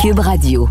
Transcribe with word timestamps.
Cube 0.00 0.20
Radio. 0.20 0.68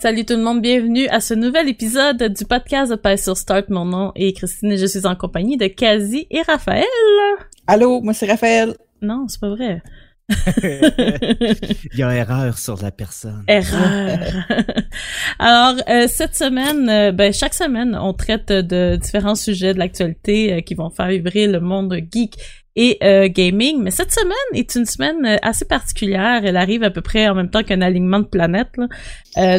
Salut 0.00 0.24
tout 0.24 0.34
le 0.34 0.42
monde, 0.42 0.62
bienvenue 0.62 1.06
à 1.08 1.20
ce 1.20 1.34
nouvel 1.34 1.68
épisode 1.68 2.22
du 2.32 2.46
podcast 2.46 2.90
de 2.90 3.16
sur 3.16 3.36
Start. 3.36 3.68
Mon 3.68 3.84
nom 3.84 4.12
est 4.14 4.32
Christine 4.32 4.72
et 4.72 4.78
je 4.78 4.86
suis 4.86 5.04
en 5.04 5.16
compagnie 5.16 5.58
de 5.58 5.66
Kazi 5.66 6.26
et 6.30 6.40
Raphaël. 6.40 6.86
Allô, 7.66 8.00
moi 8.00 8.14
c'est 8.14 8.30
Raphaël. 8.30 8.74
Non, 9.02 9.26
c'est 9.28 9.40
pas 9.40 9.50
vrai. 9.50 9.82
Il 10.62 11.98
y 11.98 12.02
a 12.02 12.14
erreur 12.14 12.58
sur 12.58 12.80
la 12.82 12.90
personne. 12.90 13.44
Erreur. 13.48 14.18
Alors, 15.38 15.76
euh, 15.88 16.06
cette 16.06 16.36
semaine, 16.36 16.88
euh, 16.88 17.12
ben, 17.12 17.32
chaque 17.32 17.54
semaine, 17.54 17.98
on 17.98 18.12
traite 18.12 18.52
de 18.52 18.96
différents 18.96 19.34
sujets 19.34 19.72
de 19.72 19.78
l'actualité 19.78 20.52
euh, 20.52 20.60
qui 20.60 20.74
vont 20.74 20.90
faire 20.90 21.08
vibrer 21.08 21.46
le 21.46 21.60
monde 21.60 21.94
geek 22.12 22.34
et 22.76 22.98
gaming. 23.30 23.82
Mais 23.82 23.90
cette 23.90 24.12
semaine 24.12 24.36
est 24.54 24.76
une 24.76 24.84
semaine 24.84 25.40
assez 25.42 25.64
particulière. 25.64 26.42
Elle 26.44 26.56
arrive 26.56 26.84
à 26.84 26.90
peu 26.90 27.00
près 27.00 27.26
en 27.26 27.34
même 27.34 27.50
temps 27.50 27.64
qu'un 27.64 27.80
alignement 27.80 28.20
de 28.20 28.26
planètes. 28.26 28.76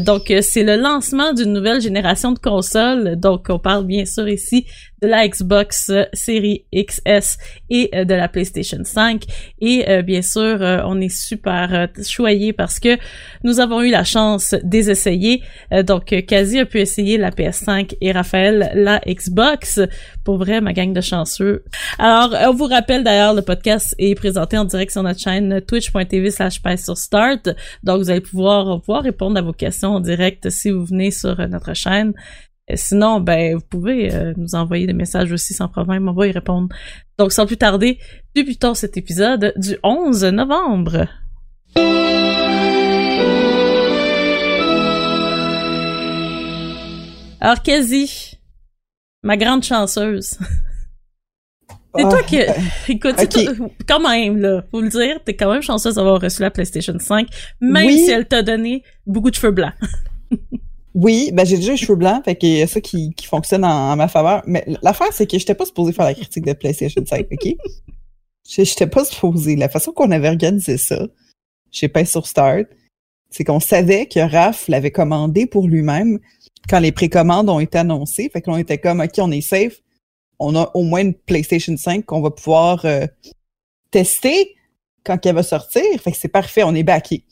Donc, 0.01 0.33
c'est 0.41 0.63
le 0.63 0.75
lancement 0.75 1.33
d'une 1.33 1.53
nouvelle 1.53 1.79
génération 1.79 2.33
de 2.33 2.39
consoles. 2.39 3.15
Donc, 3.15 3.47
on 3.49 3.59
parle 3.59 3.85
bien 3.85 4.05
sûr 4.05 4.27
ici 4.27 4.65
de 5.01 5.07
la 5.07 5.25
Xbox 5.25 5.89
Series 6.11 6.65
XS 6.75 7.37
et 7.69 7.89
de 8.03 8.13
la 8.13 8.27
PlayStation 8.27 8.79
5. 8.83 9.23
Et 9.61 9.85
bien 10.03 10.21
sûr, 10.21 10.59
on 10.85 10.99
est 10.99 11.07
super 11.07 11.87
choyés 12.05 12.51
parce 12.51 12.81
que 12.81 12.97
nous 13.45 13.61
avons 13.61 13.81
eu 13.81 13.91
la 13.91 14.03
chance 14.03 14.55
des 14.61 14.89
essayer. 14.89 15.41
donc, 15.85 16.13
Kazi 16.27 16.59
a 16.59 16.65
pu 16.65 16.81
essayer 16.81 17.17
la 17.17 17.31
PS5 17.31 17.95
et 18.01 18.11
Raphaël 18.11 18.71
la 18.75 18.99
Xbox. 19.07 19.79
Pour 20.25 20.37
vrai, 20.37 20.59
ma 20.59 20.73
gang 20.73 20.91
de 20.91 20.99
chanceux. 20.99 21.63
Alors, 21.97 22.35
on 22.49 22.53
vous 22.53 22.65
rappelle 22.65 23.05
d'ailleurs, 23.05 23.33
le 23.33 23.41
podcast 23.41 23.95
est 23.97 24.15
présenté 24.15 24.57
en 24.57 24.65
direct 24.65 24.91
sur 24.91 25.03
notre 25.03 25.21
chaîne 25.21 25.61
twitch.tv 25.61 26.29
slash 26.31 26.61
sur 26.75 26.97
start. 26.97 27.47
Donc, 27.83 27.99
vous 27.99 28.09
allez 28.09 28.19
pouvoir, 28.19 28.81
pouvoir 28.81 29.03
répondre 29.03 29.37
à 29.37 29.41
vos 29.41 29.53
questions 29.53 29.68
en 29.83 29.99
direct 29.99 30.49
si 30.49 30.71
vous 30.71 30.85
venez 30.85 31.11
sur 31.11 31.35
notre 31.47 31.73
chaîne. 31.73 32.13
Sinon, 32.75 33.19
ben, 33.19 33.55
vous 33.55 33.65
pouvez 33.67 34.13
euh, 34.13 34.33
nous 34.37 34.53
envoyer 34.53 34.85
des 34.85 34.93
messages 34.93 35.31
aussi 35.31 35.53
sans 35.53 35.67
problème. 35.67 36.07
On 36.07 36.13
va 36.13 36.27
y 36.27 36.31
répondre. 36.31 36.69
Donc, 37.17 37.31
sans 37.31 37.47
plus 37.47 37.57
tarder, 37.57 37.97
débutons 38.35 38.75
cet 38.75 38.95
épisode 38.95 39.53
du 39.55 39.77
11 39.81 40.25
novembre. 40.25 41.07
Alors, 47.41 47.63
quasi, 47.63 48.37
ma 49.23 49.37
grande 49.37 49.63
chanceuse. 49.63 50.37
C'est 51.95 52.03
toi 52.03 52.23
qui, 52.23 52.37
écoute, 52.89 53.15
quand 53.87 53.99
même, 53.99 54.37
là, 54.37 54.63
faut 54.69 54.81
le 54.81 54.89
dire, 54.89 55.19
t'es 55.25 55.35
quand 55.35 55.51
même 55.51 55.61
chanceuse 55.61 55.95
d'avoir 55.95 56.21
reçu 56.21 56.41
la 56.41 56.51
PlayStation 56.51 56.97
5, 56.99 57.27
même 57.61 57.89
si 57.89 58.11
elle 58.11 58.27
t'a 58.27 58.43
donné 58.43 58.83
beaucoup 59.07 59.31
de 59.31 59.35
cheveux 59.35 59.51
blancs. 59.51 59.73
Oui, 60.95 61.29
ben 61.33 61.45
j'ai 61.45 61.57
déjà 61.57 61.73
les 61.73 61.77
cheveux 61.77 61.95
blancs, 61.95 62.25
fait 62.25 62.35
qu'il 62.35 62.57
y 62.57 62.61
a 62.63 62.67
ça 62.67 62.81
qui, 62.81 63.13
qui 63.13 63.27
fonctionne 63.27 63.63
en, 63.63 63.95
ma 63.95 64.07
faveur. 64.07 64.41
Mais 64.47 64.65
l'affaire, 64.81 65.13
c'est 65.13 65.27
que 65.27 65.37
j'étais 65.37 65.53
pas 65.53 65.65
supposée 65.65 65.93
faire 65.93 66.05
la 66.05 66.15
critique 66.15 66.45
de 66.45 66.53
PlayStation 66.53 67.03
5, 67.05 67.27
OK? 67.31 67.55
J'étais 68.49 68.87
pas 68.87 69.05
supposée. 69.05 69.55
La 69.55 69.69
façon 69.69 69.91
qu'on 69.91 70.09
avait 70.09 70.27
organisé 70.27 70.77
ça, 70.77 71.07
j'ai 71.71 71.87
pas 71.87 72.03
sur 72.05 72.25
Start, 72.25 72.65
c'est 73.29 73.43
qu'on 73.43 73.59
savait 73.59 74.07
que 74.07 74.19
Raph 74.19 74.67
l'avait 74.67 74.89
commandé 74.89 75.45
pour 75.45 75.67
lui-même 75.67 76.17
quand 76.67 76.79
les 76.79 76.91
précommandes 76.91 77.49
ont 77.49 77.59
été 77.59 77.77
annoncées. 77.77 78.29
Fait 78.33 78.41
qu'on 78.41 78.57
était 78.57 78.79
comme, 78.79 79.01
OK, 79.01 79.13
on 79.19 79.31
est 79.31 79.41
safe. 79.41 79.81
On 80.39 80.55
a 80.55 80.71
au 80.73 80.83
moins 80.83 81.01
une 81.01 81.13
PlayStation 81.13 81.75
5 81.75 82.05
qu'on 82.05 82.21
va 82.21 82.31
pouvoir 82.31 82.85
euh, 82.85 83.05
tester 83.91 84.55
quand 85.03 85.25
elle 85.25 85.35
va 85.35 85.43
sortir. 85.43 85.83
Fait 86.01 86.11
que 86.11 86.17
c'est 86.17 86.27
parfait, 86.29 86.63
on 86.63 86.75
est 86.75 86.83
backé. 86.83 87.23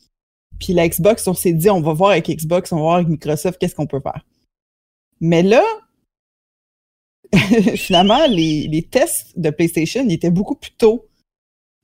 Puis 0.60 0.74
la 0.74 0.88
Xbox, 0.88 1.28
on 1.28 1.34
s'est 1.34 1.54
dit, 1.54 1.70
on 1.70 1.82
va 1.82 1.94
voir 1.94 2.12
avec 2.12 2.28
Xbox, 2.28 2.72
on 2.72 2.78
va 2.78 2.82
voir 2.82 2.96
avec 2.96 3.08
Microsoft, 3.08 3.60
qu'est-ce 3.60 3.76
qu'on 3.76 3.88
peut 3.88 4.02
faire. 4.02 4.26
Mais 5.20 5.44
là, 5.44 5.64
finalement, 7.76 8.26
les, 8.28 8.88
tests 8.90 9.38
de 9.38 9.50
PlayStation 9.50 10.08
étaient 10.10 10.32
beaucoup 10.32 10.56
plus 10.56 10.72
tôt 10.72 11.08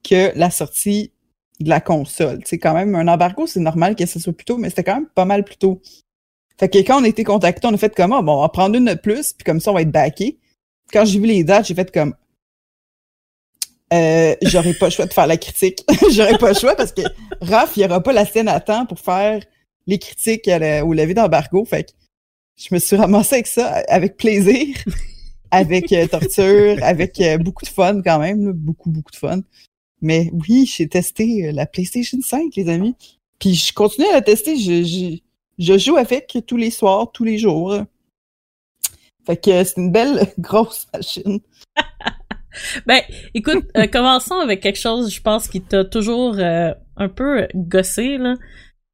que 0.04 0.32
la 0.38 0.50
sortie 0.50 1.12
de 1.60 1.70
la 1.70 1.82
console. 1.82 2.42
C'est 2.46 2.58
quand 2.58 2.74
même 2.74 2.96
un 2.96 3.08
embargo, 3.08 3.48
c'est 3.48 3.60
normal 3.60 3.96
que 3.96 4.06
ce 4.06 4.20
soit 4.20 4.34
plus 4.34 4.46
tôt, 4.46 4.58
mais 4.58 4.70
c'était 4.70 4.84
quand 4.84 4.96
même 4.96 5.10
pas 5.10 5.26
mal 5.26 5.44
plus 5.44 5.58
tôt. 5.58 5.82
Fait 6.58 6.70
que 6.70 6.78
quand 6.80 7.02
on 7.02 7.04
a 7.04 7.08
été 7.08 7.24
contacté, 7.24 7.68
on 7.68 7.74
a 7.74 7.78
fait 7.78 7.96
comme, 7.96 8.14
ah, 8.14 8.22
bon, 8.22 8.38
on 8.38 8.42
va 8.42 8.50
prendre 8.50 8.76
une 8.76 8.86
de 8.86 8.94
plus, 8.94 9.34
puis 9.34 9.44
comme 9.44 9.60
ça, 9.60 9.72
on 9.72 9.76
va 9.76 9.82
être 9.82 9.92
backé. 9.92 10.40
Quand 10.92 11.06
j'ai 11.06 11.20
vu 11.20 11.26
les 11.26 11.44
dates, 11.44 11.68
j'ai 11.68 11.76
fait 11.76 11.92
comme, 11.92 12.16
euh, 13.94 14.36
j'aurais 14.42 14.74
pas 14.74 14.88
le 14.88 14.92
choix 14.92 15.06
de 15.06 15.14
faire 15.14 15.28
la 15.28 15.38
critique. 15.38 15.84
j'aurais 16.12 16.38
pas 16.38 16.50
le 16.50 16.58
choix 16.58 16.76
parce 16.76 16.92
que 16.92 17.02
Raph, 17.42 17.78
il 17.78 17.84
aura 17.86 18.02
pas 18.02 18.14
la 18.14 18.26
scène 18.26 18.48
à 18.48 18.60
temps 18.60 18.86
pour 18.86 19.00
faire 19.00 19.42
les 19.86 20.00
critiques 20.00 20.48
la, 20.48 20.86
au 20.86 20.94
lever 20.94 21.14
d'embargo. 21.14 21.64
Fait 21.66 21.84
que 21.84 21.92
je 22.56 22.74
me 22.74 22.80
suis 22.80 22.96
ramassée 22.96 23.36
avec 23.36 23.48
ça, 23.48 23.68
avec 23.88 24.18
plaisir, 24.18 24.76
avec 25.52 25.92
euh, 25.92 26.08
torture, 26.08 26.78
avec 26.82 27.20
euh, 27.22 27.38
beaucoup 27.38 27.66
de 27.66 27.70
fun 27.70 28.02
quand 28.02 28.20
même, 28.20 28.52
beaucoup, 28.52 28.90
beaucoup 28.90 29.12
de 29.12 29.18
fun. 29.18 29.42
Mais 30.02 30.32
oui, 30.34 30.66
j'ai 30.66 30.88
testé 30.88 31.52
la 31.52 31.66
PlayStation 31.66 32.18
5, 32.22 32.56
les 32.56 32.70
amis. 32.70 32.96
Puis 33.40 33.54
je 33.56 33.74
continue 33.74 34.08
à 34.08 34.14
la 34.14 34.22
tester. 34.22 34.58
Je, 34.58 34.84
je, 34.84 35.18
je 35.60 35.78
joue 35.78 35.98
avec 35.98 36.38
tous 36.48 36.58
les 36.58 36.72
soirs, 36.72 37.12
tous 37.12 37.24
les 37.24 37.38
jours. 37.38 37.78
Fait 39.26 39.38
que 39.38 39.64
c'est 39.64 39.78
une 39.78 39.92
belle 39.92 40.28
grosse 40.38 40.88
machine. 40.94 41.40
ben, 42.86 43.02
écoute, 43.34 43.66
euh, 43.78 43.88
commençons 43.88 44.40
avec 44.40 44.62
quelque 44.62 44.80
chose, 44.80 45.14
je 45.14 45.22
pense, 45.22 45.48
qui 45.48 45.62
t'a 45.62 45.86
toujours 45.86 46.36
euh, 46.38 46.74
un 46.98 47.10
peu 47.10 47.48
gossé, 47.56 48.18
là. 48.18 48.36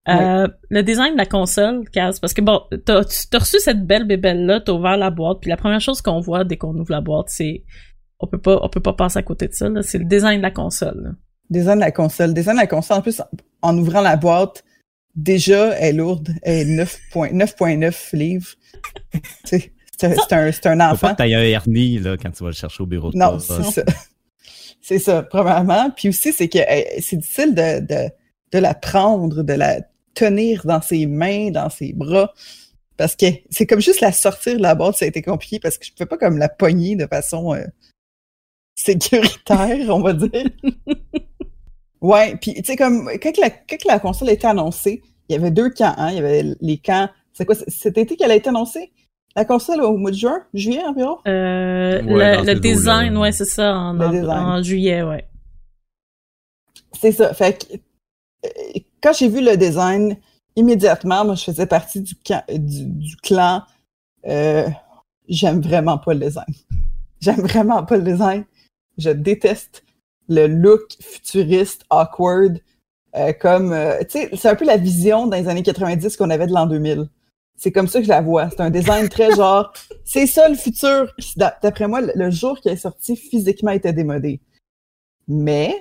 Euh, 0.08 0.48
le 0.70 0.82
design 0.82 1.14
de 1.14 1.18
la 1.18 1.28
console, 1.28 1.88
Kaz, 1.92 2.20
parce 2.20 2.34
que 2.34 2.42
bon, 2.42 2.62
t'as 2.86 3.02
as 3.02 3.38
reçu 3.38 3.60
cette 3.60 3.86
belle 3.86 4.06
bébelle-là, 4.06 4.62
t'as 4.62 4.72
ouvert 4.72 4.98
la 4.98 5.12
boîte, 5.12 5.40
puis 5.42 5.52
la 5.52 5.58
première 5.58 5.82
chose 5.82 6.02
qu'on 6.02 6.20
voit 6.20 6.44
dès 6.44 6.58
qu'on 6.58 6.76
ouvre 6.76 6.92
la 6.92 7.02
boîte, 7.02 7.28
c'est 7.30 7.64
on 8.20 8.26
peut 8.26 8.42
pas 8.42 8.60
on 8.64 8.70
peut 8.70 8.80
pas 8.80 8.94
passer 8.94 9.20
à 9.20 9.24
côté 9.24 9.48
de 9.48 9.54
ça, 9.54 9.68
c'est 9.84 10.00
le 10.00 10.06
design 10.06 10.38
de 10.38 10.42
la 10.42 10.52
console. 10.52 11.00
Là. 11.04 11.10
Design 11.52 11.76
de 11.76 11.82
la 11.82 11.92
console. 11.92 12.34
Design 12.34 12.56
de 12.56 12.62
la 12.62 12.68
console, 12.68 12.98
en 12.98 13.02
plus, 13.02 13.22
en 13.62 13.78
ouvrant 13.78 14.02
la 14.02 14.16
boîte, 14.16 14.64
déjà, 15.16 15.76
elle 15.78 15.96
est 15.96 15.98
lourde, 15.98 16.30
elle 16.42 16.80
est 16.80 16.84
9.9 16.84 18.16
livres. 18.16 18.50
C'est 20.00 20.34
un, 20.34 20.52
c'est 20.52 20.66
un 20.68 20.80
enfant. 20.80 21.10
Faut 21.10 21.16
pas 21.16 21.28
que 21.28 21.34
un 21.34 21.42
hernie 21.42 22.00
là, 22.00 22.16
quand 22.16 22.32
tu 22.32 22.44
vas 22.44 22.50
le 22.50 22.56
chercher 22.56 22.84
au 22.84 22.86
bureau 22.86 23.12
de 23.12 23.18
Non, 23.18 23.38
c'est 23.40 23.64
ça. 23.64 23.84
C'est 24.82 24.98
ça, 24.98 25.24
probablement. 25.24 25.92
Puis 25.92 26.10
aussi, 26.10 26.32
c'est 26.32 26.48
que 26.48 26.58
c'est 27.02 27.18
difficile 27.18 27.54
de, 27.54 27.82
de, 27.82 28.10
de 28.54 28.58
la 28.58 28.74
prendre, 28.74 29.44
de 29.44 29.54
la 29.54 29.82
tenir 30.16 30.66
dans 30.66 30.82
ses 30.82 31.06
mains, 31.06 31.52
dans 31.52 31.70
ses 31.70 31.94
bras. 31.94 32.34
Parce 32.98 33.16
que 33.16 33.28
c'est 33.50 33.66
comme 33.66 33.82
juste 33.82 34.02
la 34.02 34.12
sortir 34.12 34.58
de 34.58 34.62
la 34.62 34.76
boîte, 34.76 34.98
ça 34.98 35.06
a 35.06 35.08
été 35.08 35.22
compliqué 35.22 35.60
parce 35.60 35.78
que 35.78 35.86
je 35.86 35.92
ne 35.92 35.96
pouvais 35.96 36.08
pas 36.08 36.18
comme 36.18 36.38
la 36.38 36.50
pogner 36.50 36.96
de 36.96 37.08
façon 37.08 37.54
euh, 37.54 37.64
sécuritaire, 38.76 39.90
on 39.90 40.02
va 40.02 40.14
dire. 40.14 40.50
ouais, 42.02 42.36
puis 42.38 42.56
tu 42.56 42.64
sais, 42.64 42.76
comme 42.76 43.10
quand 43.22 43.38
la, 43.38 43.50
quand 43.50 43.86
la 43.86 44.00
console 44.00 44.30
a 44.30 44.34
été 44.34 44.48
annoncée, 44.48 45.02
il 45.28 45.34
y 45.34 45.36
avait 45.36 45.52
deux 45.52 45.70
camps, 45.70 45.94
hein? 45.98 46.10
Il 46.12 46.16
y 46.16 46.20
avait 46.20 46.44
les 46.60 46.78
camps. 46.78 47.10
C'est 47.34 47.46
quoi? 47.46 47.56
Cet 47.68 47.98
été 47.98 48.16
qu'elle 48.16 48.32
a 48.32 48.36
été 48.36 48.50
annoncée? 48.50 48.92
La 49.40 49.46
console 49.46 49.80
au 49.84 49.96
mois 49.96 50.12
de 50.12 50.18
juin, 50.18 50.44
juillet 50.54 50.84
environ? 50.84 51.20
Euh, 51.26 52.02
le, 52.02 52.56
design, 52.56 53.16
ouais, 53.16 53.32
c'est 53.32 53.46
ça, 53.46 53.74
en, 53.74 54.62
juillet, 54.62 55.02
ouais. 55.02 55.30
C'est 57.00 57.14
ça. 57.14 57.34
Fait 57.34 57.58
que 57.58 57.78
euh, 58.46 58.80
quand 59.02 59.14
j'ai 59.14 59.30
vu 59.30 59.40
le 59.42 59.56
design, 59.56 60.18
immédiatement, 60.58 61.24
moi, 61.24 61.36
je 61.36 61.46
faisais 61.46 61.68
partie 61.68 62.02
du, 62.02 62.16
du, 62.50 63.16
clan. 63.24 63.64
Euh, 64.28 64.68
j'aime 65.30 65.62
vraiment 65.62 65.98
pas 65.98 66.14
le 66.14 66.20
design. 66.20 66.54
J'aime 67.22 67.40
vraiment 67.40 67.86
pas 67.86 67.96
le 67.96 68.04
design. 68.04 68.44
Je 68.98 69.12
déteste 69.12 69.86
le 70.28 70.48
look 70.48 70.98
futuriste, 71.00 71.86
awkward, 71.90 72.60
Euh, 73.16 73.32
comme, 73.32 73.72
euh, 73.72 74.00
tu 74.02 74.20
sais, 74.20 74.30
c'est 74.36 74.50
un 74.50 74.56
peu 74.56 74.66
la 74.66 74.76
vision 74.76 75.28
dans 75.28 75.38
les 75.38 75.48
années 75.48 75.64
90 75.64 76.18
qu'on 76.18 76.30
avait 76.30 76.46
de 76.46 76.52
l'an 76.52 76.68
2000. 76.68 77.08
C'est 77.60 77.74
comme 77.74 77.90
ça 77.90 78.00
que 78.00 78.06
je 78.06 78.10
la 78.10 78.22
vois. 78.22 78.50
C'est 78.50 78.62
un 78.62 78.70
design 78.70 79.10
très 79.10 79.36
genre, 79.36 79.74
c'est 80.06 80.26
ça 80.28 80.48
le 80.48 80.56
futur. 80.56 81.14
D'après 81.36 81.90
moi, 81.90 82.00
le- 82.02 82.32
jour 82.32 82.58
qui 82.62 82.70
est 82.70 82.78
sorti, 82.78 83.18
physiquement, 83.18 83.72
était 83.72 83.92
démodé. 83.92 84.40
Mais, 85.28 85.76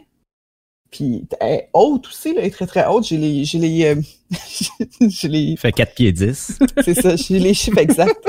puis 0.91 1.29
elle 1.39 1.53
est 1.53 1.71
haute 1.73 2.09
aussi, 2.09 2.35
là, 2.35 2.41
elle 2.41 2.49
est 2.49 2.51
très 2.51 2.67
très 2.67 2.85
haute. 2.85 3.07
J'ai 3.07 3.17
les, 3.17 3.45
j'ai 3.45 3.59
les, 3.59 3.85
euh, 3.85 4.01
j'ai 5.09 5.29
les, 5.29 5.57
fait 5.57 5.71
4 5.71 5.95
pieds 5.95 6.11
10. 6.11 6.59
c'est 6.85 7.01
ça, 7.01 7.15
j'ai 7.15 7.39
les 7.39 7.55
chiffres 7.55 7.79
exacts. 7.79 8.27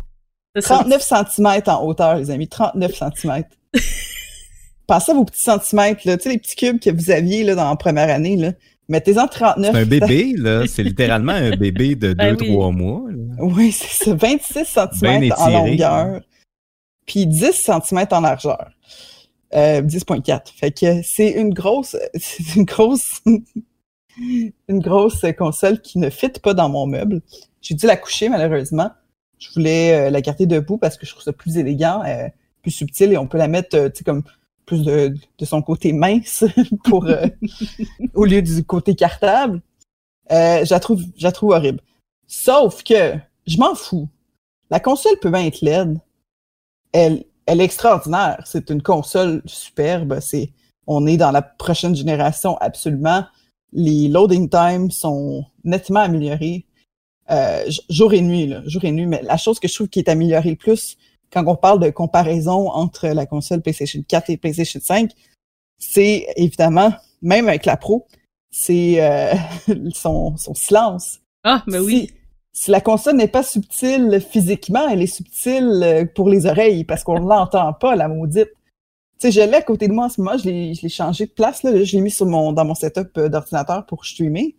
C'est 0.56 0.62
ça. 0.62 0.75
39 0.75 1.01
cm 1.01 1.62
en 1.66 1.86
hauteur, 1.86 2.18
les 2.18 2.30
amis. 2.30 2.48
39 2.48 2.94
cm. 2.94 3.44
Pensez 4.88 5.12
à 5.12 5.16
vos 5.16 5.25
petits 5.25 5.42
centimètres, 5.42 6.01
là. 6.06 6.18
Tu 6.18 6.24
sais, 6.24 6.30
les 6.30 6.38
petits 6.38 6.56
cubes 6.56 6.80
que 6.80 6.92
vous 6.92 7.10
aviez, 7.10 7.44
là, 7.44 7.56
dans 7.56 7.68
la 7.69 7.75
première 7.75 8.10
année, 8.10 8.36
là. 8.36 8.54
Mettez-en 8.89 9.27
39. 9.27 9.71
C'est 9.71 9.81
un 9.81 9.86
bébé, 9.86 10.33
là. 10.38 10.68
C'est 10.68 10.83
littéralement 10.83 11.31
un 11.33 11.56
bébé 11.56 11.95
de 11.95 12.13
Ben 12.13 12.36
2-3 12.36 12.39
oui. 12.41 12.75
mois. 12.75 13.03
là. 13.09 13.24
Oui, 13.39 13.71
c'est 13.71 14.06
ça. 14.06 14.13
26 14.15 14.65
cm 14.65 14.89
Ben 15.01 15.33
en 15.38 15.50
longueur. 15.50 16.21
Puis 17.06 17.25
10 17.25 17.51
cm 17.53 18.06
en 18.12 18.21
largeur. 18.21 18.69
Euh, 19.56 19.81
10.4. 19.81 20.41
Fait 20.56 20.71
que 20.71 21.01
c'est 21.03 21.31
une 21.31 21.53
grosse, 21.53 21.95
c'est 22.15 22.56
une 22.56 22.65
grosse, 22.65 23.21
une 24.18 24.80
grosse 24.80 25.25
console 25.38 25.81
qui 25.81 25.97
ne 26.00 26.09
fit 26.09 26.30
pas 26.30 26.53
dans 26.53 26.69
mon 26.69 26.86
meuble. 26.86 27.21
J'ai 27.62 27.75
dû 27.75 27.86
la 27.86 27.97
coucher, 27.97 28.30
malheureusement. 28.30 28.91
Je 29.38 29.50
voulais 29.53 30.07
euh, 30.07 30.09
la 30.09 30.21
garder 30.21 30.45
debout 30.45 30.77
parce 30.77 30.97
que 30.97 31.06
je 31.06 31.12
trouve 31.12 31.24
ça 31.24 31.33
plus 31.33 31.57
élégant, 31.57 32.03
euh, 32.06 32.27
plus 32.62 32.71
subtil 32.71 33.12
et 33.13 33.18
on 33.18 33.27
peut 33.27 33.38
la 33.38 33.47
mettre, 33.47 33.75
euh, 33.77 33.89
tu 33.89 34.00
sais, 34.00 34.03
comme 34.03 34.24
de, 34.75 35.16
son 35.44 35.62
côté 35.62 35.94
mince 35.94 36.44
pour, 36.83 37.06
euh, 37.06 37.25
au 38.13 38.25
lieu 38.25 38.42
du 38.42 38.63
côté 38.63 38.95
cartable. 38.95 39.62
Euh, 40.31 40.63
je 40.63 40.71
la 41.24 41.31
trouve, 41.31 41.54
horrible. 41.54 41.81
Sauf 42.27 42.83
que, 42.83 43.16
je 43.48 43.57
m'en 43.57 43.75
fous. 43.75 44.07
La 44.69 44.80
console 44.80 45.18
peut 45.19 45.31
bien 45.31 45.45
être 45.45 45.62
laide. 45.62 46.00
Elle, 46.92 47.25
elle 47.45 47.62
est 47.62 47.66
extraordinaire. 47.66 48.44
C'est 48.45 48.69
une 48.69 48.81
console 48.81 49.42
superbe. 49.45 50.19
C'est, 50.19 50.51
on 50.86 51.07
est 51.07 51.18
dans 51.18 51.31
la 51.31 51.42
prochaine 51.42 51.95
génération 51.95 52.57
absolument. 52.57 53.25
Les 53.74 54.07
loading 54.07 54.50
times 54.50 54.92
sont 54.92 55.45
nettement 55.63 56.01
améliorés. 56.01 56.65
Euh, 57.31 57.63
jour 57.89 58.13
et 58.13 58.22
nuit, 58.22 58.48
là, 58.48 58.62
jour 58.65 58.83
et 58.86 58.92
nuit. 58.92 59.06
Mais 59.06 59.22
la 59.24 59.38
chose 59.38 59.60
que 59.60 59.68
je 59.68 59.74
trouve 59.74 59.88
qui 59.88 60.00
est 60.00 60.10
améliorée 60.10 60.51
le 60.51 60.56
plus 60.56 60.98
quand 61.31 61.45
on 61.45 61.55
parle 61.55 61.79
de 61.79 61.89
comparaison 61.89 62.69
entre 62.69 63.07
la 63.07 63.25
console 63.25 63.61
PlayStation 63.61 64.01
4 64.07 64.29
et 64.29 64.37
PlayStation 64.37 64.79
5, 64.81 65.11
c'est 65.77 66.27
évidemment, 66.35 66.93
même 67.21 67.47
avec 67.47 67.65
la 67.65 67.77
Pro, 67.77 68.07
c'est 68.51 69.01
euh, 69.01 69.33
son, 69.93 70.35
son 70.37 70.53
silence. 70.53 71.19
Ah, 71.43 71.63
mais 71.67 71.79
oui. 71.79 72.11
Si, 72.51 72.63
si 72.63 72.71
la 72.71 72.81
console 72.81 73.15
n'est 73.15 73.27
pas 73.27 73.43
subtile 73.43 74.21
physiquement, 74.27 74.87
elle 74.89 75.01
est 75.01 75.07
subtile 75.07 75.81
euh, 75.83 76.05
pour 76.05 76.29
les 76.29 76.45
oreilles 76.45 76.83
parce 76.83 77.03
qu'on 77.03 77.19
ne 77.19 77.27
l'entend 77.29 77.71
pas, 77.73 77.95
la 77.95 78.07
maudite. 78.07 78.49
Tu 79.19 79.27
sais, 79.27 79.31
je 79.31 79.41
l'ai 79.41 79.57
à 79.57 79.61
côté 79.61 79.87
de 79.87 79.93
moi 79.93 80.05
en 80.05 80.09
ce 80.09 80.21
moment, 80.21 80.37
je 80.37 80.45
l'ai, 80.45 80.73
je 80.73 80.81
l'ai 80.81 80.89
changé 80.89 81.25
de 81.25 81.31
place, 81.31 81.63
là, 81.63 81.83
je 81.83 81.95
l'ai 81.95 82.01
mis 82.01 82.11
sur 82.11 82.25
mon, 82.25 82.53
dans 82.53 82.65
mon 82.65 82.75
setup 82.75 83.17
euh, 83.17 83.29
d'ordinateur 83.29 83.85
pour 83.85 84.05
streamer. 84.05 84.55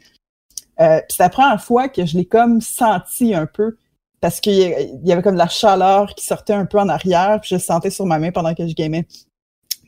Euh, 0.81 0.99
puis 0.99 1.17
c'est 1.17 1.23
la 1.23 1.29
première 1.31 1.63
fois 1.63 1.89
que 1.89 2.07
je 2.07 2.17
l'ai 2.17 2.25
comme 2.25 2.61
senti 2.61 3.35
un 3.35 3.47
peu 3.47 3.77
parce 4.21 4.41
qu'il 4.41 5.01
y 5.05 5.13
avait 5.13 5.23
comme 5.23 5.35
de 5.35 5.39
la 5.39 5.49
chaleur 5.49 6.15
qui 6.15 6.25
sortait 6.25 6.53
un 6.53 6.67
peu 6.67 6.79
en 6.79 6.89
arrière, 6.89 7.41
puis 7.41 7.51
je 7.51 7.55
le 7.55 7.61
sentais 7.61 7.91
sur 7.91 8.07
ma 8.07 8.19
main 8.19 8.33
pendant 8.33 8.55
que 8.55 8.67
je 8.67 8.75
gamais. 8.75 9.07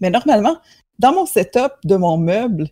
Mais 0.00 0.10
normalement, 0.10 0.56
dans 0.98 1.12
mon 1.12 1.26
setup 1.26 1.72
de 1.84 1.96
mon 1.96 2.16
meuble, 2.16 2.68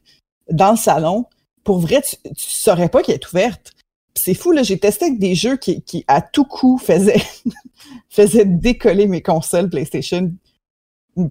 dans 0.50 0.72
le 0.72 0.76
salon, 0.76 1.26
pour 1.64 1.78
vrai, 1.78 2.02
tu, 2.02 2.16
tu 2.34 2.50
saurais 2.50 2.88
pas 2.88 3.02
qu'elle 3.02 3.16
est 3.16 3.32
ouverte. 3.32 3.72
C'est 4.14 4.34
fou, 4.34 4.52
là, 4.52 4.62
j'ai 4.62 4.78
testé 4.78 5.06
avec 5.06 5.18
des 5.18 5.34
jeux 5.34 5.56
qui, 5.56 5.82
qui 5.82 6.04
à 6.08 6.20
tout 6.20 6.44
coup, 6.44 6.78
faisaient, 6.78 7.22
faisaient 8.08 8.44
décoller 8.44 9.06
mes 9.06 9.22
consoles 9.22 9.68
PlayStation, 9.68 10.32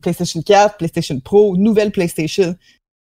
PlayStation 0.02 0.42
4, 0.42 0.78
PlayStation 0.78 1.20
Pro, 1.20 1.58
nouvelle 1.58 1.92
PlayStation, 1.92 2.56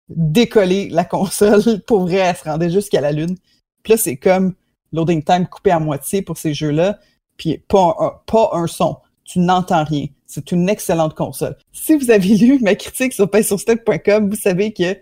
décoller 0.10 0.90
la 0.90 1.06
console. 1.06 1.82
Pour 1.88 2.02
vrai, 2.02 2.18
elle 2.18 2.36
se 2.36 2.44
rendait 2.44 2.70
jusqu'à 2.70 3.02
la 3.02 3.12
lune. 3.12 3.36
Puis 3.84 3.94
là, 3.94 3.98
c'est 3.98 4.18
comme 4.18 4.56
loading 4.92 5.24
time 5.24 5.48
coupé 5.48 5.72
à 5.72 5.80
moitié 5.80 6.22
pour 6.22 6.38
ces 6.38 6.54
jeux-là, 6.54 6.98
puis 7.38 7.58
pas 7.68 7.96
un, 8.00 8.14
pas 8.26 8.50
un 8.54 8.68
son. 8.68 8.98
Tu 9.24 9.40
n'entends 9.40 9.84
rien. 9.84 10.06
C'est 10.26 10.52
une 10.52 10.68
excellente 10.70 11.14
console. 11.16 11.56
Si 11.72 11.96
vous 11.96 12.12
avez 12.12 12.36
lu 12.36 12.60
ma 12.60 12.76
critique 12.76 13.14
sur 13.14 13.30
paysurstep.com, 13.30 14.30
vous 14.30 14.36
savez 14.36 14.74
que 14.74 14.98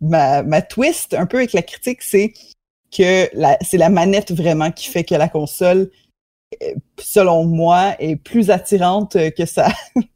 ma, 0.00 0.42
ma 0.42 0.62
twist 0.62 1.14
un 1.14 1.26
peu 1.26 1.38
avec 1.38 1.52
la 1.52 1.62
critique, 1.62 2.02
c'est 2.02 2.32
que 2.96 3.28
la- 3.34 3.58
c'est 3.62 3.78
la 3.78 3.88
manette 3.88 4.32
vraiment 4.32 4.70
qui 4.70 4.88
fait 4.88 5.04
que 5.04 5.14
la 5.14 5.28
console, 5.28 5.90
euh, 6.62 6.74
selon 6.98 7.44
moi, 7.44 7.94
est 7.98 8.16
plus 8.16 8.50
attirante 8.50 9.16
que 9.36 9.46
ça, 9.46 9.68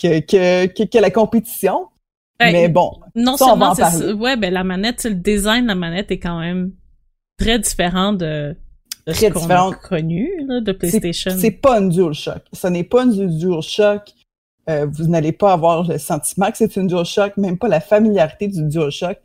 que, 0.00 0.20
que, 0.20 0.66
que, 0.66 0.82
que 0.84 0.98
la 0.98 1.10
compétition. 1.10 1.88
Ben, 2.38 2.52
Mais 2.52 2.68
bon, 2.68 2.98
Non 3.14 3.36
Ça, 3.36 3.46
on 3.46 3.56
va 3.56 3.74
seulement 3.74 3.88
en 3.90 3.98
parler. 4.00 4.12
ouais, 4.14 4.36
ben 4.36 4.52
la 4.52 4.64
manette, 4.64 5.04
le 5.04 5.14
design 5.14 5.62
de 5.62 5.68
la 5.68 5.74
manette 5.76 6.10
est 6.10 6.18
quand 6.18 6.40
même 6.40 6.72
très 7.38 7.58
différent 7.58 8.12
de 8.12 8.56
Très 9.06 9.28
ce 9.28 9.32
qu'on 9.32 9.40
différent. 9.40 9.70
a 9.72 9.74
connu 9.74 10.30
là, 10.46 10.60
de 10.60 10.72
PlayStation. 10.72 11.32
C'est 11.38 11.50
pas 11.50 11.78
une 11.80 11.88
DualShock. 11.88 12.42
Ce 12.52 12.66
n'est 12.68 12.84
pas 12.84 13.04
une 13.04 13.38
DualShock. 13.38 14.12
Euh, 14.70 14.86
vous 14.90 15.08
n'allez 15.08 15.32
pas 15.32 15.52
avoir 15.52 15.82
le 15.88 15.98
sentiment 15.98 16.50
que 16.50 16.58
c'est 16.58 16.76
une 16.76 16.86
DualShock, 16.86 17.36
même 17.36 17.58
pas 17.58 17.68
la 17.68 17.80
familiarité 17.80 18.46
du 18.46 18.62
DualShock. 18.68 19.18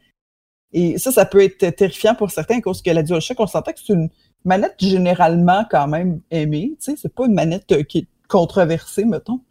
Et 0.73 0.97
ça, 0.97 1.11
ça 1.11 1.25
peut 1.25 1.43
être 1.43 1.69
terrifiant 1.75 2.15
pour 2.15 2.31
certains, 2.31 2.59
cause 2.59 2.81
que 2.81 2.89
la 2.89 3.03
DualShock, 3.03 3.39
on 3.39 3.47
s'entend 3.47 3.71
que 3.71 3.79
c'est 3.85 3.93
une 3.93 4.09
manette 4.43 4.75
généralement 4.79 5.63
quand 5.69 5.87
même 5.87 6.21
aimée. 6.31 6.75
Tu 6.79 6.91
sais, 6.91 6.97
c'est 6.99 7.13
pas 7.13 7.25
une 7.27 7.33
manette 7.33 7.71
euh, 7.71 7.83
qui 7.83 7.99
est 7.99 8.07
controversée, 8.27 9.05
mettons. 9.05 9.41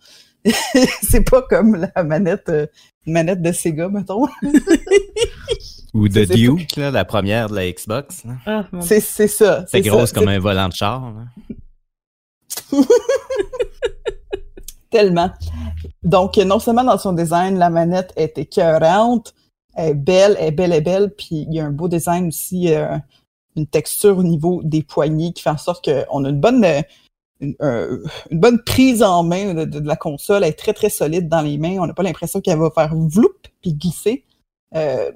c'est 1.02 1.28
pas 1.28 1.43
comme 1.43 1.76
la 1.94 2.02
manette, 2.02 2.49
euh, 2.49 2.67
manette 3.06 3.43
de 3.43 3.52
Sega, 3.52 3.88
mettons. 3.88 4.26
Ou 5.97 6.09
c'est 6.13 6.27
Duke, 6.27 6.77
là, 6.77 6.91
la 6.91 7.05
première 7.05 7.49
de 7.49 7.55
la 7.57 7.71
Xbox. 7.71 8.23
Ah, 8.45 8.67
C'est 8.83 9.01
c'est 9.01 9.29
ça. 9.29 9.65
C'est 9.69 9.81
grosse 9.81 10.11
ça. 10.11 10.21
comme 10.21 10.29
un 10.29 10.39
volant 10.39 10.69
de 10.69 10.75
char. 10.75 11.13
Tellement. 14.91 15.31
Donc, 16.03 16.37
non 16.37 16.59
seulement 16.59 16.85
dans 16.85 16.99
son 16.99 17.13
design, 17.13 17.59
la 17.59 17.71
manette 17.71 18.13
est 18.17 18.39
écœurante, 18.39 19.35
elle 19.75 19.91
est 19.91 19.95
belle, 19.95 20.37
elle 20.39 20.49
est 20.49 20.51
belle, 20.53 20.73
elle 20.73 20.79
est 20.79 20.83
belle, 20.83 21.11
puis 21.17 21.45
il 21.49 21.53
y 21.55 21.61
a 21.61 21.67
un 21.67 21.71
beau 21.71 21.89
design 21.89 22.29
aussi, 22.29 22.73
euh, 22.73 22.97
une 23.57 23.67
texture 23.67 24.17
au 24.19 24.23
niveau 24.23 24.61
des 24.65 24.83
poignées 24.83 25.33
qui 25.33 25.43
fait 25.43 25.51
en 25.51 25.59
sorte 25.59 25.85
qu'on 25.91 26.25
a 26.25 26.29
une 26.29 26.41
bonne, 26.41 26.65
une, 27.41 27.55
une 27.61 28.38
bonne 28.41 28.62
prise 28.62 29.03
en 29.03 29.23
main 29.25 29.55
de, 29.55 29.65
de- 29.65 29.81
de 29.81 29.87
la 29.88 29.97
console. 29.97 30.45
Elle 30.45 30.50
est 30.50 30.59
très, 30.59 30.73
très 30.73 30.91
solide 30.91 31.29
dans 31.29 31.43
les 31.43 31.59
mains. 31.59 31.79
On 31.81 31.87
n'a 31.87 31.95
pas 31.95 32.03
l'impression 32.05 32.41
qu'elle 32.41 32.59
va 32.59 32.71
faire 32.71 32.95
vloup 32.95 33.33
puis 33.61 33.75
glisser. 33.75 34.25
Euh, 34.75 35.11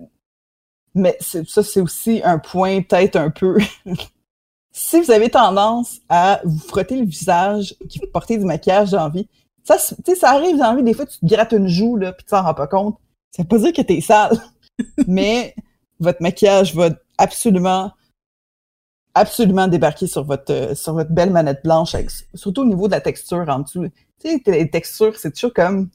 mais 0.95 1.17
ça, 1.21 1.63
c'est 1.63 1.81
aussi 1.81 2.21
un 2.25 2.39
point 2.39 2.83
peut-être 2.83 3.17
un 3.17 3.31
peu... 3.31 3.59
si 4.73 5.01
vous 5.01 5.11
avez 5.11 5.31
tendance 5.31 5.99
à 6.09 6.41
vous 6.45 6.59
frotter 6.59 6.97
le 6.97 7.07
visage, 7.07 7.75
qui 7.89 8.01
porter 8.07 8.39
du 8.39 8.45
maquillage 8.45 8.91
dans 8.91 9.05
la 9.05 9.09
vie, 9.09 9.29
ça, 9.65 9.79
c'est- 9.79 9.97
tu 9.97 10.13
sais, 10.13 10.15
ça 10.17 10.31
arrive 10.31 10.57
dans 10.59 10.71
la 10.71 10.77
vie, 10.77 10.83
des 10.83 10.95
fois, 10.95 11.07
tu 11.07 11.19
te 11.19 11.27
grattes 11.27 11.53
une 11.53 11.69
joue, 11.69 11.97
là, 11.97 12.13
puis 12.13 12.25
tu 12.25 12.31
t'en 12.31 12.43
rends 12.43 12.55
pas 12.55 12.67
compte. 12.67 12.97
Ça 13.31 13.43
veut 13.43 13.49
pas 13.49 13.59
dire 13.59 13.73
que 13.73 13.83
t'es 13.83 14.01
sale, 14.01 14.39
mais 15.07 15.55
votre 15.99 16.23
maquillage 16.23 16.75
va 16.75 16.91
absolument, 17.19 17.93
absolument 19.15 19.69
débarquer 19.69 20.07
sur 20.07 20.25
votre, 20.25 20.53
euh, 20.53 20.75
sur 20.75 20.95
votre 20.95 21.11
belle 21.11 21.31
manette 21.31 21.63
blanche, 21.63 21.95
avec- 21.95 22.11
surtout 22.35 22.63
au 22.63 22.67
niveau 22.67 22.87
de 22.87 22.93
la 22.93 23.01
texture 23.01 23.45
en 23.49 23.61
dessous. 23.61 23.85
Tu 24.21 24.31
sais, 24.31 24.43
les 24.47 24.71
textures, 24.71 25.17
c'est 25.19 25.33
toujours 25.33 25.53
comme, 25.53 25.89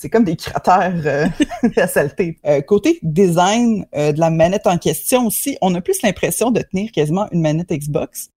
c'est 0.00 0.08
comme 0.08 0.24
des 0.24 0.36
cratères 0.36 1.02
euh, 1.04 1.26
à 1.76 1.86
saleté. 1.86 2.38
Euh, 2.46 2.62
côté 2.62 2.98
design 3.02 3.84
euh, 3.94 4.12
de 4.12 4.18
la 4.20 4.30
manette 4.30 4.66
en 4.66 4.78
question 4.78 5.26
aussi, 5.26 5.58
on 5.60 5.74
a 5.74 5.82
plus 5.82 6.00
l'impression 6.02 6.50
de 6.50 6.62
tenir 6.62 6.90
quasiment 6.90 7.28
une 7.32 7.42
manette 7.42 7.70
Xbox 7.70 8.30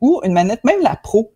ou 0.00 0.20
une 0.24 0.32
manette, 0.32 0.64
même 0.64 0.82
la 0.82 0.96
Pro, 0.96 1.32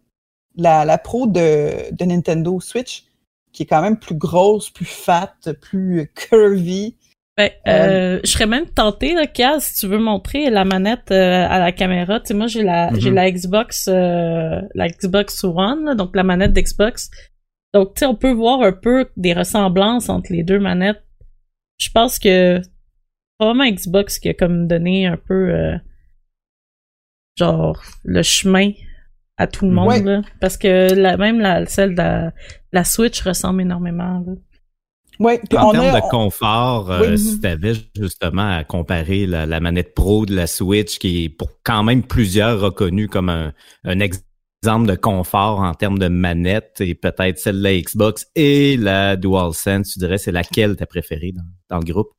la, 0.57 0.85
la 0.85 0.99
Pro 0.99 1.29
de, 1.29 1.95
de 1.95 2.05
Nintendo 2.05 2.59
Switch, 2.59 3.05
qui 3.53 3.63
est 3.63 3.67
quand 3.67 3.81
même 3.81 3.97
plus 3.97 4.17
grosse, 4.17 4.69
plus 4.69 4.85
fat, 4.85 5.37
plus 5.61 6.11
curvy. 6.13 6.97
Ben, 7.37 7.51
euh, 7.69 8.19
je 8.25 8.31
serais 8.33 8.47
même 8.47 8.67
tentée, 8.67 9.15
là, 9.15 9.29
Kaz, 9.29 9.63
si 9.63 9.75
tu 9.83 9.87
veux 9.87 10.01
montrer 10.01 10.51
la 10.51 10.65
manette 10.65 11.13
euh, 11.13 11.47
à 11.49 11.61
la 11.61 11.71
caméra. 11.71 12.19
Tu 12.19 12.27
sais, 12.27 12.35
moi, 12.35 12.49
j'ai 12.49 12.65
la, 12.65 12.91
Mhm. 12.91 13.01
j'ai 13.01 13.11
la 13.13 13.31
Xbox, 13.31 13.87
euh, 13.87 14.61
la 14.75 14.89
Xbox 14.89 15.45
One, 15.45 15.85
là, 15.85 15.95
donc 15.95 16.17
la 16.17 16.25
manette 16.25 16.53
d'Xbox. 16.53 17.11
Donc, 17.75 17.95
tu 17.95 18.01
sais, 18.01 18.07
on 18.07 18.15
peut 18.15 18.33
voir 18.33 18.63
un 18.63 18.73
peu 18.73 19.09
des 19.17 19.33
ressemblances 19.35 20.09
entre 20.09 20.33
les 20.33 20.43
deux 20.43 20.59
manettes. 20.59 21.03
Je 21.79 21.91
pense 21.95 22.19
que 22.19 22.61
probablement 23.39 23.71
Xbox 23.71 24.19
qui 24.19 24.29
a 24.31 24.35
comme 24.35 24.67
donné 24.67 25.07
un 25.07 25.17
peu, 25.17 25.51
euh, 25.55 25.77
genre, 27.37 27.83
le 28.05 28.23
chemin 28.23 28.71
à 29.37 29.47
tout 29.47 29.67
le 29.67 29.73
monde, 29.73 29.89
Ouais. 29.89 30.03
là. 30.03 30.23
Parce 30.41 30.57
que 30.57 30.93
la, 30.95 31.17
même 31.17 31.39
la, 31.41 31.67
celle 31.67 31.93
de 31.93 31.97
la, 31.99 32.33
la 32.73 32.85
Switch 32.85 33.21
ressemble 33.23 33.63
énormément, 33.63 34.25
là. 34.27 34.33
Ouais, 35.21 35.41
puis 35.49 35.59
En 35.59 35.73
termes 35.73 35.97
de 35.97 36.11
confort, 36.11 36.93
euh, 36.93 37.11
Oui. 37.11 37.19
si 37.19 37.41
tu 37.41 37.47
avais 37.49 37.73
justement 37.97 38.57
à 38.59 38.63
comparer 38.63 39.27
la, 39.27 39.47
la 39.47 39.59
manette 39.59 39.93
Pro 39.93 40.25
de 40.27 40.35
la 40.35 40.47
Switch, 40.47 41.01
qui 41.01 41.25
est 41.25 41.29
pour 41.29 41.51
quand 41.65 41.83
même 41.83 42.05
plusieurs 42.05 42.61
reconnue 42.61 43.09
comme 43.09 43.29
un, 43.29 43.53
un 43.83 43.99
exemple 44.63 44.89
de 44.89 44.97
confort 44.97 45.61
en 45.61 45.75
termes 45.75 45.99
de 45.99 46.09
manette, 46.09 46.81
et 46.81 46.95
peut-être 46.95 47.39
celle 47.39 47.59
de 47.59 47.63
la 47.63 47.79
Xbox 47.81 48.27
et 48.35 48.77
la 48.77 49.17
DualSense, 49.17 49.93
tu 49.93 49.99
dirais, 49.99 50.19
c'est 50.19 50.33
laquelle 50.33 50.77
t'as 50.77 50.87
préférée 50.87 51.33
dans, 51.33 51.45
dans 51.69 51.79
le 51.79 51.85
groupe? 51.85 52.11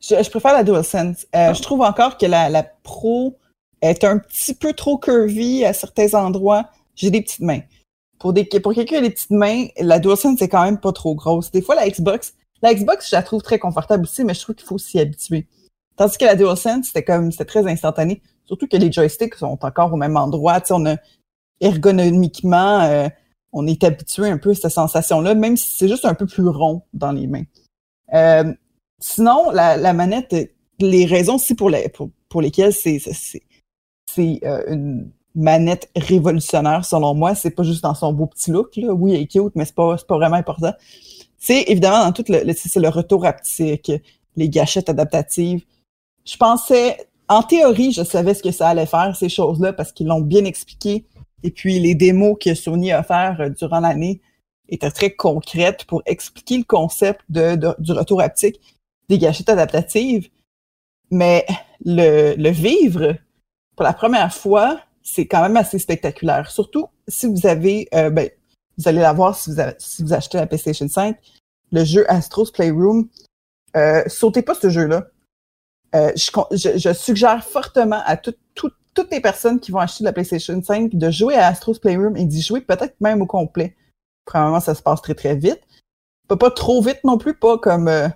Je, 0.00 0.22
je 0.22 0.30
préfère 0.30 0.52
la 0.52 0.64
DualSense. 0.64 1.26
Euh, 1.34 1.54
Je 1.54 1.62
trouve 1.62 1.82
encore 1.82 2.18
que 2.18 2.26
la, 2.26 2.48
la 2.48 2.62
Pro 2.62 3.38
est 3.80 4.04
un 4.04 4.18
petit 4.18 4.54
peu 4.54 4.72
trop 4.72 4.98
curvy 4.98 5.64
à 5.64 5.72
certains 5.72 6.14
endroits. 6.14 6.68
J'ai 6.94 7.10
des 7.10 7.20
petites 7.20 7.40
mains. 7.40 7.60
Pour, 8.18 8.32
des, 8.32 8.44
pour 8.44 8.72
quelqu'un 8.72 8.84
qui 8.84 8.96
a 8.96 9.00
des 9.02 9.10
petites 9.10 9.30
mains, 9.30 9.66
la 9.78 9.98
DualSense 9.98 10.38
c'est 10.38 10.48
quand 10.48 10.64
même 10.64 10.80
pas 10.80 10.92
trop 10.92 11.14
grosse. 11.14 11.50
Des 11.50 11.60
fois, 11.60 11.74
la 11.74 11.88
Xbox, 11.88 12.34
la 12.62 12.72
Xbox, 12.74 13.10
je 13.10 13.16
la 13.16 13.22
trouve 13.22 13.42
très 13.42 13.58
confortable 13.58 14.04
aussi, 14.04 14.24
mais 14.24 14.32
je 14.32 14.40
trouve 14.40 14.54
qu'il 14.54 14.66
faut 14.66 14.78
s'y 14.78 14.98
habituer. 14.98 15.46
Tandis 15.96 16.16
que 16.16 16.24
la 16.24 16.34
DualSense, 16.34 16.86
c'était 16.86 17.04
comme, 17.04 17.30
c'était 17.30 17.44
très 17.44 17.66
instantané. 17.66 18.22
Surtout 18.46 18.66
que 18.66 18.76
les 18.76 18.90
joysticks 18.90 19.34
sont 19.34 19.58
encore 19.60 19.92
au 19.92 19.96
même 19.96 20.16
endroit. 20.16 20.60
Tu 20.60 20.72
on 20.72 20.86
a 20.86 20.96
ergonomiquement, 21.60 22.80
euh, 22.82 23.08
on 23.52 23.66
est 23.66 23.84
habitué 23.84 24.28
un 24.28 24.38
peu 24.38 24.50
à 24.50 24.54
cette 24.54 24.70
sensation-là, 24.70 25.34
même 25.34 25.56
si 25.56 25.76
c'est 25.76 25.88
juste 25.88 26.04
un 26.04 26.14
peu 26.14 26.26
plus 26.26 26.48
rond 26.48 26.82
dans 26.92 27.12
les 27.12 27.26
mains. 27.26 27.44
Euh, 28.12 28.52
sinon, 28.98 29.50
la, 29.50 29.76
la 29.76 29.92
manette, 29.92 30.34
les 30.80 31.06
raisons 31.06 31.36
aussi 31.36 31.54
pour, 31.54 31.70
les, 31.70 31.88
pour, 31.88 32.42
lesquelles 32.42 32.72
c'est 32.72 33.00
euh, 34.18 34.64
une 34.68 35.10
manette 35.34 35.90
révolutionnaire 35.96 36.84
selon 36.84 37.14
moi, 37.14 37.34
c'est 37.34 37.50
pas 37.50 37.62
juste 37.62 37.82
dans 37.82 37.94
son 37.94 38.12
beau 38.12 38.26
petit 38.26 38.50
look 38.50 38.76
là. 38.76 38.92
Oui, 38.92 39.14
elle 39.14 39.22
est 39.22 39.26
cute, 39.26 39.54
mais 39.54 39.64
c'est 39.64 39.74
pas 39.74 39.96
pas 39.96 40.16
vraiment 40.16 40.36
important. 40.36 40.72
C'est 41.38 41.62
évidemment 41.62 42.04
dans 42.04 42.12
tout 42.12 42.24
le, 42.28 42.44
le 42.44 42.52
c'est 42.54 42.80
le 42.80 42.88
retour 42.88 43.24
haptique, 43.26 43.90
les 44.36 44.48
gâchettes 44.48 44.88
adaptatives. 44.88 45.64
Je 46.24 46.36
pensais 46.36 46.96
en 47.28 47.42
théorie, 47.42 47.92
je 47.92 48.02
savais 48.02 48.34
ce 48.34 48.42
que 48.42 48.50
ça 48.50 48.68
allait 48.68 48.86
faire 48.86 49.16
ces 49.16 49.28
choses-là 49.28 49.72
parce 49.72 49.92
qu'ils 49.92 50.06
l'ont 50.06 50.20
bien 50.20 50.44
expliqué 50.44 51.04
et 51.44 51.50
puis 51.50 51.78
les 51.78 51.94
démos 51.94 52.36
que 52.40 52.54
Sony 52.54 52.90
a 52.90 53.00
offert 53.00 53.36
euh, 53.40 53.48
durant 53.50 53.78
l'année 53.80 54.20
étaient 54.68 54.90
très 54.90 55.10
concrètes 55.14 55.84
pour 55.84 56.02
expliquer 56.06 56.58
le 56.58 56.64
concept 56.64 57.20
de, 57.28 57.56
du 57.78 57.92
retour 57.92 58.20
haptique 58.22 58.60
des 59.10 59.18
gâchettes 59.18 59.50
adaptatives. 59.50 60.30
Mais 61.10 61.46
le, 61.84 62.34
le 62.36 62.50
vivre, 62.50 63.14
pour 63.76 63.84
la 63.84 63.92
première 63.92 64.32
fois, 64.34 64.80
c'est 65.02 65.26
quand 65.26 65.42
même 65.42 65.58
assez 65.58 65.78
spectaculaire. 65.78 66.50
Surtout 66.50 66.86
si 67.06 67.26
vous 67.26 67.46
avez, 67.46 67.88
euh, 67.94 68.08
ben, 68.08 68.30
vous 68.78 68.88
allez 68.88 69.00
la 69.00 69.12
voir 69.12 69.36
si 69.36 69.50
vous, 69.50 69.60
avez- 69.60 69.74
si 69.78 70.02
vous 70.02 70.14
achetez 70.14 70.38
la 70.38 70.46
PlayStation 70.46 70.88
5, 70.88 71.16
le 71.70 71.84
jeu 71.84 72.10
Astro's 72.10 72.50
Playroom. 72.50 73.08
Euh, 73.76 74.02
sautez 74.06 74.40
pas 74.42 74.54
ce 74.54 74.70
jeu-là. 74.70 75.06
Euh, 75.94 76.10
je, 76.16 76.30
je- 76.56 76.78
je 76.78 76.92
suggère 76.94 77.44
fortement 77.44 78.00
à 78.06 78.16
tout- 78.16 78.34
toutes 78.94 79.10
les 79.10 79.20
personnes 79.20 79.60
qui 79.60 79.72
vont 79.72 79.78
acheter 79.78 80.04
la 80.04 80.12
PlayStation 80.12 80.60
5 80.62 80.94
de 80.94 81.10
jouer 81.10 81.34
à 81.34 81.48
Astro's 81.48 81.78
Playroom 81.78 82.16
et 82.16 82.24
d'y 82.24 82.40
jouer 82.40 82.60
peut-être 82.60 82.94
même 83.00 83.22
au 83.22 83.26
complet. 83.26 83.76
Premièrement, 84.24 84.60
ça 84.60 84.74
se 84.74 84.82
passe 84.82 85.02
très 85.02 85.14
très 85.14 85.36
vite. 85.36 85.60
Pas, 86.28 86.50
trop 86.50 86.80
vite 86.80 87.00
non 87.04 87.18
plus, 87.18 87.34
pas 87.34 87.58
comme 87.58 87.88
euh, 87.88 88.08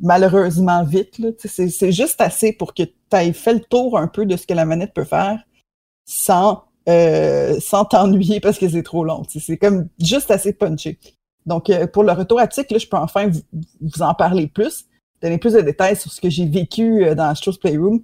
malheureusement 0.00 0.82
vite. 0.82 1.20
C'est 1.38 1.92
juste 1.92 2.20
assez 2.20 2.52
pour 2.52 2.74
que 2.74 2.82
tu 2.82 2.92
aies 3.12 3.32
fait 3.32 3.54
le 3.54 3.60
tour 3.60 3.98
un 3.98 4.08
peu 4.08 4.26
de 4.26 4.36
ce 4.36 4.46
que 4.46 4.54
la 4.54 4.64
manette 4.64 4.92
peut 4.94 5.04
faire 5.04 5.38
sans 6.04 6.64
euh, 6.88 7.60
sans 7.60 7.84
t'ennuyer 7.84 8.40
parce 8.40 8.58
que 8.58 8.68
c'est 8.68 8.82
trop 8.82 9.04
long. 9.04 9.22
C'est 9.28 9.56
comme 9.56 9.88
juste 10.00 10.30
assez 10.30 10.52
punché. 10.52 10.98
Donc, 11.46 11.70
euh, 11.70 11.86
pour 11.86 12.02
le 12.02 12.12
retour 12.12 12.40
haptique, 12.40 12.70
là, 12.70 12.78
je 12.78 12.86
peux 12.86 12.96
enfin 12.96 13.28
vous, 13.28 13.40
vous 13.80 14.02
en 14.02 14.14
parler 14.14 14.48
plus, 14.48 14.86
donner 15.20 15.38
plus 15.38 15.54
de 15.54 15.60
détails 15.60 15.96
sur 15.96 16.10
ce 16.10 16.20
que 16.20 16.30
j'ai 16.30 16.46
vécu 16.46 17.04
euh, 17.04 17.14
dans 17.14 17.28
Astro's 17.28 17.58
Playroom. 17.58 18.02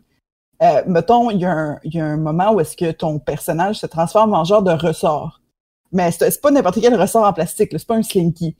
Euh, 0.62 0.82
mettons, 0.86 1.30
il 1.30 1.40
y, 1.40 1.44
a 1.44 1.52
un- 1.52 1.78
il 1.84 1.94
y 1.94 2.00
a 2.00 2.04
un 2.06 2.16
moment 2.16 2.52
où 2.52 2.60
est-ce 2.60 2.76
que 2.76 2.90
ton 2.90 3.18
personnage 3.18 3.76
se 3.76 3.86
transforme 3.86 4.34
en 4.34 4.44
genre 4.44 4.62
de 4.62 4.72
ressort. 4.72 5.40
Mais 5.92 6.10
c'est 6.10 6.40
pas 6.40 6.50
n'importe 6.50 6.80
quel 6.80 7.00
ressort 7.00 7.24
en 7.24 7.32
plastique, 7.32 7.70
c'est 7.72 7.86
pas 7.86 7.94
un 7.96 8.02
slinky. 8.02 8.56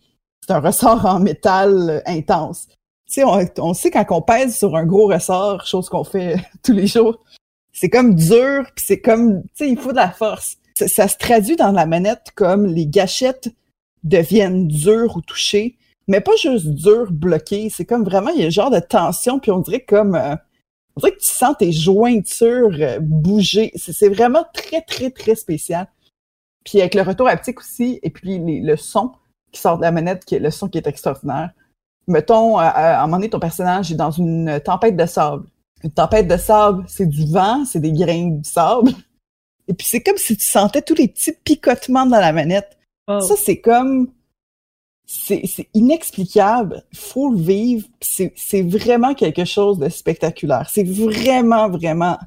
C'est 0.47 0.53
un 0.55 0.61
ressort 0.61 1.05
en 1.05 1.19
métal 1.21 1.91
euh, 1.91 2.01
intense. 2.07 2.69
Tu 3.07 3.15
sais, 3.15 3.25
on, 3.25 3.41
on 3.59 3.75
sait 3.75 3.91
quand 3.91 4.05
on 4.11 4.23
pèse 4.23 4.57
sur 4.57 4.77
un 4.77 4.85
gros 4.87 5.09
ressort, 5.09 5.67
chose 5.67 5.89
qu'on 5.89 6.05
fait 6.05 6.37
tous 6.63 6.73
les 6.73 6.87
jours, 6.87 7.19
c'est 7.73 7.91
comme 7.91 8.15
dur, 8.15 8.65
puis 8.75 8.85
c'est 8.87 9.01
comme, 9.01 9.43
tu 9.43 9.49
sais, 9.55 9.71
il 9.71 9.79
faut 9.79 9.91
de 9.93 9.97
la 9.97 10.11
force. 10.11 10.57
Ça, 10.75 10.89
ça 10.89 11.09
se 11.09 11.17
traduit 11.17 11.57
dans 11.57 11.73
la 11.73 11.87
manette 11.87 12.29
comme 12.37 12.67
les 12.67 12.87
gâchettes 12.87 13.49
deviennent 14.05 14.69
dures 14.69 15.17
ou 15.17 15.21
touchées, 15.21 15.77
mais 16.07 16.21
pas 16.21 16.37
juste 16.41 16.67
dures, 16.69 17.11
bloquées. 17.11 17.69
C'est 17.75 17.85
comme 17.85 18.05
vraiment, 18.05 18.31
il 18.31 18.41
y 18.41 18.45
a 18.45 18.47
un 18.47 18.51
genre 18.51 18.71
de 18.71 18.79
tension, 18.79 19.39
puis 19.41 19.51
on 19.51 19.59
dirait 19.59 19.81
comme, 19.81 20.15
euh, 20.15 20.37
on 20.99 21.01
dirait 21.01 21.13
que 21.13 21.21
tu 21.21 21.27
sens 21.27 21.55
tes 21.57 21.71
jointures 21.71 22.77
euh, 22.81 22.99
bouger. 23.01 23.71
C'est 23.77 24.09
vraiment 24.09 24.45
très, 24.53 24.81
très, 24.83 25.11
très 25.11 25.37
spécial. 25.37 25.87
Puis 26.65 26.81
avec 26.81 26.95
le 26.97 27.03
retour 27.03 27.29
haptique 27.29 27.61
aussi, 27.61 28.01
et 28.03 28.11
puis 28.11 28.39
les- 28.39 28.61
le 28.61 28.77
son 28.77 29.13
qui 29.53 29.61
sort 29.61 29.77
de 29.79 29.83
la 29.83 29.93
manette, 29.93 30.25
qui 30.25 30.35
est 30.35 30.41
le 30.41 30.51
son 30.51 30.69
qui 30.69 30.79
est 30.79 30.87
extraordinaire. 30.87 31.51
Mettons, 32.09 32.57
à, 32.59 32.67
à 32.67 33.03
un 33.03 33.07
moment 33.07 33.19
donné, 33.19 33.31
ton 33.31 33.39
personnage 33.39 33.93
est 33.93 33.95
dans 33.95 34.11
une 34.11 34.61
tempête 34.65 34.97
de 34.97 35.07
sable. 35.07 35.47
Une 35.85 35.91
tempête 35.93 36.27
de 36.27 36.37
sable, 36.37 36.85
c'est 36.89 37.07
du 37.07 37.25
vent, 37.27 37.65
c'est 37.65 37.81
des 37.81 37.93
grains 37.93 38.31
de 38.31 38.45
sable. 38.45 38.91
Et 39.69 39.75
puis 39.75 39.87
c'est 39.87 40.03
comme 40.03 40.17
si 40.17 40.37
tu 40.37 40.45
sentais 40.45 40.83
tous 40.83 40.95
les 40.95 41.09
petits 41.09 41.33
picotements 41.33 42.07
dans 42.07 42.19
la 42.21 42.33
manette. 42.33 42.77
Oh. 43.07 43.21
Ça, 43.21 43.35
c'est 43.37 43.61
comme... 43.61 44.11
C'est 45.11 45.71
inexplicable. 45.73 46.85
Faut 46.95 47.31
le 47.31 47.39
vivre. 47.39 47.89
C'est 48.01 48.63
vraiment 48.63 49.15
quelque 49.15 49.47
chose 49.47 49.79
de 49.79 49.89
spectaculaire. 49.89 50.69
C'est 50.71 50.85
vraiment, 50.85 51.71
vraiment 51.71 52.19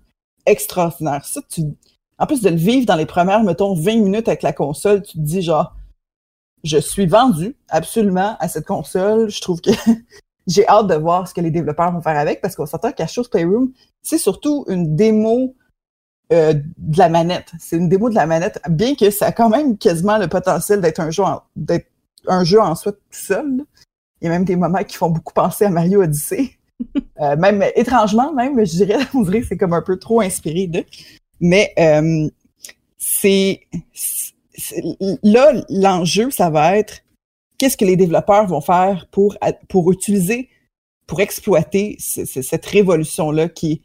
extraordinaire. 0.47 1.23
Ça, 1.25 1.41
tu... 1.47 1.61
En 2.17 2.25
plus 2.25 2.41
de 2.41 2.50
le 2.50 2.55
vivre 2.55 2.88
dans 2.88 2.95
les 2.95 3.05
premières, 3.05 3.43
mettons, 3.43 3.75
20 3.75 3.97
minutes 3.97 4.27
avec 4.27 4.41
la 4.41 4.51
console, 4.51 5.03
tu 5.03 5.13
te 5.13 5.23
dis 5.23 5.43
genre, 5.43 5.75
je 6.63 6.77
suis 6.77 7.05
vendu 7.05 7.55
absolument 7.69 8.35
à 8.39 8.47
cette 8.47 8.65
console. 8.65 9.29
Je 9.29 9.41
trouve 9.41 9.61
que 9.61 9.71
j'ai 10.47 10.67
hâte 10.67 10.88
de 10.88 10.95
voir 10.95 11.27
ce 11.27 11.35
que 11.35 11.41
les 11.41 11.51
développeurs 11.51 11.91
vont 11.91 12.01
faire 12.01 12.17
avec 12.17 12.41
parce 12.41 12.55
qu'on 12.55 12.65
s'entend 12.65 12.91
qu'à 12.91 13.05
Chose 13.05 13.27
Playroom, 13.27 13.71
c'est 14.01 14.17
surtout 14.17 14.65
une 14.67 14.95
démo 14.95 15.55
euh, 16.33 16.53
de 16.77 16.97
la 16.97 17.09
manette. 17.09 17.51
C'est 17.59 17.77
une 17.77 17.89
démo 17.89 18.09
de 18.09 18.15
la 18.15 18.25
manette, 18.25 18.59
bien 18.69 18.95
que 18.95 19.11
ça 19.11 19.27
a 19.27 19.31
quand 19.31 19.50
même 19.50 19.77
quasiment 19.77 20.17
le 20.17 20.27
potentiel 20.27 20.81
d'être 20.81 21.00
un 21.00 21.11
jeu 21.11 21.23
d'être 21.55 21.90
un 22.27 22.43
jeu 22.43 22.59
en 22.61 22.75
soi 22.75 22.91
tout 22.93 22.99
seul. 23.11 23.57
là. 23.57 23.63
Il 24.21 24.25
y 24.25 24.27
a 24.27 24.31
même 24.31 24.45
des 24.45 24.55
moments 24.55 24.83
qui 24.83 24.97
font 24.97 25.09
beaucoup 25.09 25.33
penser 25.33 25.65
à 25.65 25.69
Mario 25.69 26.01
Odyssey. 26.03 26.51
Euh, 27.21 27.35
même 27.37 27.63
étrangement, 27.75 28.33
même, 28.33 28.57
je 28.65 28.71
dirais, 28.71 28.97
on 29.13 29.21
dirait 29.21 29.41
que 29.41 29.47
c'est 29.47 29.57
comme 29.57 29.73
un 29.73 29.83
peu 29.83 29.99
trop 29.99 30.19
inspiré 30.21 30.65
de. 30.65 30.83
Mais 31.39 31.71
euh, 31.77 32.27
c'est 32.97 33.67
là 35.23 35.53
l'enjeu, 35.69 36.31
ça 36.31 36.49
va 36.49 36.77
être 36.77 37.01
qu'est-ce 37.59 37.77
que 37.77 37.85
les 37.85 37.95
développeurs 37.95 38.47
vont 38.47 38.61
faire 38.61 39.07
pour 39.11 39.37
pour 39.69 39.91
utiliser, 39.91 40.49
pour 41.05 41.21
exploiter 41.21 41.97
ce- 41.99 42.25
ce- 42.25 42.41
cette 42.41 42.65
révolution 42.65 43.29
là 43.29 43.47
qui 43.47 43.83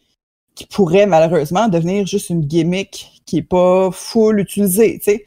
qui 0.54 0.64
pourrait 0.66 1.04
malheureusement 1.06 1.68
devenir 1.68 2.06
juste 2.06 2.30
une 2.30 2.40
gimmick 2.46 3.20
qui 3.26 3.38
est 3.38 3.42
pas 3.42 3.90
full 3.90 4.40
utilisée, 4.40 4.96
tu 5.00 5.04
sais. 5.04 5.26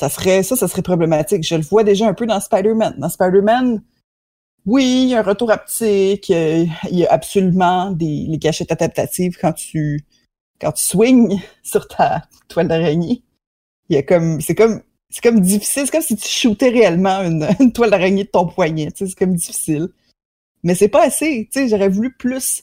Ça 0.00 0.08
serait 0.08 0.42
ça, 0.42 0.56
ça 0.56 0.66
serait 0.66 0.80
problématique. 0.80 1.42
Je 1.46 1.56
le 1.56 1.60
vois 1.60 1.84
déjà 1.84 2.08
un 2.08 2.14
peu 2.14 2.24
dans 2.24 2.40
Spider-Man. 2.40 2.94
Dans 2.96 3.10
Spider-Man, 3.10 3.82
oui, 4.64 5.02
il 5.02 5.08
y 5.10 5.14
a 5.14 5.18
un 5.18 5.22
retour 5.22 5.50
haptique, 5.50 6.30
euh, 6.30 6.64
il 6.90 6.98
y 6.98 7.06
a 7.06 7.12
absolument 7.12 7.90
des 7.90 8.24
les 8.26 8.38
gâchettes 8.38 8.72
adaptatives 8.72 9.36
quand 9.38 9.52
tu 9.52 10.00
quand 10.58 10.72
tu 10.72 10.82
swings 10.82 11.38
sur 11.62 11.86
ta 11.86 12.22
toile 12.48 12.68
d'araignée. 12.68 13.22
Il 13.90 13.96
y 13.96 13.98
a 13.98 14.02
comme 14.02 14.40
c'est 14.40 14.54
comme 14.54 14.80
c'est 15.10 15.22
comme 15.22 15.40
difficile, 15.40 15.82
c'est 15.84 15.92
comme 15.92 16.00
si 16.00 16.16
tu 16.16 16.28
shootais 16.28 16.70
réellement 16.70 17.20
une, 17.20 17.46
une 17.60 17.72
toile 17.72 17.90
d'araignée 17.90 18.24
de 18.24 18.30
ton 18.30 18.46
poignet, 18.46 18.88
c'est 18.94 19.14
comme 19.14 19.34
difficile. 19.34 19.90
Mais 20.62 20.74
c'est 20.74 20.88
pas 20.88 21.04
assez, 21.04 21.46
tu 21.52 21.60
sais, 21.60 21.68
j'aurais 21.68 21.90
voulu 21.90 22.14
plus 22.14 22.62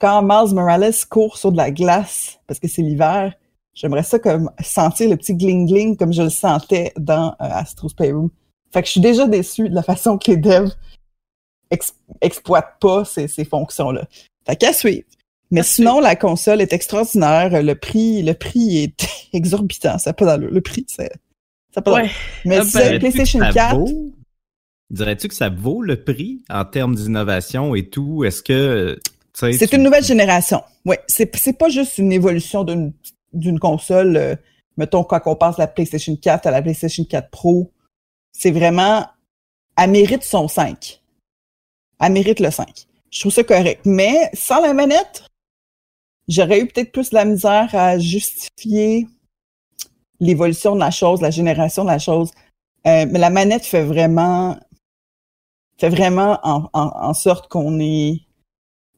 quand 0.00 0.20
Miles 0.22 0.54
Morales 0.54 0.92
court 1.08 1.38
sur 1.38 1.50
de 1.50 1.56
la 1.56 1.70
glace 1.70 2.40
parce 2.46 2.60
que 2.60 2.68
c'est 2.68 2.82
l'hiver. 2.82 3.34
J'aimerais 3.74 4.02
ça 4.04 4.18
comme 4.18 4.50
sentir 4.62 5.08
le 5.10 5.16
petit 5.16 5.34
gling 5.34 5.66
gling 5.66 5.96
comme 5.96 6.12
je 6.12 6.22
le 6.22 6.30
sentais 6.30 6.92
dans 6.98 7.30
euh, 7.32 7.34
Astro's 7.40 7.92
Playroom. 7.94 8.30
Fait 8.72 8.80
que 8.82 8.86
je 8.86 8.92
suis 8.92 9.00
déjà 9.00 9.26
déçue 9.26 9.68
de 9.68 9.74
la 9.74 9.82
façon 9.82 10.16
que 10.18 10.30
les 10.30 10.36
devs 10.36 10.72
ex- 11.70 11.94
exploitent 12.20 12.76
pas 12.80 13.04
ces, 13.04 13.28
ces 13.28 13.44
fonctions-là. 13.44 14.06
Fait 14.46 14.56
qu'à 14.56 14.72
suivre. 14.72 15.04
Mais 15.50 15.62
sinon, 15.62 16.00
la 16.00 16.16
console 16.16 16.60
est 16.60 16.72
extraordinaire. 16.72 17.62
Le 17.62 17.74
prix, 17.74 18.22
le 18.22 18.34
prix 18.34 18.78
est 18.84 19.06
exorbitant. 19.32 19.98
Ça 19.98 20.12
pas 20.12 20.24
d'allure. 20.24 20.50
Le 20.50 20.60
prix, 20.60 20.86
c'est, 20.88 21.10
ça 21.74 21.82
pas. 21.82 21.94
Ouais. 21.94 22.10
Mais 22.44 22.58
Ah 22.58 22.64
ben, 22.72 22.98
PlayStation 22.98 23.38
Dirais-tu 23.40 23.54
que 23.54 23.60
ça 23.60 23.68
4, 23.70 23.76
vaut- 23.76 24.12
Dirais-tu 24.90 25.28
que 25.28 25.34
ça 25.34 25.48
vaut 25.50 25.82
le 25.82 26.02
prix 26.02 26.42
en 26.50 26.64
termes 26.64 26.94
d'innovation 26.94 27.74
et 27.74 27.88
tout? 27.88 28.24
Est-ce 28.24 28.42
que. 28.42 28.98
c'est 29.32 29.66
tu- 29.66 29.76
une 29.76 29.82
nouvelle 29.82 30.04
génération. 30.04 30.62
C'est, 31.08 31.34
c'est 31.36 31.52
pas 31.58 31.68
juste 31.68 31.98
une 31.98 32.12
évolution 32.12 32.64
d'une, 32.64 32.92
d'une 33.34 33.58
console. 33.58 34.16
euh, 34.16 34.36
mettons, 34.76 35.04
quand 35.04 35.20
on 35.26 35.36
passe 35.36 35.56
de 35.56 35.62
la 35.62 35.66
PlayStation 35.68 36.16
4 36.16 36.46
à 36.46 36.50
la 36.50 36.62
PlayStation 36.62 37.04
4 37.04 37.30
Pro, 37.30 37.72
c'est 38.32 38.50
vraiment, 38.50 39.06
elle 39.76 39.90
mérite 39.90 40.24
son 40.24 40.48
5. 40.48 41.02
elle 42.00 42.12
mérite 42.12 42.40
le 42.40 42.50
5. 42.50 42.86
Je 43.10 43.20
trouve 43.20 43.32
ça 43.32 43.44
correct. 43.44 43.82
Mais 43.84 44.30
sans 44.34 44.60
la 44.60 44.74
manette, 44.74 45.24
j'aurais 46.28 46.60
eu 46.60 46.66
peut-être 46.66 46.92
plus 46.92 47.10
de 47.10 47.14
la 47.14 47.24
misère 47.24 47.68
à 47.74 47.98
justifier 47.98 49.06
l'évolution 50.20 50.74
de 50.74 50.80
la 50.80 50.90
chose, 50.90 51.20
la 51.20 51.30
génération 51.30 51.84
de 51.84 51.90
la 51.90 51.98
chose. 51.98 52.30
Euh, 52.86 53.06
mais 53.08 53.18
la 53.18 53.30
manette 53.30 53.64
fait 53.64 53.84
vraiment 53.84 54.58
fait 55.78 55.88
vraiment 55.88 56.38
en, 56.42 56.68
en, 56.72 57.14
sorte 57.14 57.48
qu'on 57.48 57.80
est 57.80 58.20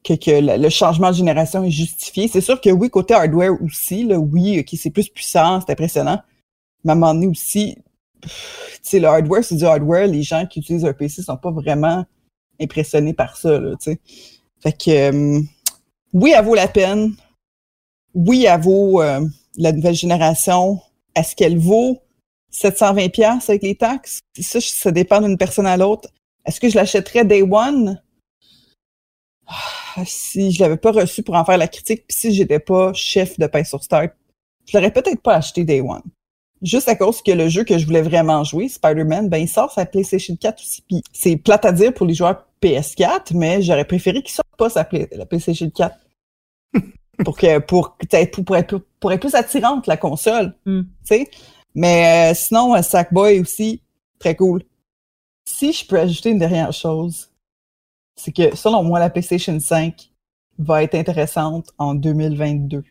que, 0.07 0.13
que 0.13 0.57
le, 0.61 0.69
changement 0.69 1.11
de 1.11 1.15
génération 1.15 1.63
est 1.63 1.71
justifié. 1.71 2.27
C'est 2.27 2.41
sûr 2.41 2.61
que 2.61 2.69
oui, 2.69 2.89
côté 2.89 3.13
hardware 3.13 3.61
aussi, 3.61 4.03
là, 4.03 4.17
oui, 4.17 4.63
qui 4.63 4.77
c'est 4.77 4.91
plus 4.91 5.09
puissant, 5.09 5.59
c'est 5.61 5.71
impressionnant. 5.71 6.21
Mais 6.83 6.91
à 6.91 6.93
un 6.93 6.95
moment 6.95 7.13
donné 7.13 7.27
aussi, 7.27 7.77
le 8.93 9.05
hardware, 9.05 9.43
c'est 9.43 9.55
du 9.55 9.65
hardware. 9.65 10.07
Les 10.07 10.23
gens 10.23 10.45
qui 10.45 10.59
utilisent 10.59 10.85
un 10.85 10.93
PC 10.93 11.21
sont 11.21 11.37
pas 11.37 11.51
vraiment 11.51 12.05
impressionnés 12.59 13.13
par 13.13 13.37
ça, 13.37 13.59
là, 13.59 13.75
tu 13.75 13.91
sais. 13.91 13.99
Fait 14.61 14.73
que 14.73 14.89
euh, 14.89 15.41
oui, 16.13 16.33
elle 16.35 16.45
vaut 16.45 16.55
la 16.55 16.67
peine. 16.67 17.15
Oui, 18.13 18.45
elle 18.45 18.61
vaut 18.61 19.01
euh, 19.01 19.21
la 19.57 19.71
nouvelle 19.71 19.93
génération. 19.93 20.79
Est-ce 21.15 21.35
qu'elle 21.35 21.57
vaut 21.57 22.01
720 22.49 23.09
pièces 23.09 23.49
avec 23.49 23.63
les 23.63 23.75
taxes? 23.75 24.19
Ça, 24.39 24.59
ça 24.61 24.91
dépend 24.91 25.21
d'une 25.21 25.37
personne 25.37 25.67
à 25.67 25.77
l'autre. 25.77 26.09
Est-ce 26.45 26.59
que 26.59 26.69
je 26.69 26.75
l'achèterais 26.75 27.25
day 27.25 27.43
one? 27.43 28.01
Ah, 29.99 30.03
si 30.05 30.51
je 30.51 30.59
l'avais 30.59 30.77
pas 30.77 30.91
reçu 30.91 31.23
pour 31.23 31.33
en 31.33 31.43
faire 31.43 31.57
la 31.57 31.67
critique, 31.67 32.05
puis 32.07 32.15
si 32.15 32.31
j'étais 32.31 32.59
pas 32.59 32.93
chef 32.93 33.39
de 33.39 33.47
pain 33.47 33.63
sur 33.63 33.83
Start, 33.83 34.11
je 34.67 34.77
l'aurais 34.77 34.91
peut-être 34.91 35.21
pas 35.21 35.33
acheté 35.33 35.63
day 35.63 35.81
one. 35.81 36.03
Juste 36.61 36.87
à 36.87 36.95
cause 36.95 37.23
que 37.23 37.31
le 37.31 37.49
jeu 37.49 37.63
que 37.63 37.79
je 37.79 37.85
voulais 37.85 38.03
vraiment 38.03 38.43
jouer, 38.43 38.69
Spider-Man, 38.69 39.27
ben 39.27 39.37
il 39.37 39.49
sort 39.49 39.71
sa 39.71 39.87
PlayStation 39.87 40.35
4 40.35 40.59
aussi. 40.61 40.83
Puis 40.87 41.01
c'est 41.13 41.35
plate 41.37 41.65
à 41.65 41.71
dire 41.71 41.93
pour 41.93 42.05
les 42.05 42.13
joueurs 42.13 42.45
PS4, 42.61 43.35
mais 43.35 43.63
j'aurais 43.63 43.85
préféré 43.85 44.21
qu'il 44.21 44.33
sorte 44.33 44.47
pas 44.55 44.69
sa 44.69 44.87
la 45.11 45.25
PlayStation 45.25 45.69
4. 45.69 45.97
pour 47.25 47.35
que 47.35 47.57
pour, 47.57 47.97
pour, 47.97 48.45
pour, 48.45 48.55
être, 48.55 48.77
pour 48.99 49.11
être 49.11 49.19
plus 49.19 49.33
attirante 49.33 49.87
la 49.87 49.97
console. 49.97 50.53
Mm. 50.65 50.81
Tu 50.81 50.87
sais? 51.03 51.29
Mais 51.73 52.31
euh, 52.31 52.35
sinon, 52.35 52.75
euh, 52.75 52.83
Sackboy 52.83 53.39
aussi, 53.39 53.81
très 54.19 54.35
cool. 54.35 54.63
Si 55.47 55.73
je 55.73 55.85
peux 55.85 55.99
ajouter 55.99 56.29
une 56.31 56.39
dernière 56.39 56.73
chose, 56.73 57.29
c'est 58.17 58.31
que 58.33 58.55
selon 58.55 58.83
moi, 58.83 58.99
la 58.99 59.09
PlayStation 59.09 59.57
5 59.59 60.09
va 60.59 60.83
être 60.83 60.95
intéressante 60.95 61.69
en 61.77 61.93
2022. 61.95 62.83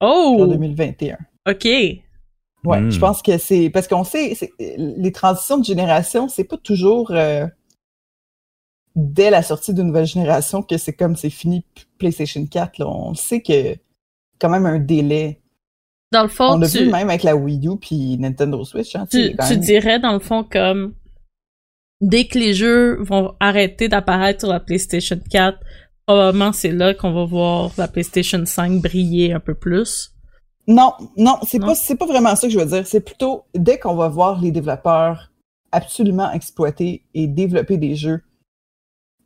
Oh! 0.00 0.38
En 0.40 0.46
2021. 0.46 1.18
OK. 1.48 1.64
Ouais, 1.64 2.80
Hmm. 2.80 2.90
je 2.90 2.98
pense 2.98 3.22
que 3.22 3.38
c'est 3.38 3.70
parce 3.70 3.86
qu'on 3.88 4.04
sait 4.04 4.34
c'est- 4.34 4.52
les 4.58 5.12
transitions 5.12 5.58
de 5.58 5.64
génération, 5.64 6.28
c'est 6.28 6.44
pas 6.44 6.56
toujours 6.56 7.10
euh, 7.10 7.46
dès 8.94 9.30
la 9.30 9.42
sortie 9.42 9.72
d'une 9.74 9.88
nouvelle 9.88 10.06
génération 10.06 10.62
que 10.62 10.76
c'est 10.76 10.92
comme 10.92 11.16
c'est 11.16 11.30
fini 11.30 11.64
PlayStation 11.98 12.44
4. 12.46 12.78
Là. 12.78 12.88
On 12.88 13.14
sait 13.14 13.40
que 13.40 13.76
quand 14.38 14.48
même 14.48 14.66
un 14.66 14.78
délai. 14.78 15.40
Dans 16.12 16.22
le 16.22 16.28
fond, 16.28 16.52
On 16.54 16.58
l'a 16.58 16.68
tu, 16.68 16.78
vu 16.84 16.90
même 16.90 17.08
avec 17.08 17.22
la 17.22 17.34
Wii 17.34 17.66
U 17.68 17.78
puis 17.80 18.18
Nintendo 18.18 18.62
Switch. 18.64 18.94
Hein, 18.96 19.06
tu 19.10 19.18
sais, 19.18 19.30
tu, 19.30 19.36
quand 19.36 19.46
tu 19.46 19.52
même- 19.54 19.60
dirais, 19.60 19.98
dans 19.98 20.12
le 20.12 20.18
fond, 20.20 20.44
comme 20.44 20.94
dès 22.02 22.26
que 22.26 22.38
les 22.38 22.52
jeux 22.52 23.02
vont 23.02 23.34
arrêter 23.40 23.88
d'apparaître 23.88 24.40
sur 24.40 24.50
la 24.50 24.60
PlayStation 24.60 25.18
4, 25.30 25.58
probablement 26.04 26.52
c'est 26.52 26.72
là 26.72 26.92
qu'on 26.92 27.14
va 27.14 27.24
voir 27.24 27.70
la 27.78 27.88
PlayStation 27.88 28.44
5 28.44 28.82
briller 28.82 29.32
un 29.32 29.40
peu 29.40 29.54
plus. 29.54 30.10
Non, 30.66 30.92
non, 31.16 31.38
c'est 31.46 31.58
pas 31.58 31.74
c'est 31.74 31.96
pas 31.96 32.06
vraiment 32.06 32.36
ça 32.36 32.46
que 32.46 32.52
je 32.52 32.58
veux 32.58 32.66
dire. 32.66 32.86
C'est 32.86 33.00
plutôt 33.00 33.44
dès 33.54 33.78
qu'on 33.78 33.94
va 33.94 34.08
voir 34.08 34.40
les 34.40 34.50
développeurs 34.50 35.32
absolument 35.70 36.30
exploiter 36.32 37.04
et 37.14 37.26
développer 37.26 37.78
des 37.78 37.96
jeux 37.96 38.22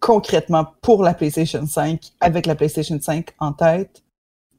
concrètement 0.01 0.67
pour 0.83 1.03
la 1.03 1.15
PlayStation 1.15 1.67
5 1.67 2.13
avec 2.21 2.47
la 2.47 2.55
PlayStation 2.55 2.99
5 3.01 3.31
en 3.41 3.53
tête 3.53 4.05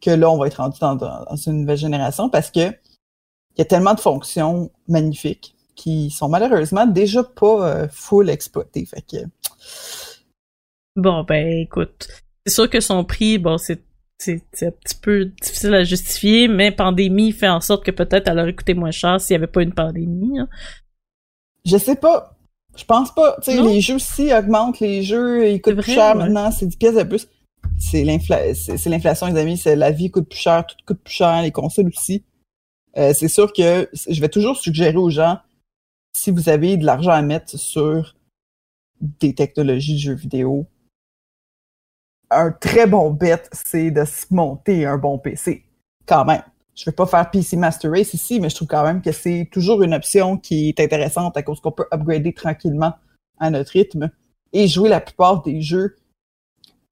que 0.02 0.12
là 0.12 0.30
on 0.30 0.38
va 0.38 0.48
être 0.48 0.56
rendu 0.56 0.80
dans 0.80 1.36
une 1.36 1.62
nouvelle 1.62 1.78
génération 1.78 2.30
parce 2.30 2.52
que 2.52 2.60
il 2.70 3.60
y 3.60 3.62
a 3.62 3.66
tellement 3.66 3.94
de 3.94 4.00
fonctions 4.00 4.70
magnifiques 4.88 5.57
qui 5.78 6.10
sont 6.10 6.28
malheureusement 6.28 6.86
déjà 6.86 7.24
pas 7.24 7.70
euh, 7.70 7.88
full 7.90 8.30
exploitées. 8.30 8.86
Fait 8.86 9.02
que 9.02 9.18
Bon, 10.98 11.24
ben, 11.24 11.48
écoute, 11.48 12.08
c'est 12.46 12.54
sûr 12.54 12.70
que 12.70 12.82
son 12.82 13.06
prix, 13.06 13.38
bon, 13.38 13.58
c'est 13.58 13.82
c'est 14.20 14.42
un 14.64 14.72
petit 14.72 14.96
peu 15.00 15.26
difficile 15.26 15.76
à 15.76 15.84
justifier, 15.84 16.48
mais 16.48 16.72
pandémie 16.72 17.32
fait 17.32 17.48
en 17.48 17.62
sorte 17.62 17.86
que 17.86 17.92
peut-être 17.92 18.28
elle 18.28 18.40
aurait 18.40 18.56
coûté 18.56 18.74
moins 18.74 18.90
cher 18.90 19.22
s'il 19.22 19.36
n'y 19.36 19.44
avait 19.44 19.52
pas 19.52 19.62
une 19.62 19.74
pandémie. 19.74 20.40
hein. 20.40 20.50
Je 21.64 21.78
sais 21.78 21.96
pas. 21.96 22.36
Je 22.76 22.84
pense 22.84 23.14
pas. 23.14 23.38
Tu 23.44 23.52
sais, 23.52 23.62
les 23.62 23.80
jeux 23.80 23.96
aussi 23.96 24.34
augmentent, 24.34 24.80
les 24.80 25.04
jeux, 25.04 25.48
ils 25.48 25.62
coûtent 25.62 25.82
plus 25.82 25.94
cher 25.94 26.16
ouais. 26.16 26.24
maintenant, 26.24 26.50
c'est 26.50 26.66
10 26.66 26.78
pièces 26.78 26.96
de 26.96 27.04
plus. 27.04 27.28
C'est 27.78 28.04
l'inflation, 28.04 29.28
les 29.28 29.40
amis. 29.40 29.58
C'est 29.58 29.76
la 29.76 29.92
vie 29.92 30.10
coûte 30.10 30.30
plus 30.30 30.40
cher, 30.40 30.66
tout 30.66 30.76
coûte 30.86 31.00
plus 31.04 31.14
cher, 31.14 31.44
les 31.44 31.52
consoles 31.52 31.90
aussi. 31.90 32.24
Euh, 32.98 33.14
c'est 33.14 33.28
sûr 33.28 33.54
que 33.54 33.88
je 34.10 34.20
vais 34.20 34.30
toujours 34.30 34.58
suggérer 34.58 34.98
aux 34.98 35.12
gens, 35.12 35.38
si 36.18 36.32
vous 36.32 36.50
avez 36.50 36.78
de 36.78 36.86
l'argent 36.86 37.12
à 37.12 37.22
mettre 37.22 37.58
sur 37.58 38.16
des 39.00 39.36
technologies 39.36 39.94
de 39.94 40.00
jeux 40.00 40.14
vidéo, 40.16 40.66
un 42.32 42.52
très 42.52 42.88
bon 42.88 43.12
bet, 43.12 43.44
c'est 43.52 43.92
de 43.92 44.04
se 44.04 44.26
monter 44.32 44.86
un 44.86 44.98
bon 44.98 45.20
PC. 45.20 45.64
Quand 46.06 46.26
même. 46.26 46.42
Je 46.76 46.86
vais 46.86 46.92
pas 46.92 47.06
faire 47.06 47.30
PC 47.30 47.56
Master 47.56 47.92
Race 47.92 48.14
ici, 48.14 48.40
mais 48.40 48.50
je 48.50 48.56
trouve 48.56 48.68
quand 48.68 48.84
même 48.84 49.02
que 49.02 49.12
c'est 49.12 49.48
toujours 49.52 49.84
une 49.84 49.94
option 49.94 50.38
qui 50.38 50.70
est 50.70 50.80
intéressante 50.80 51.38
à 51.38 51.44
cause 51.44 51.60
qu'on 51.60 51.72
peut 51.72 51.88
upgrader 51.92 52.34
tranquillement 52.34 52.94
à 53.40 53.50
notre 53.50 53.72
rythme 53.72 54.10
et 54.54 54.68
jouer 54.68 54.90
la 54.90 55.02
plupart 55.02 55.42
des 55.44 55.62
jeux 55.62 55.96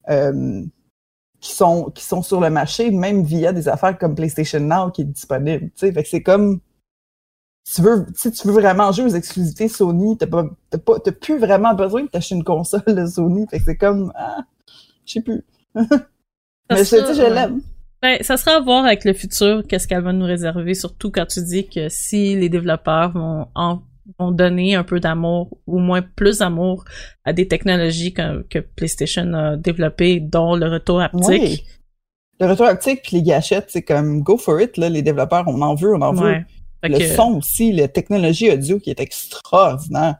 euh, 0.09 0.63
qui 1.39 1.51
sont 1.51 1.91
qui 1.91 2.03
sont 2.03 2.21
sur 2.21 2.41
le 2.41 2.49
marché, 2.49 2.91
même 2.91 3.23
via 3.23 3.53
des 3.53 3.67
affaires 3.67 3.97
comme 3.97 4.15
PlayStation 4.15 4.59
Now 4.59 4.91
qui 4.91 5.01
est 5.01 5.05
disponible. 5.05 5.69
C'est 5.75 6.23
comme 6.23 6.61
tu 7.73 7.81
veux, 7.81 8.05
si 8.15 8.31
tu 8.31 8.47
veux 8.47 8.53
vraiment 8.53 8.91
jouer 8.91 9.05
aux 9.05 9.15
exclusivités 9.15 9.67
Sony, 9.67 10.17
t'as 10.17 10.27
pas, 10.27 10.45
plus 11.19 11.39
vraiment 11.39 11.73
besoin 11.73 12.03
de 12.03 12.07
t'acheter 12.07 12.35
une 12.35 12.43
console 12.43 12.83
de 12.87 13.05
Sony. 13.05 13.47
Fait 13.49 13.57
que 13.57 13.63
c'est 13.65 13.77
comme, 13.77 14.11
ah, 14.15 14.43
je 15.05 15.13
sais 15.13 15.21
plus. 15.21 15.43
Mais 15.75 16.77
je, 16.77 16.83
sera- 16.83 17.13
je 17.13 17.33
l'aime. 17.33 17.61
Ben, 18.01 18.17
ça 18.21 18.37
sera 18.37 18.57
à 18.57 18.59
voir 18.59 18.85
avec 18.85 19.03
le 19.03 19.13
futur, 19.13 19.63
qu'est-ce 19.67 19.87
qu'elle 19.87 20.03
va 20.03 20.13
nous 20.13 20.25
réserver, 20.25 20.75
surtout 20.75 21.09
quand 21.09 21.25
tu 21.25 21.43
dis 21.43 21.67
que 21.67 21.89
si 21.89 22.35
les 22.35 22.49
développeurs 22.49 23.11
vont, 23.13 23.47
en, 23.55 23.81
vont 24.19 24.31
donner 24.31 24.75
un 24.75 24.83
peu 24.83 24.99
d'amour, 24.99 25.57
ou 25.65 25.79
moins 25.79 26.03
plus 26.03 26.39
d'amour 26.39 26.85
à 27.23 27.33
des 27.33 27.47
technologies 27.47 28.13
que, 28.13 28.43
que 28.43 28.59
PlayStation 28.59 29.33
a 29.33 29.57
développées, 29.57 30.19
dont 30.19 30.55
le 30.55 30.67
retour 30.67 31.01
haptique. 31.01 31.27
Oui. 31.27 31.63
Le 32.39 32.47
retour 32.47 32.67
haptique 32.67 33.01
puis 33.01 33.17
les 33.17 33.23
gâchettes, 33.23 33.67
c'est 33.69 33.81
comme 33.81 34.21
go 34.21 34.37
for 34.37 34.61
it, 34.61 34.77
là, 34.77 34.89
les 34.89 35.01
développeurs, 35.01 35.45
on 35.47 35.61
en 35.61 35.73
veut, 35.73 35.95
on 35.95 36.01
en 36.01 36.13
veut. 36.13 36.25
Ouais. 36.29 36.45
Le 36.83 36.97
que, 36.99 37.07
son 37.07 37.37
aussi, 37.37 37.71
la 37.71 37.87
technologie 37.87 38.51
audio 38.51 38.79
qui 38.79 38.89
est 38.89 38.99
extraordinaire. 38.99 40.17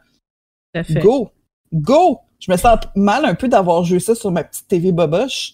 tout 0.74 0.80
à 0.80 0.84
fait. 0.84 1.00
Go! 1.00 1.30
Go! 1.74 2.20
Je 2.39 2.52
me 2.52 2.58
sens 2.58 2.80
mal 2.96 3.26
un 3.26 3.36
peu 3.36 3.48
d'avoir 3.48 3.84
joué 3.84 4.00
ça 4.00 4.15
sur 4.15 4.32
ma 4.32 4.44
petite 4.44 4.68
TV 4.68 4.91
boboche. 4.91 5.54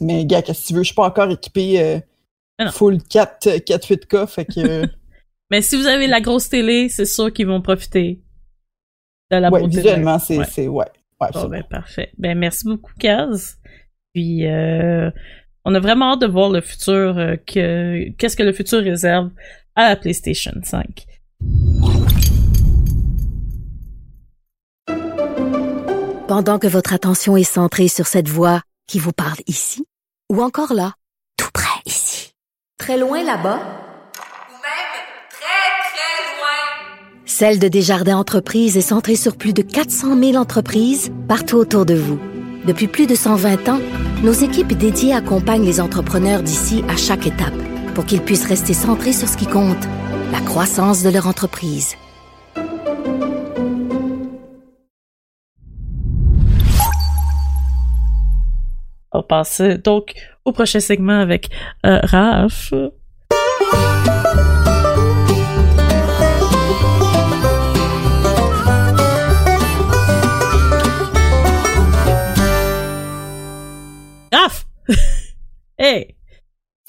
Mais 0.00 0.24
gars, 0.24 0.42
qu'est-ce 0.42 0.62
que 0.62 0.66
tu 0.68 0.74
veux? 0.74 0.82
Je 0.82 0.88
suis 0.88 0.94
pas 0.94 1.06
encore 1.06 1.30
équipé 1.30 1.80
euh, 1.80 1.98
Ah 2.58 2.70
full 2.70 3.02
4, 3.02 3.58
4 3.64 3.88
8K, 3.88 4.26
fait 4.26 4.44
que 4.44 4.86
Mais 5.50 5.62
si 5.62 5.76
vous 5.76 5.86
avez 5.86 6.06
la 6.06 6.20
grosse 6.20 6.48
télé, 6.48 6.88
c'est 6.88 7.06
sûr 7.06 7.32
qu'ils 7.32 7.46
vont 7.46 7.62
profiter 7.62 8.20
de 9.30 9.36
la 9.36 9.50
ouais, 9.50 9.66
visuellement, 9.66 10.18
c'est 10.18 10.68
Ouais. 10.68 10.86
ouais. 11.20 11.48
Ben, 11.48 11.64
parfait. 11.64 12.12
Ben, 12.18 12.38
merci 12.38 12.64
beaucoup, 12.66 12.92
Kaz. 12.98 13.58
Puis, 14.14 14.46
euh, 14.46 15.10
on 15.68 15.74
a 15.74 15.80
vraiment 15.80 16.12
hâte 16.12 16.22
de 16.22 16.26
voir 16.26 16.48
le 16.48 16.62
futur, 16.62 17.18
euh, 17.18 17.36
que, 17.36 18.08
qu'est-ce 18.16 18.36
que 18.36 18.42
le 18.42 18.54
futur 18.54 18.82
réserve 18.82 19.28
à 19.76 19.90
la 19.90 19.96
PlayStation 19.96 20.52
5. 20.62 21.04
Pendant 26.26 26.58
que 26.58 26.66
votre 26.66 26.94
attention 26.94 27.36
est 27.36 27.42
centrée 27.42 27.88
sur 27.88 28.06
cette 28.06 28.28
voix 28.28 28.62
qui 28.86 28.98
vous 28.98 29.12
parle 29.12 29.36
ici, 29.46 29.84
ou 30.32 30.42
encore 30.42 30.72
là, 30.72 30.94
tout 31.36 31.50
près 31.52 31.82
ici, 31.84 32.32
très 32.78 32.96
loin 32.96 33.22
là-bas, 33.22 33.58
ou 33.58 34.54
même 34.64 34.94
très 35.30 35.68
très 35.90 36.38
loin. 36.38 37.26
Celle 37.26 37.58
de 37.58 37.68
Desjardins 37.68 38.16
Entreprises 38.16 38.78
est 38.78 38.80
centrée 38.80 39.16
sur 39.16 39.36
plus 39.36 39.52
de 39.52 39.60
400 39.60 40.18
000 40.18 40.36
entreprises 40.36 41.12
partout 41.28 41.56
autour 41.56 41.84
de 41.84 41.94
vous. 41.94 42.18
Depuis 42.66 42.88
plus 42.88 43.06
de 43.06 43.14
120 43.14 43.68
ans, 43.68 43.80
nos 44.22 44.32
équipes 44.32 44.72
dédiées 44.72 45.14
accompagnent 45.14 45.64
les 45.64 45.80
entrepreneurs 45.80 46.42
d'ici 46.42 46.84
à 46.88 46.96
chaque 46.96 47.26
étape 47.26 47.54
pour 47.94 48.04
qu'ils 48.04 48.22
puissent 48.22 48.46
rester 48.46 48.74
centrés 48.74 49.12
sur 49.12 49.28
ce 49.28 49.36
qui 49.36 49.46
compte, 49.46 49.84
la 50.32 50.40
croissance 50.40 51.02
de 51.02 51.10
leur 51.10 51.26
entreprise. 51.26 51.96
On 59.12 59.22
passe 59.22 59.60
donc 59.60 60.14
au 60.44 60.52
prochain 60.52 60.80
segment 60.80 61.18
avec 61.20 61.48
euh, 61.86 62.00
Raph. 62.02 62.72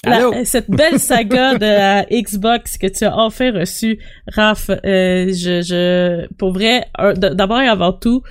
La- 0.06 0.16
Allô? 0.16 0.44
cette 0.44 0.70
belle 0.70 0.98
saga 0.98 1.54
de 1.58 1.66
la 1.66 2.04
Xbox 2.10 2.78
que 2.78 2.86
tu 2.86 3.04
as 3.04 3.14
enfin 3.16 3.52
reçue, 3.52 3.98
Raph, 4.34 4.70
euh, 4.70 5.26
je, 5.28 5.60
je, 5.62 6.26
pour 6.36 6.52
vrai, 6.52 6.86
d'abord 7.16 7.60
et 7.60 7.68
avant 7.68 7.92
tout, 7.92 8.22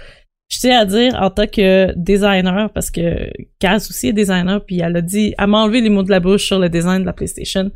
je 0.51 0.57
tiens 0.59 0.79
à 0.79 0.85
dire 0.85 1.15
en 1.21 1.29
tant 1.29 1.45
que 1.45 1.93
designer, 1.95 2.71
parce 2.73 2.89
que 2.89 3.29
Kaz 3.59 3.87
aussi 3.89 4.07
est 4.07 4.13
designer, 4.13 4.65
puis 4.65 4.79
elle 4.79 4.97
a 4.97 5.01
dit, 5.01 5.35
elle 5.37 5.47
m'a 5.47 5.59
enlevé 5.59 5.81
les 5.81 5.89
mots 5.89 6.01
de 6.01 6.09
la 6.09 6.19
bouche 6.19 6.45
sur 6.47 6.57
le 6.57 6.69
design 6.69 7.01
de 7.01 7.05
la 7.05 7.13
PlayStation. 7.13 7.69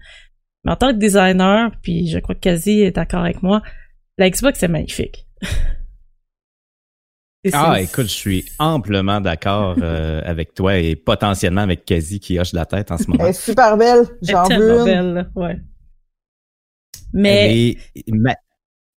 Mais 0.66 0.72
en 0.72 0.76
tant 0.76 0.92
que 0.92 0.98
designer, 0.98 1.72
puis 1.84 2.08
je 2.08 2.18
crois 2.18 2.34
que 2.34 2.40
Kazi 2.40 2.82
est 2.82 2.92
d'accord 2.96 3.22
avec 3.22 3.44
moi, 3.44 3.62
la 4.18 4.28
Xbox 4.30 4.64
est 4.64 4.68
magnifique. 4.70 5.28
Ah, 7.52 7.82
écoute, 7.82 8.06
je 8.06 8.12
suis 8.14 8.46
amplement 8.58 9.20
d'accord 9.20 9.76
euh, 9.82 10.22
avec 10.26 10.54
toi 10.54 10.78
et 10.78 10.96
potentiellement 10.96 11.62
avec 11.62 11.84
Kazi 11.84 12.20
qui 12.20 12.40
hoche 12.40 12.54
la 12.54 12.66
tête 12.66 12.90
en 12.92 12.98
ce 12.98 13.04
Elle 13.04 13.10
moment. 13.12 13.26
est 13.28 13.34
super 13.34 13.76
belle. 13.76 14.06
J'en 14.22 14.48
veux 14.48 14.86
belle, 14.86 15.14
là, 15.14 15.26
ouais. 15.36 15.60
Mais 17.12 17.52
Elle 17.52 17.58
est 17.96 18.04
ma- 18.14 18.36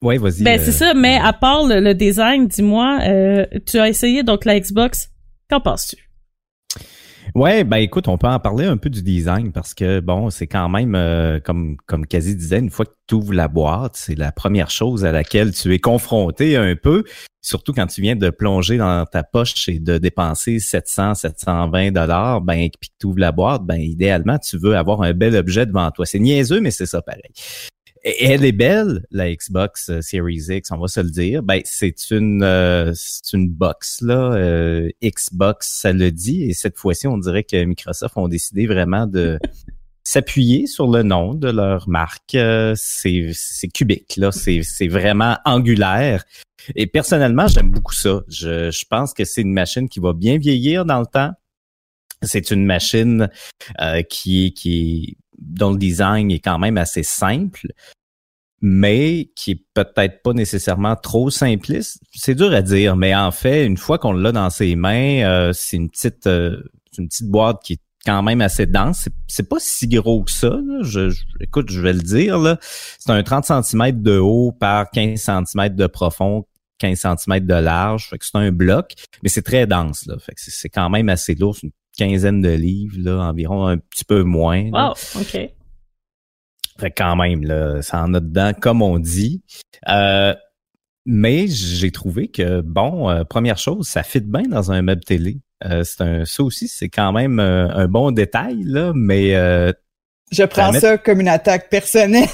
Ouais, 0.02 0.18
vas-y. 0.20 0.44
Ben 0.44 0.60
euh, 0.60 0.64
c'est 0.64 0.72
ça, 0.72 0.94
mais 0.94 1.18
à 1.18 1.34
part 1.34 1.66
le, 1.66 1.80
le 1.80 1.96
design, 1.96 2.48
dis-moi, 2.48 3.00
euh, 3.04 3.46
tu 3.66 3.80
as 3.80 3.90
essayé 3.90 4.22
donc 4.24 4.46
la 4.46 4.60
Xbox, 4.60 5.10
qu'en 5.50 5.60
penses-tu? 5.62 6.05
Ouais, 7.36 7.66
ben 7.66 7.78
écoute, 7.78 8.08
on 8.08 8.18
peut 8.18 8.28
en 8.28 8.40
parler 8.40 8.64
un 8.66 8.78
peu 8.78 8.90
du 8.90 9.04
design 9.04 9.52
parce 9.52 9.74
que 9.74 10.00
bon, 10.00 10.30
c'est 10.30 10.48
quand 10.48 10.70
même 10.70 10.96
euh, 10.96 11.42
comme 11.42 11.76
comme 11.86 12.06
Kazi 12.06 12.34
disait, 12.34 12.60
une 12.60 12.70
fois 12.70 12.86
que 12.86 12.94
tu 13.08 13.16
ouvres 13.16 13.34
la 13.34 13.50
boîte, 13.50 13.98
c'est 13.98 14.16
la 14.16 14.32
première 14.32 14.70
chose 14.70 15.04
à 15.04 15.12
laquelle 15.12 15.54
tu 15.54 15.74
es 15.74 15.80
confronté 15.80 16.56
un 16.56 16.78
peu, 16.78 17.04
surtout 17.42 17.74
quand 17.74 17.88
tu 17.88 18.00
viens 18.02 18.16
de 18.16 18.30
plonger 18.30 18.78
dans 18.78 19.06
ta 19.06 19.24
poche 19.24 19.68
et 19.68 19.80
de 19.80 19.98
dépenser 19.98 20.60
700 20.60 21.16
720 21.16 21.92
dollars, 21.92 22.40
ben 22.40 22.70
puis 22.80 22.88
que 22.88 22.96
tu 22.98 23.08
ouvres 23.08 23.20
la 23.20 23.34
boîte, 23.34 23.64
ben 23.66 23.82
idéalement 23.82 24.40
tu 24.40 24.58
veux 24.58 24.78
avoir 24.78 25.02
un 25.02 25.12
bel 25.12 25.36
objet 25.36 25.66
devant 25.66 25.92
toi. 25.92 26.06
C'est 26.06 26.20
niaiseux 26.20 26.62
mais 26.62 26.72
c'est 26.72 26.86
ça 26.86 27.02
pareil. 27.02 27.34
Elle 28.06 28.46
est 28.46 28.52
belle, 28.52 29.04
la 29.10 29.34
Xbox 29.34 29.90
euh, 29.90 30.00
Series 30.00 30.46
X, 30.48 30.70
on 30.72 30.78
va 30.78 30.88
se 30.88 31.00
le 31.00 31.10
dire. 31.10 31.42
Ben, 31.42 31.62
c'est 31.66 32.12
une 32.12 32.44
euh, 32.44 32.92
c'est 32.94 33.34
une 33.34 33.50
box 33.50 34.02
là, 34.02 34.34
euh, 34.36 34.90
Xbox, 35.04 35.68
ça 35.68 35.92
le 35.92 36.12
dit. 36.12 36.44
Et 36.44 36.54
cette 36.54 36.78
fois-ci, 36.78 37.08
on 37.08 37.18
dirait 37.18 37.44
que 37.44 37.64
Microsoft 37.64 38.16
ont 38.18 38.28
décidé 38.28 38.68
vraiment 38.68 39.08
de 39.08 39.40
s'appuyer 40.04 40.68
sur 40.68 40.88
le 40.88 41.02
nom 41.02 41.34
de 41.34 41.50
leur 41.50 41.90
marque. 41.90 42.36
Euh, 42.36 42.74
c'est 42.78 43.32
c'est 43.34 43.70
cubique 43.70 44.18
là, 44.18 44.32
c'est 44.32 44.62
c'est 44.62 44.88
vraiment 44.88 45.40
angulaire. 45.44 46.26
Et 46.76 46.86
personnellement, 46.86 47.48
j'aime 47.48 47.72
beaucoup 47.72 47.96
ça. 47.96 48.22
Je, 48.28 48.70
je 48.70 48.86
pense 48.88 49.16
que 49.16 49.26
c'est 49.26 49.42
une 49.42 49.54
machine 49.54 49.90
qui 49.90 50.00
va 50.00 50.14
bien 50.14 50.38
vieillir 50.38 50.86
dans 50.86 51.00
le 51.00 51.08
temps. 51.08 51.32
C'est 52.22 52.52
une 52.52 52.66
machine 52.66 53.30
euh, 53.82 54.04
qui 54.04 54.46
est 54.46 54.52
qui 54.52 55.18
dont 55.40 55.72
le 55.72 55.78
design 55.78 56.32
est 56.32 56.40
quand 56.40 56.60
même 56.60 56.78
assez 56.78 57.04
simple, 57.04 57.68
mais 58.62 59.30
qui 59.36 59.52
est 59.52 59.64
peut-être 59.74 60.22
pas 60.24 60.34
nécessairement 60.34 60.96
trop 60.96 61.30
simpliste. 61.30 62.02
C'est 62.14 62.36
dur 62.36 62.54
à 62.54 62.62
dire, 62.62 62.96
mais 62.96 63.14
en 63.16 63.32
fait, 63.32 63.66
une 63.66 63.78
fois 63.78 64.00
qu'on 64.00 64.14
l'a 64.14 64.32
dans 64.32 64.50
ses 64.50 64.76
mains, 64.76 65.24
euh, 65.24 65.54
c'est 65.54 65.78
une 65.78 65.90
petite 65.90 66.26
euh, 66.28 66.64
une 66.98 67.08
petite 67.08 67.30
boîte 67.30 67.62
qui 67.64 67.74
est 67.74 67.80
quand 68.06 68.24
même 68.24 68.42
assez 68.42 68.66
dense. 68.66 69.10
C'est, 69.28 69.50
pas 69.50 69.58
si 69.60 69.88
gros 69.88 70.24
que 70.24 70.32
ça. 70.32 70.50
là. 70.50 70.80
Je, 70.82 71.10
je- 71.10 71.24
écoute, 71.42 71.70
je 71.70 71.82
vais 71.82 71.94
le 71.94 72.00
dire. 72.02 72.38
Là. 72.38 72.58
C'est 72.62 73.12
un 73.12 73.22
30 73.24 73.46
cm 73.46 74.02
de 74.02 74.18
haut 74.18 74.52
par 74.52 74.90
15 74.92 75.20
cm 75.20 75.70
de 75.76 75.88
profond, 75.88 76.46
15 76.78 77.00
cm 77.00 77.40
de 77.46 77.54
large. 77.56 78.10
Fait 78.10 78.18
que 78.18 78.26
c'est 78.26 78.38
un 78.38 78.52
bloc, 78.52 78.94
mais 79.24 79.30
c'est 79.30 79.42
très 79.42 79.66
dense. 79.68 80.08
Fait 80.20 80.34
que 80.34 80.42
c'est, 80.42 80.70
quand 80.70 80.90
même 80.90 81.10
assez 81.10 81.36
lourd. 81.36 81.58
Quinzaine 81.96 82.42
de 82.42 82.50
livres, 82.50 82.98
là, 83.00 83.20
environ 83.30 83.68
un 83.68 83.78
petit 83.78 84.06
peu 84.06 84.24
moins. 84.24 84.70
là. 84.72 84.90
Wow, 84.90 85.22
ok. 85.22 85.50
Fait 86.80 86.92
quand 86.92 87.16
même, 87.16 87.44
là, 87.46 87.82
ça 87.82 88.04
en 88.04 88.14
a 88.14 88.20
dedans, 88.20 88.52
comme 88.60 88.82
on 88.82 89.00
dit. 89.00 89.42
Euh, 89.88 90.34
mais 91.06 91.48
j'ai 91.48 91.92
trouvé 91.92 92.28
que, 92.28 92.62
bon, 92.62 93.10
euh, 93.10 93.24
première 93.24 93.58
chose, 93.58 93.88
ça 93.88 94.04
fit 94.04 94.20
bien 94.22 94.44
dans 94.44 94.72
un 94.72 94.82
meuble 94.82 95.04
télé. 95.04 95.38
Euh, 95.64 95.84
c'est 95.86 96.02
un, 96.02 96.26
ça 96.26 96.44
aussi, 96.44 96.68
c'est 96.68 96.90
quand 96.90 97.14
même 97.14 97.40
euh, 97.40 97.70
un 97.70 97.88
bon 97.88 98.12
détail, 98.12 98.64
là, 98.64 98.92
mais 98.94 99.36
euh, 99.36 99.72
Je 100.32 100.44
prends 100.44 100.72
mettre- 100.74 100.82
ça 100.86 100.98
comme 100.98 101.22
une 101.22 101.28
attaque 101.30 101.70
personnelle. 101.70 102.28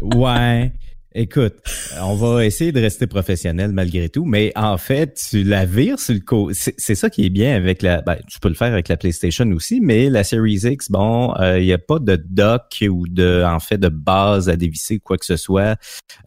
ouais. 0.02 0.72
Écoute, 1.14 1.54
on 2.02 2.14
va 2.14 2.44
essayer 2.44 2.70
de 2.70 2.80
rester 2.80 3.06
professionnel 3.06 3.72
malgré 3.72 4.08
tout, 4.10 4.24
mais 4.24 4.52
en 4.56 4.76
fait, 4.76 5.18
tu 5.30 5.42
la 5.42 5.64
vires 5.64 5.98
sur 5.98 6.14
le 6.14 6.20
côté. 6.20 6.54
C'est 6.76 6.94
ça 6.94 7.08
qui 7.08 7.24
est 7.24 7.30
bien 7.30 7.56
avec 7.56 7.80
la. 7.82 8.02
Ben, 8.02 8.18
tu 8.28 8.38
peux 8.40 8.48
le 8.48 8.54
faire 8.54 8.72
avec 8.72 8.88
la 8.88 8.96
PlayStation 8.98 9.46
aussi, 9.52 9.80
mais 9.80 10.10
la 10.10 10.22
Series 10.22 10.60
X, 10.64 10.90
bon, 10.90 11.34
il 11.56 11.64
n'y 11.64 11.72
a 11.72 11.78
pas 11.78 11.98
de 11.98 12.16
dock 12.16 12.84
ou 12.88 13.08
de, 13.08 13.42
en 13.44 13.58
fait, 13.58 13.78
de 13.78 13.88
base 13.88 14.48
à 14.48 14.56
dévisser 14.56 14.98
quoi 14.98 15.16
que 15.16 15.24
ce 15.24 15.36
soit. 15.36 15.78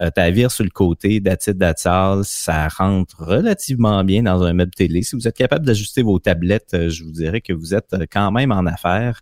Euh, 0.02 0.10
tu 0.16 0.50
sur 0.50 0.64
le 0.64 0.70
côté, 0.70 1.22
that's 1.22 1.86
all. 1.86 2.24
Ça 2.24 2.68
rentre 2.68 3.24
relativement 3.24 4.04
bien 4.04 4.24
dans 4.24 4.44
un 4.44 4.54
meuble 4.54 4.72
télé. 4.72 5.04
Si 5.04 5.16
vous 5.16 5.28
êtes 5.28 5.36
capable 5.36 5.66
d'ajuster 5.66 6.02
vos 6.02 6.20
tablettes, 6.20 6.74
euh, 6.74 6.90
je 6.90 7.04
vous 7.04 7.12
dirais 7.12 7.42
que 7.42 7.54
vous 7.54 7.74
êtes 7.74 7.94
euh, 7.94 8.06
quand 8.12 8.32
même 8.32 8.52
en 8.52 8.66
affaires. 8.66 9.22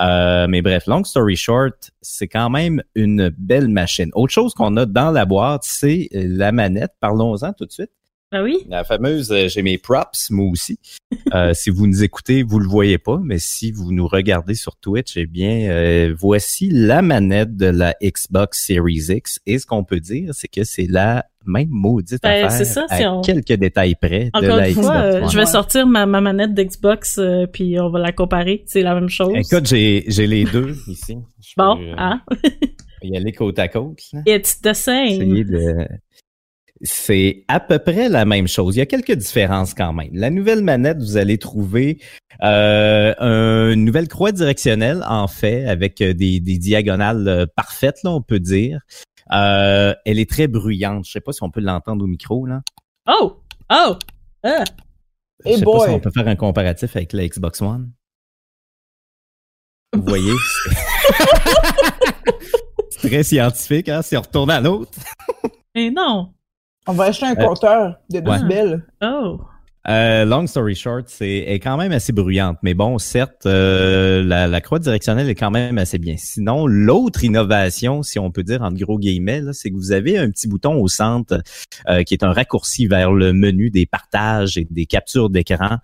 Euh, 0.00 0.46
mais 0.48 0.62
bref, 0.62 0.86
long 0.86 1.04
story 1.04 1.36
short, 1.36 1.90
c'est 2.04 2.28
quand 2.28 2.50
même 2.50 2.82
une 2.94 3.30
belle 3.36 3.68
machine. 3.68 4.10
Autre 4.14 4.32
chose 4.32 4.54
qu'on 4.54 4.76
a 4.76 4.86
dans 4.86 5.10
la 5.10 5.24
boîte, 5.24 5.62
c'est 5.64 6.08
euh, 6.14 6.24
la 6.28 6.52
manette. 6.52 6.92
Parlons-en 7.00 7.52
tout 7.52 7.66
de 7.66 7.72
suite. 7.72 7.90
Ah 8.36 8.42
oui? 8.42 8.58
La 8.68 8.82
fameuse, 8.82 9.30
euh, 9.30 9.46
j'ai 9.46 9.62
mes 9.62 9.78
props, 9.78 10.28
moi 10.30 10.46
aussi. 10.50 10.76
Euh, 11.32 11.52
si 11.54 11.70
vous 11.70 11.86
nous 11.86 12.02
écoutez, 12.02 12.42
vous 12.42 12.58
le 12.58 12.66
voyez 12.66 12.98
pas, 12.98 13.20
mais 13.22 13.38
si 13.38 13.70
vous 13.70 13.92
nous 13.92 14.08
regardez 14.08 14.54
sur 14.56 14.74
Twitch, 14.76 15.16
eh 15.16 15.26
bien, 15.26 15.70
euh, 15.70 16.12
voici 16.18 16.68
la 16.72 17.00
manette 17.00 17.56
de 17.56 17.66
la 17.66 17.94
Xbox 18.02 18.64
Series 18.66 19.04
X. 19.08 19.38
Et 19.46 19.60
ce 19.60 19.66
qu'on 19.66 19.84
peut 19.84 20.00
dire, 20.00 20.30
c'est 20.34 20.48
que 20.48 20.64
c'est 20.64 20.88
la 20.90 21.26
même 21.46 21.68
maudite 21.70 22.22
Ben, 22.22 22.46
affaire 22.46 22.66
ça, 22.66 22.86
si 22.90 23.02
à 23.04 23.12
on- 23.14 23.20
quelques 23.20 23.52
détails 23.52 23.94
près 23.94 24.24
de 24.24 24.30
Encore 24.38 24.56
la 24.56 24.68
une 24.68 24.74
Xbox 24.74 24.86
fois, 24.88 25.14
One. 25.22 25.30
je 25.30 25.38
vais 25.38 25.46
sortir 25.46 25.86
ma, 25.86 26.06
ma 26.06 26.20
manette 26.20 26.54
d'Xbox, 26.54 27.18
euh, 27.18 27.46
puis 27.46 27.78
on 27.78 27.90
va 27.90 28.00
la 28.00 28.10
comparer. 28.12 28.64
C'est 28.66 28.82
la 28.82 28.94
même 28.94 29.10
chose. 29.10 29.32
Écoute, 29.36 29.66
j'ai 29.68 30.02
les 30.26 30.44
deux 30.44 30.74
ici. 30.88 31.18
Je 31.40 31.52
bon, 31.56 31.76
peux, 31.76 31.92
hein? 31.98 32.20
y 33.02 33.16
aller 33.16 33.32
côte 33.32 33.58
à 33.60 33.68
côte. 33.68 34.00
là. 34.12 34.22
It's 34.26 34.60
the 34.60 34.72
same. 34.72 35.06
Essayer 35.06 35.44
de... 35.44 35.86
C'est 36.82 37.44
à 37.48 37.60
peu 37.60 37.78
près 37.78 38.08
la 38.08 38.24
même 38.24 38.48
chose. 38.48 38.74
Il 38.76 38.80
y 38.80 38.82
a 38.82 38.86
quelques 38.86 39.12
différences 39.12 39.74
quand 39.74 39.92
même. 39.92 40.10
La 40.12 40.28
nouvelle 40.30 40.62
manette, 40.62 40.98
vous 40.98 41.16
allez 41.16 41.38
trouver 41.38 42.00
euh, 42.42 43.72
une 43.72 43.84
nouvelle 43.84 44.08
croix 44.08 44.32
directionnelle, 44.32 45.02
en 45.08 45.28
fait, 45.28 45.66
avec 45.66 46.00
euh, 46.00 46.12
des, 46.14 46.40
des 46.40 46.58
diagonales 46.58 47.28
euh, 47.28 47.46
parfaites, 47.54 48.02
là, 48.02 48.10
on 48.10 48.20
peut 48.22 48.40
dire. 48.40 48.80
Euh, 49.32 49.94
elle 50.04 50.18
est 50.18 50.28
très 50.28 50.48
bruyante. 50.48 51.06
Je 51.06 51.12
sais 51.12 51.20
pas 51.20 51.32
si 51.32 51.42
on 51.42 51.50
peut 51.50 51.60
l'entendre 51.60 52.04
au 52.04 52.08
micro, 52.08 52.44
là. 52.44 52.60
Oh! 53.08 53.40
Oh! 53.70 53.96
Ah! 54.42 54.64
Je 55.44 55.50
Hey 55.50 55.58
sais 55.58 55.64
boy. 55.64 55.78
pas 55.78 55.84
si 55.86 55.90
on 55.94 56.00
peut 56.00 56.10
faire 56.10 56.28
un 56.28 56.36
comparatif 56.36 56.96
avec 56.96 57.12
la 57.12 57.26
Xbox 57.26 57.62
One. 57.62 57.92
Vous 59.94 60.02
voyez? 60.02 60.32
c'est- 60.44 60.74
C'est 62.90 63.08
très 63.08 63.22
scientifique, 63.22 63.88
hein? 63.88 64.02
Si 64.02 64.16
on 64.16 64.20
retourne 64.22 64.50
à 64.50 64.60
l'autre. 64.60 64.92
Mais 65.74 65.90
non! 65.90 66.32
On 66.86 66.92
va 66.92 67.04
acheter 67.04 67.26
un 67.26 67.32
Euh, 67.32 67.46
compteur 67.46 67.96
de 68.10 68.16
ouais. 68.18 68.22
décibels. 68.22 68.84
Oh! 69.02 69.40
Euh, 69.86 70.24
long 70.24 70.46
story 70.46 70.74
short, 70.74 71.04
c'est 71.08 71.28
est 71.28 71.58
quand 71.58 71.76
même 71.76 71.92
assez 71.92 72.12
bruyante, 72.12 72.56
mais 72.62 72.72
bon, 72.72 72.96
certes, 72.98 73.44
euh, 73.44 74.22
la, 74.22 74.46
la 74.46 74.60
croix 74.62 74.78
directionnelle 74.78 75.28
est 75.28 75.34
quand 75.34 75.50
même 75.50 75.76
assez 75.76 75.98
bien. 75.98 76.14
Sinon, 76.16 76.66
l'autre 76.66 77.22
innovation, 77.22 78.02
si 78.02 78.18
on 78.18 78.30
peut 78.30 78.42
dire 78.42 78.62
en 78.62 78.72
gros 78.72 78.98
guillemets, 78.98 79.42
là, 79.42 79.52
c'est 79.52 79.68
que 79.70 79.74
vous 79.76 79.92
avez 79.92 80.16
un 80.16 80.30
petit 80.30 80.48
bouton 80.48 80.80
au 80.80 80.88
centre 80.88 81.42
euh, 81.88 82.02
qui 82.02 82.14
est 82.14 82.24
un 82.24 82.32
raccourci 82.32 82.86
vers 82.86 83.12
le 83.12 83.34
menu 83.34 83.68
des 83.68 83.84
partages 83.84 84.56
et 84.56 84.66
des 84.70 84.86
captures 84.86 85.28
d'écran. 85.28 85.76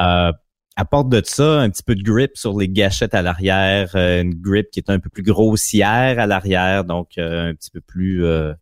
Euh, 0.00 0.32
apporte 0.76 1.10
de 1.10 1.20
ça 1.22 1.60
un 1.60 1.68
petit 1.68 1.82
peu 1.82 1.94
de 1.94 2.02
grip 2.02 2.36
sur 2.36 2.58
les 2.58 2.68
gâchettes 2.70 3.14
à 3.14 3.20
l'arrière, 3.20 3.90
euh, 3.94 4.22
une 4.22 4.34
grip 4.34 4.70
qui 4.72 4.80
est 4.80 4.88
un 4.90 4.98
peu 4.98 5.10
plus 5.10 5.22
grossière 5.22 6.18
à 6.18 6.26
l'arrière, 6.26 6.84
donc 6.84 7.10
euh, 7.18 7.50
un 7.50 7.54
petit 7.54 7.70
peu 7.70 7.82
plus 7.82 8.24
euh, 8.24 8.54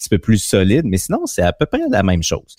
petit 0.00 0.08
peu 0.08 0.18
plus 0.18 0.38
solide, 0.38 0.84
mais 0.84 0.96
sinon 0.96 1.26
c'est 1.26 1.42
à 1.42 1.52
peu 1.52 1.66
près 1.66 1.80
la 1.90 2.02
même 2.02 2.22
chose. 2.22 2.56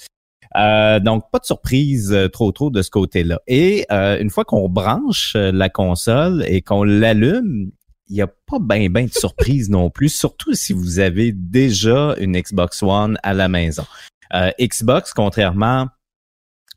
Euh, 0.58 0.99
donc, 0.99 1.23
pas 1.32 1.39
de 1.39 1.45
surprise 1.45 2.12
euh, 2.12 2.27
trop 2.27 2.51
trop 2.51 2.69
de 2.69 2.82
ce 2.82 2.89
côté-là. 2.89 3.39
Et 3.47 3.86
euh, 3.91 4.19
une 4.19 4.30
fois 4.30 4.43
qu'on 4.43 4.67
branche 4.67 5.34
euh, 5.38 5.51
la 5.54 5.69
console 5.69 6.43
et 6.45 6.62
qu'on 6.62 6.84
l'allume, 6.84 7.71
il 8.10 8.15
n'y 8.15 8.21
a 8.21 8.27
pas 8.27 8.60
ben 8.60 8.91
ben 8.91 9.06
de 9.06 9.13
surprise 9.13 9.69
non 9.69 9.89
plus, 9.89 10.10
surtout 10.10 10.54
si 10.54 10.73
vous 10.73 10.99
avez 10.99 11.32
déjà 11.32 12.15
une 12.19 12.38
Xbox 12.38 12.84
One 12.84 13.17
à 13.23 13.34
la 13.34 13.47
maison. 13.47 13.86
Euh, 14.34 14.51
Xbox, 14.60 15.13
contrairement 15.13 15.88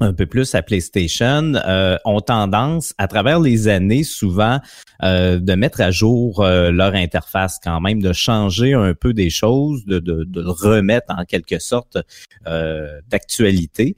un 0.01 0.13
peu 0.13 0.27
plus 0.27 0.55
à 0.55 0.63
PlayStation, 0.63 1.55
euh, 1.55 1.97
ont 2.05 2.21
tendance, 2.21 2.95
à 2.99 3.07
travers 3.07 3.39
les 3.39 3.69
années, 3.69 4.03
souvent, 4.03 4.61
euh, 5.03 5.39
de 5.39 5.55
mettre 5.55 5.81
à 5.81 5.91
jour 5.91 6.41
euh, 6.41 6.73
leur 6.73 6.95
interface 6.95 7.61
quand 7.63 7.81
même, 7.81 8.03
de 8.03 8.13
changer 8.13 8.75
un 8.75 8.95
peu 8.95 9.13
des 9.13 9.31
choses, 9.31 9.85
de, 9.85 10.01
de, 10.01 10.25
de 10.25 10.41
le 10.41 10.51
remettre 10.51 11.07
en 11.09 11.25
quelque 11.25 11.59
sorte 11.59 11.99
d'actualité. 13.11 13.95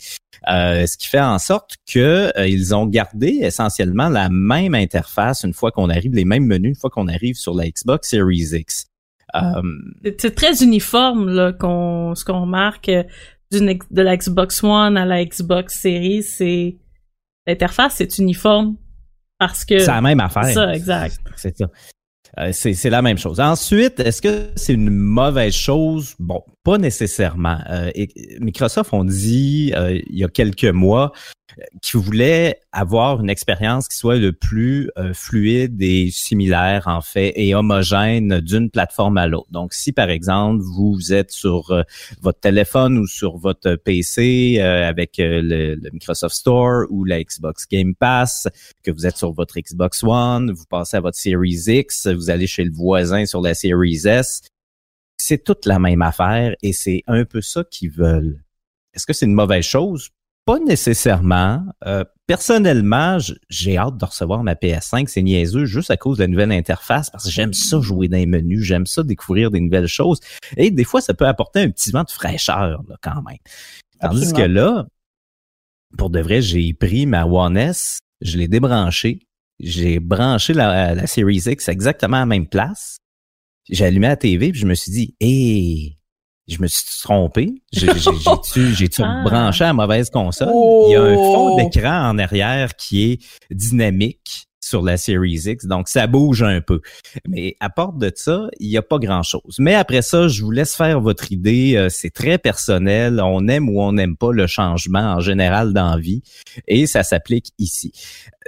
ce 0.47 0.97
qui 0.97 1.09
fait 1.09 1.21
en 1.21 1.39
sorte 1.39 1.77
que 1.91 2.31
ils 2.47 2.75
ont 2.75 2.87
gardé 2.87 3.39
essentiellement 3.43 4.09
la 4.09 4.29
même 4.29 4.75
interface 4.75 5.43
une 5.43 5.55
fois 5.55 5.73
qu'on 5.73 5.91
arrive, 5.91 6.13
les 6.15 6.25
mêmes 6.25 6.47
menus 6.47 6.71
une 6.71 6.77
fois 6.77 6.91
qu'on 6.91 7.09
arrive 7.09 7.37
sur 7.37 7.55
la 7.55 7.69
Xbox 7.69 8.11
Series 8.11 8.51
X. 8.53 8.87
C'est 10.19 10.35
très 10.35 10.63
uniforme 10.63 11.29
là 11.29 11.53
qu'on 11.53 12.15
ce 12.15 12.25
qu'on 12.25 12.43
remarque 12.43 12.91
de 13.61 14.03
la 14.03 14.17
Xbox 14.17 14.63
One 14.63 14.97
à 14.97 15.05
la 15.05 15.25
Xbox 15.25 15.81
Series, 15.81 16.23
c'est 16.23 16.77
l'interface 17.47 17.97
c'est 17.97 18.19
uniforme 18.19 18.77
parce 19.39 19.65
que 19.65 19.79
c'est 19.79 19.87
la 19.87 20.01
même 20.01 20.21
affaire. 20.21 20.47
Ça, 20.47 20.75
exact. 20.75 21.19
C'est 21.37 21.57
ça. 21.57 21.67
Euh, 22.39 22.51
c'est 22.53 22.91
la 22.91 23.01
même 23.01 23.17
chose. 23.17 23.41
Ensuite, 23.41 24.01
est-ce 24.01 24.21
que 24.21 24.51
c'est 24.57 24.75
une 24.75 24.91
mauvaise 24.91 25.55
chose? 25.55 26.15
Bon, 26.19 26.43
pas 26.65 26.77
nécessairement. 26.77 27.59
Euh, 27.71 27.91
Microsoft 28.41 28.93
ont 28.93 29.05
dit 29.05 29.73
euh, 29.75 29.99
il 30.07 30.19
y 30.19 30.25
a 30.25 30.29
quelques 30.29 30.65
mois 30.65 31.13
qui 31.83 31.97
voulait 31.97 32.61
avoir 32.73 33.21
une 33.21 33.31
expérience 33.31 33.89
qui 33.89 33.97
soit 33.97 34.17
le 34.17 34.33
plus 34.33 34.91
euh, 34.99 35.13
fluide 35.15 35.81
et 35.81 36.11
similaire 36.11 36.85
en 36.87 37.01
fait 37.01 37.33
et 37.37 37.55
homogène 37.55 38.41
d'une 38.41 38.71
plateforme 38.71 39.19
à 39.19 39.27
l'autre. 39.27 39.51
Donc 39.51 39.73
si 39.73 39.93
par 39.93 40.11
exemple 40.11 40.63
vous 40.63 41.13
êtes 41.13 41.31
sur 41.31 41.71
euh, 41.71 41.83
votre 42.21 42.41
téléphone 42.41 42.99
ou 42.99 43.07
sur 43.07 43.37
votre 43.37 43.77
PC 43.77 44.57
euh, 44.59 44.89
avec 44.89 45.15
le, 45.19 45.77
Microsoft 45.93 46.37
Store 46.37 46.85
ou 46.91 47.05
la 47.05 47.23
Xbox 47.23 47.67
Game 47.69 47.95
Pass, 47.95 48.49
que 48.83 48.91
vous 48.91 49.07
êtes 49.07 49.17
sur 49.17 49.33
votre 49.33 49.59
Xbox 49.59 50.03
One, 50.03 50.53
vous 50.53 50.67
passez 50.69 50.97
à 50.97 51.01
votre 51.01 51.17
Series 51.17 51.65
X, 51.67 52.09
vous 52.09 52.31
allez 52.31 52.47
chez 52.47 52.65
le 52.65 52.73
voisin 52.73 53.27
sur 53.27 53.41
la 53.41 53.55
Series 53.55 54.07
S, 54.07 54.43
c'est 55.17 55.43
toute 55.43 55.67
la 55.67 55.79
même 55.79 56.03
affaire 56.03 56.55
et 56.63 56.73
c'est 56.73 57.03
un 57.07 57.25
peu 57.25 57.41
ça 57.41 57.65
qu'ils 57.65 57.91
veulent. 57.91 58.43
Est-ce 58.93 59.07
que 59.07 59.13
c'est 59.13 59.27
une 59.27 59.35
mauvaise 59.35 59.65
chose? 59.65 60.11
Pas 60.47 60.61
nécessairement. 60.61 61.67
Euh, 61.87 62.05
personnellement, 62.29 63.19
j'ai 63.49 63.77
hâte 63.77 63.97
de 63.97 64.05
recevoir 64.05 64.45
ma 64.45 64.55
PS5. 64.55 65.09
C'est 65.09 65.23
niaiseux 65.23 65.65
juste 65.65 65.91
à 65.91 65.97
cause 65.97 66.19
de 66.19 66.23
la 66.23 66.29
nouvelle 66.29 66.53
interface 66.53 67.11
parce 67.11 67.25
que 67.25 67.31
j'aime 67.31 67.53
ça 67.53 67.81
jouer 67.81 68.07
dans 68.07 68.17
les 68.17 68.27
menus, 68.27 68.63
j'aime 68.63 68.87
ça 68.87 69.03
découvrir 69.03 69.51
des 69.51 69.61
nouvelles 69.61 69.89
choses. 69.89 70.21
Et 70.57 70.71
des 70.71 70.85
fois, 70.85 71.01
ça 71.01 71.15
peut 71.15 71.27
apporter 71.27 71.61
un 71.61 71.71
petit 71.71 71.91
vent 71.91 72.05
de 72.05 72.11
fraîcheur 72.11 72.85
là, 72.89 72.97
quand 73.03 73.23
même. 73.23 73.39
Tandis 74.01 74.33
que 74.33 74.43
là, 74.43 74.87
pour 75.99 76.11
de 76.11 76.21
vrai, 76.21 76.41
j'ai 76.41 76.73
pris 76.73 77.07
ma 77.07 77.27
One 77.27 77.57
S, 77.57 77.99
je 78.21 78.39
l'ai 78.39 78.47
débranché, 78.47 79.27
j'ai 79.59 79.99
branché 79.99 80.53
la, 80.53 80.95
la 80.95 81.07
Series 81.09 81.43
X 81.47 81.69
exactement 81.69 82.19
à 82.19 82.21
la 82.21 82.27
même 82.27 82.47
place. 82.47 82.99
J'ai 83.69 83.85
allumé 83.85 84.07
la 84.07 84.17
TV 84.17 84.53
puis 84.53 84.61
je 84.61 84.67
me 84.67 84.75
suis 84.75 84.93
dit, 84.93 85.17
hé, 85.19 85.96
je 86.49 86.61
me 86.61 86.67
suis 86.67 86.85
trompé. 87.03 87.55
J'ai-tu 87.73 89.03
ah. 89.03 89.23
branché 89.25 89.65
à 89.65 89.69
la 89.69 89.73
mauvaise 89.73 90.11
console? 90.11 90.51
Il 90.87 90.93
y 90.93 90.95
a 90.97 91.03
un 91.03 91.15
fond 91.15 91.55
oh! 91.55 91.57
d'écran 91.57 92.11
en 92.11 92.19
arrière 92.19 92.77
qui 92.77 93.13
est 93.13 93.19
dynamique 93.51 94.47
sur 94.67 94.83
la 94.83 94.97
Series 94.97 95.43
X, 95.47 95.67
donc 95.67 95.89
ça 95.89 96.07
bouge 96.07 96.43
un 96.43 96.61
peu. 96.61 96.81
Mais 97.29 97.57
à 97.61 97.71
part 97.71 97.93
de 97.93 98.11
ça, 98.15 98.49
il 98.59 98.69
n'y 98.69 98.77
a 98.77 98.83
pas 98.83 98.99
grand-chose. 98.99 99.57
Mais 99.59 99.75
après 99.75 100.03
ça, 100.03 100.29
je 100.29 100.43
vous 100.43 100.51
laisse 100.51 100.75
faire 100.75 101.01
votre 101.01 101.31
idée. 101.31 101.77
Euh, 101.77 101.89
c'est 101.89 102.11
très 102.11 102.37
personnel. 102.37 103.21
On 103.23 103.47
aime 103.47 103.69
ou 103.69 103.81
on 103.81 103.93
n'aime 103.93 104.17
pas 104.17 104.33
le 104.33 104.47
changement 104.47 105.15
en 105.15 105.21
général 105.21 105.73
dans 105.73 105.97
vie 105.97 106.23
et 106.67 106.87
ça 106.87 107.05
s'applique 107.05 107.53
ici. 107.59 107.93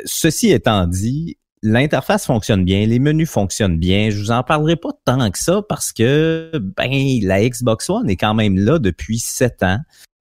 Ceci 0.04 0.50
étant 0.50 0.86
dit, 0.86 1.38
L'interface 1.62 2.26
fonctionne 2.26 2.64
bien, 2.64 2.86
les 2.86 2.98
menus 2.98 3.28
fonctionnent 3.28 3.78
bien. 3.78 4.10
Je 4.10 4.18
vous 4.18 4.30
en 4.30 4.42
parlerai 4.42 4.76
pas 4.76 4.90
tant 5.04 5.30
que 5.30 5.38
ça 5.38 5.62
parce 5.68 5.92
que 5.92 6.52
ben 6.76 7.18
la 7.22 7.48
Xbox 7.48 7.90
One 7.90 8.08
est 8.08 8.16
quand 8.16 8.34
même 8.34 8.56
là 8.56 8.78
depuis 8.78 9.18
sept 9.18 9.62
ans. 9.62 9.78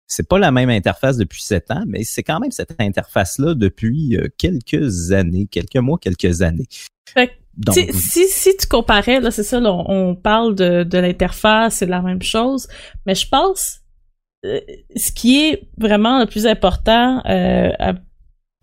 C'est 0.07 0.29
pas 0.29 0.39
la 0.39 0.53
même 0.53 0.71
interface 0.71 1.17
depuis 1.17 1.43
sept 1.43 1.71
ans, 1.71 1.83
mais 1.87 2.05
c'est 2.05 2.23
quand 2.23 2.39
même 2.39 2.53
cette 2.53 2.81
interface-là 2.81 3.55
depuis 3.55 4.17
euh, 4.17 4.29
quelques 4.39 5.13
années, 5.13 5.49
quelques 5.51 5.77
mois, 5.77 5.99
quelques 5.99 6.43
années. 6.43 6.69
Donc, 7.57 7.75
si, 7.75 8.29
si, 8.29 8.57
tu 8.57 8.67
comparais, 8.67 9.19
là, 9.19 9.31
c'est 9.31 9.43
ça, 9.43 9.59
on, 9.61 10.15
parle 10.15 10.55
de, 10.55 10.85
de 10.85 10.99
l'interface, 10.99 11.77
c'est 11.77 11.87
la 11.87 12.03
même 12.03 12.21
chose, 12.21 12.69
mais 13.07 13.15
je 13.15 13.27
pense 13.27 13.81
euh, 14.45 14.61
ce 14.95 15.11
qui 15.11 15.43
est 15.43 15.69
vraiment 15.79 16.21
le 16.21 16.27
plus 16.27 16.47
important 16.47 17.23
euh, 17.27 17.71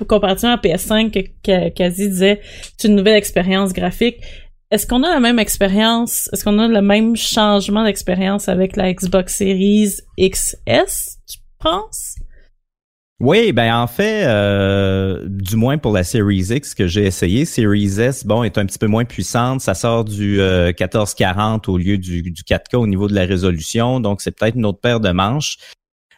comparativement 0.05 0.55
à 0.55 0.57
PS5 0.57 1.31
que 1.43 1.69
Kazi 1.69 2.09
disait, 2.09 2.41
c'est 2.77 2.87
une 2.87 2.95
nouvelle 2.95 3.17
expérience 3.17 3.73
graphique. 3.73 4.17
Est-ce 4.71 4.87
qu'on 4.87 5.03
a 5.03 5.09
la 5.09 5.19
même 5.19 5.37
expérience, 5.37 6.29
est-ce 6.33 6.43
qu'on 6.43 6.57
a 6.57 6.67
le 6.67 6.81
même 6.81 7.15
changement 7.15 7.83
d'expérience 7.83 8.49
avec 8.49 8.75
la 8.75 8.91
Xbox 8.91 9.37
Series 9.37 9.97
XS, 10.19 11.19
tu 11.29 11.37
penses? 11.59 12.15
Oui, 13.19 13.53
ben 13.53 13.73
en 13.73 13.87
fait, 13.87 14.25
euh, 14.25 15.21
du 15.25 15.55
moins 15.55 15.77
pour 15.77 15.93
la 15.93 16.03
Series 16.03 16.47
X 16.49 16.73
que 16.73 16.87
j'ai 16.87 17.05
essayé, 17.05 17.45
Series 17.45 17.99
S, 18.01 18.25
bon, 18.25 18.43
est 18.43 18.57
un 18.57 18.65
petit 18.65 18.79
peu 18.79 18.87
moins 18.87 19.05
puissante. 19.05 19.61
Ça 19.61 19.75
sort 19.75 20.03
du 20.03 20.39
1440 20.39 21.69
euh, 21.69 21.71
au 21.71 21.77
lieu 21.77 21.97
du, 21.97 22.21
du 22.21 22.41
4K 22.41 22.75
au 22.75 22.87
niveau 22.87 23.07
de 23.07 23.13
la 23.13 23.25
résolution, 23.25 23.99
donc 23.99 24.21
c'est 24.21 24.31
peut-être 24.31 24.55
une 24.55 24.65
autre 24.65 24.81
paire 24.81 24.99
de 24.99 25.11
manches. 25.11 25.57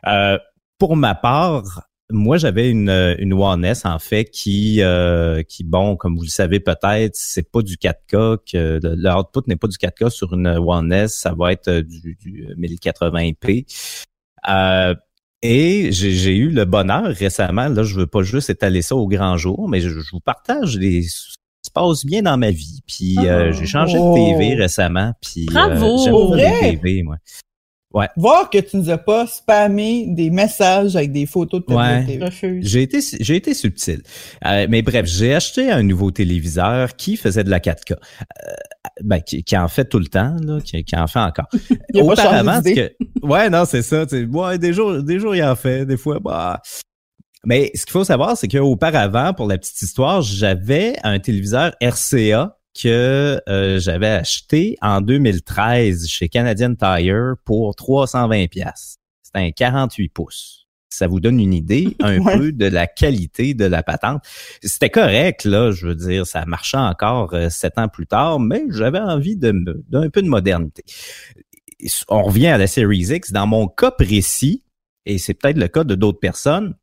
Euh, 0.07 0.39
pour 0.77 0.95
ma 0.95 1.13
part, 1.13 1.84
moi, 2.11 2.37
j'avais 2.37 2.69
une, 2.69 3.15
une 3.17 3.33
One 3.33 3.65
S, 3.65 3.85
en 3.85 3.97
fait, 3.99 4.25
qui, 4.25 4.81
euh, 4.81 5.41
qui, 5.43 5.63
bon, 5.63 5.95
comme 5.95 6.15
vous 6.15 6.23
le 6.23 6.29
savez 6.29 6.59
peut-être, 6.59 7.15
c'est 7.15 7.49
pas 7.51 7.61
du 7.61 7.75
4K, 7.77 8.37
que 8.51 8.79
le 8.83 9.09
output 9.11 9.47
n'est 9.47 9.55
pas 9.55 9.67
du 9.67 9.77
4K 9.77 10.09
sur 10.09 10.33
une 10.33 10.47
One 10.47 10.91
S, 10.93 11.15
ça 11.15 11.33
va 11.33 11.51
être 11.51 11.79
du, 11.79 12.15
du 12.15 12.47
1080p. 12.57 13.65
Euh, 14.47 14.93
et 15.41 15.91
j'ai 15.91 16.35
eu 16.35 16.49
le 16.49 16.65
bonheur 16.65 17.05
récemment, 17.05 17.67
là, 17.67 17.83
je 17.83 17.95
veux 17.95 18.07
pas 18.07 18.23
juste 18.23 18.49
étaler 18.49 18.81
ça 18.81 18.95
au 18.95 19.07
grand 19.07 19.37
jour, 19.37 19.67
mais 19.67 19.79
je, 19.79 19.89
vous 20.11 20.19
partage 20.19 20.77
les 20.77 21.03
se 21.65 21.71
passe 21.73 22.05
bien 22.05 22.21
dans 22.21 22.37
ma 22.37 22.51
vie. 22.51 22.81
Puis 22.87 23.17
euh, 23.19 23.51
j'ai 23.51 23.65
changé 23.65 23.97
de 23.97 24.15
TV 24.15 24.53
oh. 24.55 24.61
récemment. 24.61 25.13
Puis 25.21 25.45
Bravo! 25.45 25.97
j'aime 26.03 26.37
les 26.37 26.77
TV, 26.77 27.03
moi. 27.03 27.17
Ouais. 27.95 28.09
Voir 28.17 28.49
que 28.49 28.57
tu 28.57 28.75
nous 28.75 28.89
as 28.89 28.97
pas 28.97 29.25
spammé 29.25 30.05
des 30.09 30.29
messages 30.29 30.97
avec 30.97 31.13
des 31.13 31.25
photos 31.25 31.61
de 31.61 31.65
ta 31.65 31.75
ouais. 31.75 32.59
J'ai 32.61 32.81
été, 32.81 32.99
j'ai 33.21 33.35
été 33.37 33.53
subtil. 33.53 34.01
Euh, 34.45 34.67
mais 34.69 34.81
bref, 34.81 35.05
j'ai 35.05 35.33
acheté 35.33 35.71
un 35.71 35.81
nouveau 35.81 36.11
téléviseur 36.11 36.97
qui 36.97 37.15
faisait 37.15 37.45
de 37.45 37.49
la 37.49 37.61
4K. 37.61 37.93
Euh, 37.93 38.51
ben, 39.01 39.21
qui, 39.21 39.45
qui, 39.45 39.57
en 39.57 39.69
fait 39.69 39.85
tout 39.85 39.99
le 39.99 40.07
temps, 40.07 40.35
là, 40.41 40.59
qui, 40.59 40.83
qui 40.83 40.95
en 40.97 41.07
fait 41.07 41.19
encore. 41.19 41.47
il 41.93 42.01
Auparavant, 42.01 42.61
que, 42.61 42.91
ouais, 43.23 43.49
non, 43.49 43.63
c'est 43.63 43.81
ça. 43.81 44.05
Ouais, 44.29 44.57
des 44.57 44.73
jours, 44.73 45.01
des 45.01 45.17
jours, 45.17 45.33
il 45.33 45.43
en 45.43 45.55
fait. 45.55 45.85
Des 45.85 45.97
fois, 45.97 46.19
bah. 46.19 46.61
Mais 47.45 47.71
ce 47.75 47.85
qu'il 47.85 47.93
faut 47.93 48.03
savoir, 48.03 48.35
c'est 48.35 48.49
qu'auparavant, 48.49 49.33
pour 49.33 49.47
la 49.47 49.57
petite 49.57 49.81
histoire, 49.81 50.21
j'avais 50.21 50.97
un 51.03 51.19
téléviseur 51.19 51.71
RCA 51.81 52.57
que 52.79 53.41
euh, 53.47 53.79
j'avais 53.79 54.09
acheté 54.09 54.77
en 54.81 55.01
2013 55.01 56.07
chez 56.07 56.29
Canadian 56.29 56.75
Tire 56.75 57.35
pour 57.45 57.75
320 57.75 58.47
pièces. 58.47 58.97
C'est 59.23 59.41
un 59.41 59.51
48 59.51 60.09
pouces. 60.09 60.67
Ça 60.89 61.07
vous 61.07 61.19
donne 61.19 61.39
une 61.39 61.53
idée 61.53 61.95
un 62.01 62.23
peu 62.23 62.51
de 62.51 62.65
la 62.65 62.87
qualité 62.87 63.53
de 63.53 63.65
la 63.65 63.83
patente. 63.83 64.23
C'était 64.61 64.89
correct, 64.89 65.45
là, 65.45 65.71
je 65.71 65.87
veux 65.87 65.95
dire, 65.95 66.27
ça 66.27 66.45
marchait 66.45 66.77
encore 66.77 67.33
euh, 67.33 67.49
sept 67.49 67.77
ans 67.77 67.87
plus 67.87 68.07
tard, 68.07 68.39
mais 68.39 68.63
j'avais 68.69 68.99
envie 68.99 69.35
d'un 69.35 69.53
peu 70.09 70.21
de 70.21 70.27
modernité. 70.27 70.83
On 72.09 72.23
revient 72.23 72.47
à 72.47 72.57
la 72.57 72.67
Series 72.67 73.07
X. 73.11 73.31
Dans 73.31 73.47
mon 73.47 73.67
cas 73.67 73.91
précis, 73.91 74.63
et 75.05 75.17
c'est 75.17 75.33
peut-être 75.33 75.57
le 75.57 75.67
cas 75.67 75.83
de 75.83 75.95
d'autres 75.95 76.19
personnes, 76.19 76.75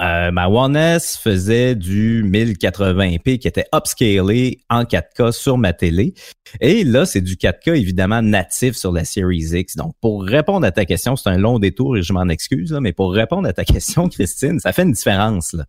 euh, 0.00 0.30
ma 0.30 0.48
One 0.48 0.76
S 0.76 1.16
faisait 1.16 1.74
du 1.74 2.24
1080p 2.24 3.38
qui 3.38 3.48
était 3.48 3.66
upscalé 3.74 4.60
en 4.70 4.84
4K 4.84 5.32
sur 5.32 5.58
ma 5.58 5.72
télé. 5.72 6.14
Et 6.60 6.84
là, 6.84 7.06
c'est 7.06 7.20
du 7.20 7.36
4K 7.36 7.76
évidemment 7.76 8.22
natif 8.22 8.76
sur 8.76 8.92
la 8.92 9.04
Series 9.04 9.50
X. 9.52 9.76
Donc, 9.76 9.94
pour 10.00 10.24
répondre 10.24 10.66
à 10.66 10.72
ta 10.72 10.84
question, 10.84 11.16
c'est 11.16 11.30
un 11.30 11.38
long 11.38 11.58
détour 11.58 11.96
et 11.96 12.02
je 12.02 12.12
m'en 12.12 12.28
excuse, 12.28 12.72
mais 12.80 12.92
pour 12.92 13.12
répondre 13.12 13.48
à 13.48 13.52
ta 13.52 13.64
question, 13.64 14.08
Christine, 14.08 14.58
ça 14.60 14.72
fait 14.72 14.82
une 14.82 14.92
différence. 14.92 15.52
Là. 15.52 15.64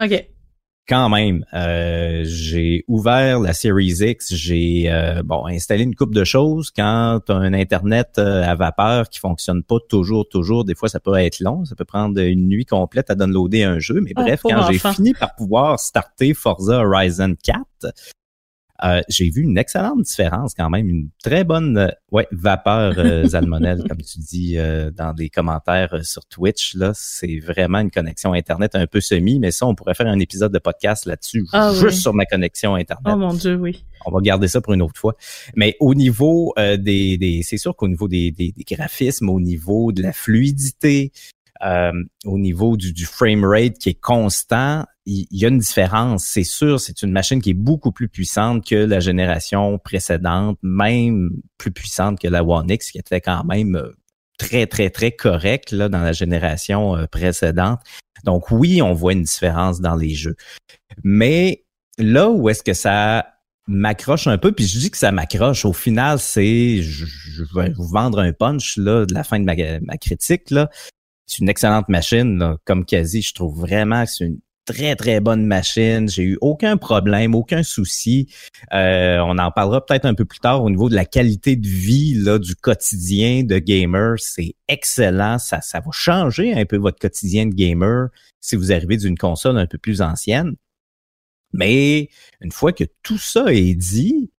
Quand 0.88 1.10
même, 1.10 1.46
euh, 1.54 2.24
j'ai 2.26 2.84
ouvert 2.88 3.40
la 3.40 3.54
Series 3.54 3.96
X, 4.02 4.34
j'ai 4.34 4.92
euh, 4.92 5.24
bon 5.24 5.46
installé 5.46 5.84
une 5.84 5.96
coupe 5.96 6.14
de 6.14 6.24
choses. 6.24 6.72
Quand 6.76 7.22
tu 7.26 7.32
as 7.32 7.36
un 7.36 7.54
internet 7.54 8.16
euh, 8.18 8.44
à 8.44 8.56
vapeur 8.56 9.10
qui 9.10 9.20
fonctionne 9.20 9.64
pas 9.64 9.78
toujours, 9.88 10.28
toujours, 10.28 10.66
des 10.66 10.76
fois 10.76 10.90
ça 10.90 11.00
peut 11.00 11.16
être 11.16 11.40
long, 11.40 11.64
ça 11.64 11.76
peut 11.76 11.86
prendre 11.86 12.20
une 12.20 12.48
nuit 12.48 12.66
complète 12.66 13.10
à 13.10 13.16
downloader 13.16 13.64
un 13.64 13.80
jeu. 13.80 14.02
Mais 14.02 14.12
ah, 14.16 14.24
bref, 14.24 14.42
quand 14.44 14.72
j'ai 14.72 14.80
fini 14.80 15.14
par 15.14 15.36
pouvoir 15.36 15.80
starter 15.80 16.34
Forza 16.34 16.80
Horizon 16.80 17.36
4, 17.42 17.94
euh, 18.84 19.02
j'ai 19.08 19.30
vu 19.30 19.42
une 19.44 19.58
excellente 19.58 20.02
différence 20.02 20.54
quand 20.54 20.70
même, 20.70 20.90
une 20.90 21.10
très 21.24 21.44
bonne 21.44 21.78
euh, 21.78 21.88
ouais, 22.12 22.28
vapeur 22.32 22.96
euh, 22.98 23.28
salmonelle, 23.30 23.84
comme 23.88 24.02
tu 24.02 24.20
dis 24.20 24.58
euh, 24.58 24.92
dans 24.92 25.14
des 25.14 25.30
commentaires 25.30 26.04
sur 26.04 26.26
Twitch. 26.26 26.76
Là, 26.76 26.92
c'est 26.94 27.40
vraiment 27.40 27.80
une 27.80 27.92
connexion 27.92 28.34
Internet 28.34 28.76
un 28.76 28.88
peu 28.88 29.00
semi, 29.00 29.40
mais 29.40 29.52
ça, 29.52 29.66
on 29.68 29.76
pourrait 29.76 29.94
faire 29.94 30.08
un 30.08 30.20
épisode 30.20 30.52
de 30.52 30.60
podcast 30.60 31.06
là-dessus, 31.06 31.46
Ah 31.54 31.72
juste 31.72 31.84
oui. 31.84 32.02
sur 32.02 32.14
ma 32.14 32.26
connexion 32.26 32.76
Internet. 32.76 33.14
Oh 33.16 33.18
mon 33.18 33.34
dieu, 33.34 33.56
oui. 33.56 33.86
On 34.06 34.12
va 34.12 34.20
garder 34.20 34.48
ça 34.50 34.60
pour 34.60 34.74
une 34.74 34.82
autre 34.82 35.00
fois. 35.00 35.16
Mais 35.56 35.78
au 35.80 35.96
niveau 35.96 36.54
des, 36.58 37.18
des 37.18 37.42
c'est 37.44 37.58
sûr 37.58 37.76
qu'au 37.76 37.88
niveau 37.88 38.10
des, 38.10 38.32
des, 38.32 38.52
des 38.52 38.64
graphismes, 38.76 39.30
au 39.30 39.40
niveau 39.40 39.94
de 39.94 40.02
la 40.02 40.12
fluidité, 40.12 41.14
euh, 41.66 41.92
au 42.26 42.38
niveau 42.38 42.76
du, 42.76 42.92
du 42.92 43.06
frame 43.06 43.46
rate 43.46 43.78
qui 43.78 43.90
est 43.90 44.00
constant, 44.00 44.86
il 45.06 45.28
y, 45.32 45.46
a 45.46 45.50
une 45.50 45.60
différence. 45.60 46.26
C'est 46.26 46.44
sûr, 46.44 46.80
c'est 46.80 47.02
une 47.02 47.12
machine 47.12 47.42
qui 47.42 47.50
est 47.50 47.56
beaucoup 47.56 47.92
plus 47.92 48.08
puissante 48.08 48.66
que 48.66 48.76
la 48.76 49.00
génération 49.00 49.78
précédente, 49.78 50.58
même 50.64 51.32
plus 51.58 51.72
puissante 51.72 52.20
que 52.20 52.28
la 52.28 52.44
One 52.44 52.70
X, 52.70 52.92
qui 52.92 53.00
était 53.00 53.20
quand 53.20 53.44
même 53.44 53.76
euh, 53.76 53.92
très, 54.38 54.66
très, 54.66 54.90
très 54.90 55.12
correcte 55.12 55.72
là, 55.72 55.90
dans 55.90 56.00
la 56.00 56.14
génération 56.14 56.96
euh, 56.96 57.06
précédente. 57.06 57.80
Donc 58.24 58.50
oui, 58.52 58.82
on 58.82 58.94
voit 58.94 59.14
une 59.14 59.24
différence 59.24 59.82
dans 59.82 59.96
les 59.96 60.16
jeux. 60.16 60.36
Mais 61.04 61.66
là 61.98 62.30
où 62.30 62.48
est-ce 62.48 62.64
que 62.64 62.74
ça 62.74 63.28
m'accroche 63.68 64.28
un 64.28 64.38
peu, 64.38 64.52
puis 64.52 64.66
je 64.66 64.80
dis 64.80 64.92
que 64.92 64.98
ça 64.98 65.12
m'accroche. 65.12 65.66
Au 65.66 65.74
final, 65.74 66.20
c'est, 66.20 66.82
je, 66.82 67.06
je 67.06 67.44
vais 67.56 67.72
vous 67.72 67.88
vendre 67.88 68.20
un 68.20 68.32
punch 68.32 68.78
là 68.78 69.06
de 69.06 69.14
la 69.14 69.24
fin 69.24 69.40
de 69.40 69.46
ma, 69.46 69.56
ma 69.82 69.98
critique 69.98 70.50
là. 70.50 70.70
C'est 71.26 71.40
une 71.40 71.50
excellente 71.50 71.88
machine, 71.88 72.38
là, 72.38 72.58
comme 72.66 72.86
quasi. 72.86 73.22
Je 73.22 73.34
trouve 73.34 73.62
vraiment 73.62 74.04
que 74.04 74.12
c'est 74.12 74.26
une 74.26 74.40
très 74.66 74.96
très 74.96 75.20
bonne 75.20 75.46
machine. 75.46 76.08
J'ai 76.10 76.24
eu 76.24 76.38
aucun 76.42 76.78
problème, 76.78 77.36
aucun 77.36 77.64
souci. 77.64 78.28
Euh, 78.74 79.20
on 79.20 79.38
en 79.38 79.52
parlera 79.52 79.86
peut-être 79.86 80.06
un 80.06 80.14
peu 80.14 80.26
plus 80.26 80.40
tard 80.40 80.64
au 80.64 80.70
niveau 80.70 80.90
de 80.90 80.96
la 80.96 81.06
qualité 81.06 81.56
de 81.56 81.68
vie 81.68 82.16
là 82.16 82.40
du 82.40 82.56
quotidien 82.56 83.44
de 83.44 83.58
gamer. 83.60 84.16
C'est 84.20 84.56
excellent. 84.68 85.40
Ça 85.40 85.62
ça 85.62 85.80
va 85.80 85.92
changer 85.92 86.54
un 86.54 86.66
peu 86.66 86.78
votre 86.78 87.00
quotidien 87.00 87.46
de 87.46 87.54
gamer 87.54 88.10
si 88.42 88.56
vous 88.56 88.72
arrivez 88.72 88.98
d'une 88.98 89.18
console 89.18 89.58
un 89.58 89.68
peu 89.68 89.78
plus 89.78 90.02
ancienne. 90.02 90.56
Mais 91.54 92.10
une 92.42 92.52
fois 92.52 92.74
que 92.74 92.84
tout 93.04 93.20
ça 93.20 93.54
est 93.54 93.76
dit, 93.76 94.32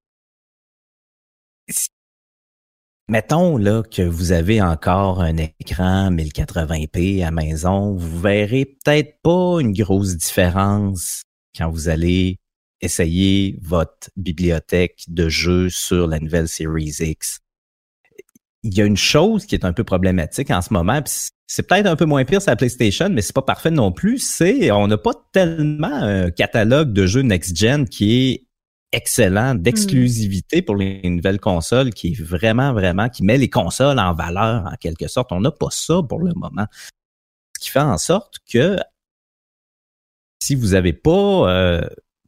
mettons 3.09 3.57
là 3.57 3.83
que 3.83 4.03
vous 4.03 4.33
avez 4.33 4.63
encore 4.63 5.21
un 5.21 5.37
écran 5.37 6.11
1080p 6.11 7.25
à 7.25 7.31
maison, 7.31 7.95
vous 7.95 8.21
verrez 8.21 8.65
peut-être 8.65 9.21
pas 9.23 9.59
une 9.61 9.73
grosse 9.73 10.17
différence 10.17 11.23
quand 11.57 11.71
vous 11.71 11.89
allez 11.89 12.39
essayer 12.81 13.59
votre 13.63 14.11
bibliothèque 14.17 15.05
de 15.09 15.29
jeux 15.29 15.71
sur 15.71 16.07
la 16.07 16.19
nouvelle 16.19 16.49
Series 16.49 16.97
X. 17.01 17.41
Il 18.63 18.75
y 18.77 18.81
a 18.81 18.85
une 18.85 18.97
chose 18.97 19.47
qui 19.47 19.55
est 19.55 19.65
un 19.65 19.73
peu 19.73 19.85
problématique 19.85 20.51
en 20.51 20.63
ce 20.63 20.73
moment, 20.73 21.03
c'est 21.47 21.67
peut-être 21.67 21.87
un 21.87 21.97
peu 21.97 22.07
moins 22.07 22.25
pire 22.25 22.41
sur 22.41 22.51
la 22.51 22.57
PlayStation, 22.57 23.11
mais 23.11 23.21
c'est 23.21 23.35
pas 23.35 23.43
parfait 23.43 23.71
non 23.71 23.93
plus. 23.93 24.19
C'est 24.19 24.71
on 24.71 24.87
n'a 24.87 24.97
pas 24.97 25.13
tellement 25.33 25.93
un 25.93 26.31
catalogue 26.31 26.93
de 26.93 27.07
jeux 27.07 27.21
next-gen 27.21 27.87
qui 27.87 28.31
est 28.31 28.47
excellent 28.95 29.55
d'exclusivité 29.55 30.63
pour 30.63 30.77
les 30.77 31.01
nouvelles 31.05 31.41
consoles, 31.41 31.93
qui 31.93 32.09
est 32.09 32.23
vraiment, 32.23 32.73
vraiment, 32.73 33.09
qui 33.09 33.25
met 33.25 33.37
les 33.37 33.51
consoles 33.51 33.99
en 33.99 34.15
valeur 34.15 34.67
en 34.67 34.77
quelque 34.77 35.09
sorte. 35.09 35.33
On 35.33 35.41
n'a 35.41 35.51
pas 35.51 35.71
ça 35.71 36.01
pour 36.09 36.21
le 36.21 36.33
moment. 36.35 36.67
Ce 37.57 37.65
qui 37.65 37.71
fait 37.71 37.81
en 37.81 37.99
sorte 37.99 38.39
que 38.51 38.79
si 40.41 40.55
vous 40.55 40.69
n'avez 40.69 40.93
pas, 40.93 41.51
euh, 41.51 41.81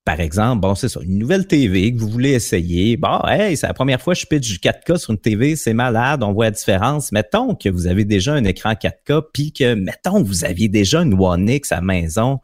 par 0.05 0.21
exemple, 0.21 0.61
bon, 0.61 0.75
c'est 0.75 0.89
ça, 0.89 1.01
une 1.03 1.19
nouvelle 1.19 1.47
TV 1.47 1.95
que 1.95 2.01
vous 2.01 2.09
voulez 2.09 2.33
essayer, 2.33 2.97
bon, 2.97 3.21
hey, 3.27 3.57
c'est 3.57 3.67
la 3.67 3.75
première 3.75 4.01
fois 4.01 4.15
que 4.15 4.21
je 4.21 4.27
pitch 4.27 4.49
du 4.53 4.59
4K 4.59 4.99
sur 4.99 5.11
une 5.11 5.19
TV, 5.19 5.55
c'est 5.55 5.75
malade, 5.75 6.23
on 6.23 6.33
voit 6.33 6.47
la 6.47 6.51
différence. 6.53 7.13
Mettons 7.13 7.55
que 7.55 7.69
vous 7.69 7.87
avez 7.87 8.05
déjà 8.05 8.35
un 8.35 8.45
écran 8.45 8.73
4K, 8.73 9.23
puis 9.33 9.53
que, 9.53 9.75
mettons, 9.75 10.23
que 10.23 10.29
vous 10.29 10.45
aviez 10.45 10.69
déjà 10.69 11.03
une 11.03 11.15
One 11.15 11.49
X 11.49 11.73
à 11.73 11.77
la 11.77 11.83
maison 11.83 12.41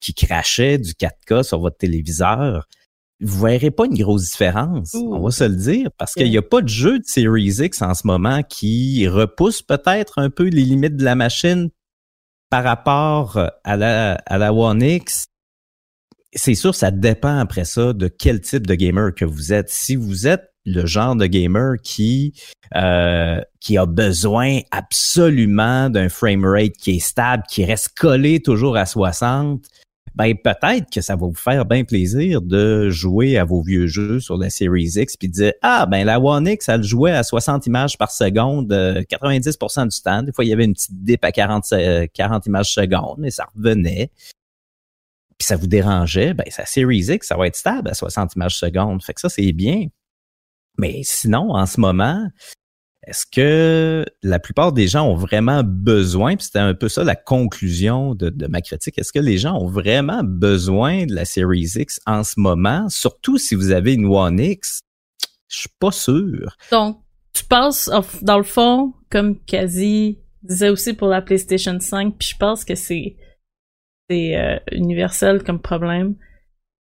qui 0.00 0.12
crachait 0.12 0.78
du 0.78 0.92
4K 0.92 1.42
sur 1.42 1.60
votre 1.60 1.78
téléviseur 1.78 2.68
vous 3.20 3.42
verrez 3.42 3.70
pas 3.70 3.86
une 3.86 3.96
grosse 3.96 4.30
différence, 4.30 4.94
Ouh. 4.94 5.14
on 5.14 5.20
va 5.20 5.30
se 5.30 5.44
le 5.44 5.56
dire, 5.56 5.90
parce 5.96 6.14
qu'il 6.14 6.28
n'y 6.28 6.36
a 6.36 6.42
pas 6.42 6.60
de 6.60 6.68
jeu 6.68 6.98
de 6.98 7.04
Series 7.04 7.56
X 7.60 7.82
en 7.82 7.94
ce 7.94 8.06
moment 8.06 8.42
qui 8.42 9.06
repousse 9.08 9.62
peut-être 9.62 10.18
un 10.18 10.30
peu 10.30 10.44
les 10.44 10.62
limites 10.62 10.96
de 10.96 11.04
la 11.04 11.14
machine 11.14 11.70
par 12.50 12.64
rapport 12.64 13.50
à 13.64 13.76
la, 13.76 14.14
à 14.26 14.38
la 14.38 14.52
One 14.52 14.82
X. 14.82 15.26
C'est 16.32 16.54
sûr, 16.54 16.74
ça 16.74 16.90
dépend 16.90 17.38
après 17.38 17.64
ça 17.64 17.92
de 17.92 18.08
quel 18.08 18.40
type 18.40 18.66
de 18.66 18.74
gamer 18.74 19.14
que 19.14 19.24
vous 19.24 19.52
êtes. 19.52 19.70
Si 19.70 19.94
vous 19.94 20.26
êtes 20.26 20.52
le 20.66 20.86
genre 20.86 21.14
de 21.14 21.26
gamer 21.26 21.76
qui 21.82 22.32
euh, 22.74 23.40
qui 23.60 23.78
a 23.78 23.86
besoin 23.86 24.60
absolument 24.70 25.90
d'un 25.90 26.08
framerate 26.08 26.72
qui 26.72 26.96
est 26.96 27.00
stable, 27.00 27.44
qui 27.48 27.64
reste 27.64 27.90
collé 27.96 28.40
toujours 28.40 28.76
à 28.76 28.86
60, 28.86 29.64
ben 30.14 30.34
peut-être 30.36 30.90
que 30.90 31.00
ça 31.00 31.16
va 31.16 31.26
vous 31.26 31.34
faire 31.34 31.64
bien 31.64 31.84
plaisir 31.84 32.40
de 32.40 32.88
jouer 32.90 33.36
à 33.36 33.44
vos 33.44 33.62
vieux 33.62 33.86
jeux 33.86 34.20
sur 34.20 34.36
la 34.36 34.48
Series 34.48 34.92
X 34.96 35.16
puis 35.16 35.28
de 35.28 35.32
dire 35.32 35.52
ah 35.62 35.86
ben 35.86 36.04
la 36.04 36.20
One 36.20 36.46
X 36.46 36.68
elle 36.68 36.84
jouait 36.84 37.12
à 37.12 37.24
60 37.24 37.66
images 37.66 37.98
par 37.98 38.10
seconde 38.12 38.72
euh, 38.72 39.02
90% 39.02 39.88
du 39.88 40.00
temps. 40.00 40.22
Des 40.22 40.32
fois 40.32 40.44
il 40.44 40.48
y 40.48 40.52
avait 40.52 40.64
une 40.64 40.74
petite 40.74 41.02
dip 41.02 41.24
à 41.24 41.32
40 41.32 41.64
euh, 41.72 42.06
40 42.12 42.46
images 42.46 42.72
secondes 42.72 43.16
mais 43.18 43.30
ça 43.30 43.48
revenait. 43.56 44.10
Puis 45.36 45.46
ça 45.46 45.56
vous 45.56 45.66
dérangeait 45.66 46.32
ben 46.32 46.46
sa 46.48 46.64
Series 46.64 47.06
X 47.10 47.26
ça 47.26 47.36
va 47.36 47.48
être 47.48 47.56
stable 47.56 47.88
à 47.88 47.94
60 47.94 48.36
images 48.36 48.56
secondes 48.56 49.02
fait 49.02 49.14
que 49.14 49.20
ça 49.20 49.28
c'est 49.28 49.52
bien. 49.52 49.86
Mais 50.78 51.00
sinon 51.02 51.50
en 51.54 51.66
ce 51.66 51.80
moment 51.80 52.28
est-ce 53.06 53.26
que 53.26 54.04
la 54.22 54.38
plupart 54.38 54.72
des 54.72 54.88
gens 54.88 55.06
ont 55.06 55.14
vraiment 55.14 55.62
besoin, 55.62 56.36
puis 56.36 56.46
c'était 56.46 56.58
un 56.58 56.74
peu 56.74 56.88
ça 56.88 57.04
la 57.04 57.16
conclusion 57.16 58.14
de, 58.14 58.46
ma 58.46 58.60
critique, 58.60 58.98
est-ce 58.98 59.12
que 59.12 59.18
les 59.18 59.38
gens 59.38 59.56
ont 59.56 59.66
vraiment 59.66 60.22
besoin 60.24 61.06
de 61.06 61.14
la 61.14 61.24
Series 61.24 61.72
X 61.76 62.00
en 62.06 62.24
ce 62.24 62.40
moment, 62.40 62.88
surtout 62.88 63.38
si 63.38 63.54
vous 63.54 63.70
avez 63.70 63.94
une 63.94 64.06
One 64.06 64.40
X? 64.40 64.80
Je 65.48 65.58
suis 65.58 65.70
pas 65.78 65.92
sûr. 65.92 66.56
Donc, 66.70 67.00
tu 67.32 67.44
penses, 67.44 67.90
dans 68.22 68.38
le 68.38 68.44
fond, 68.44 68.94
comme 69.10 69.38
Kazi 69.44 70.18
disait 70.42 70.70
aussi 70.70 70.94
pour 70.94 71.08
la 71.08 71.20
PlayStation 71.20 71.78
5, 71.78 72.16
puis 72.18 72.28
je 72.32 72.36
pense 72.36 72.64
que 72.64 72.74
c'est 72.74 73.16
c'est 74.10 74.36
euh, 74.36 74.58
universel 74.72 75.42
comme 75.42 75.60
problème. 75.60 76.16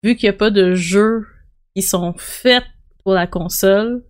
Vu 0.03 0.15
qu'il 0.15 0.29
n'y 0.29 0.35
a 0.35 0.37
pas 0.37 0.51
de 0.51 0.75
jeux 0.75 1.25
qui 1.75 1.81
sont 1.81 2.13
faits 2.17 2.63
pour 3.03 3.13
la 3.13 3.27
console, 3.27 4.03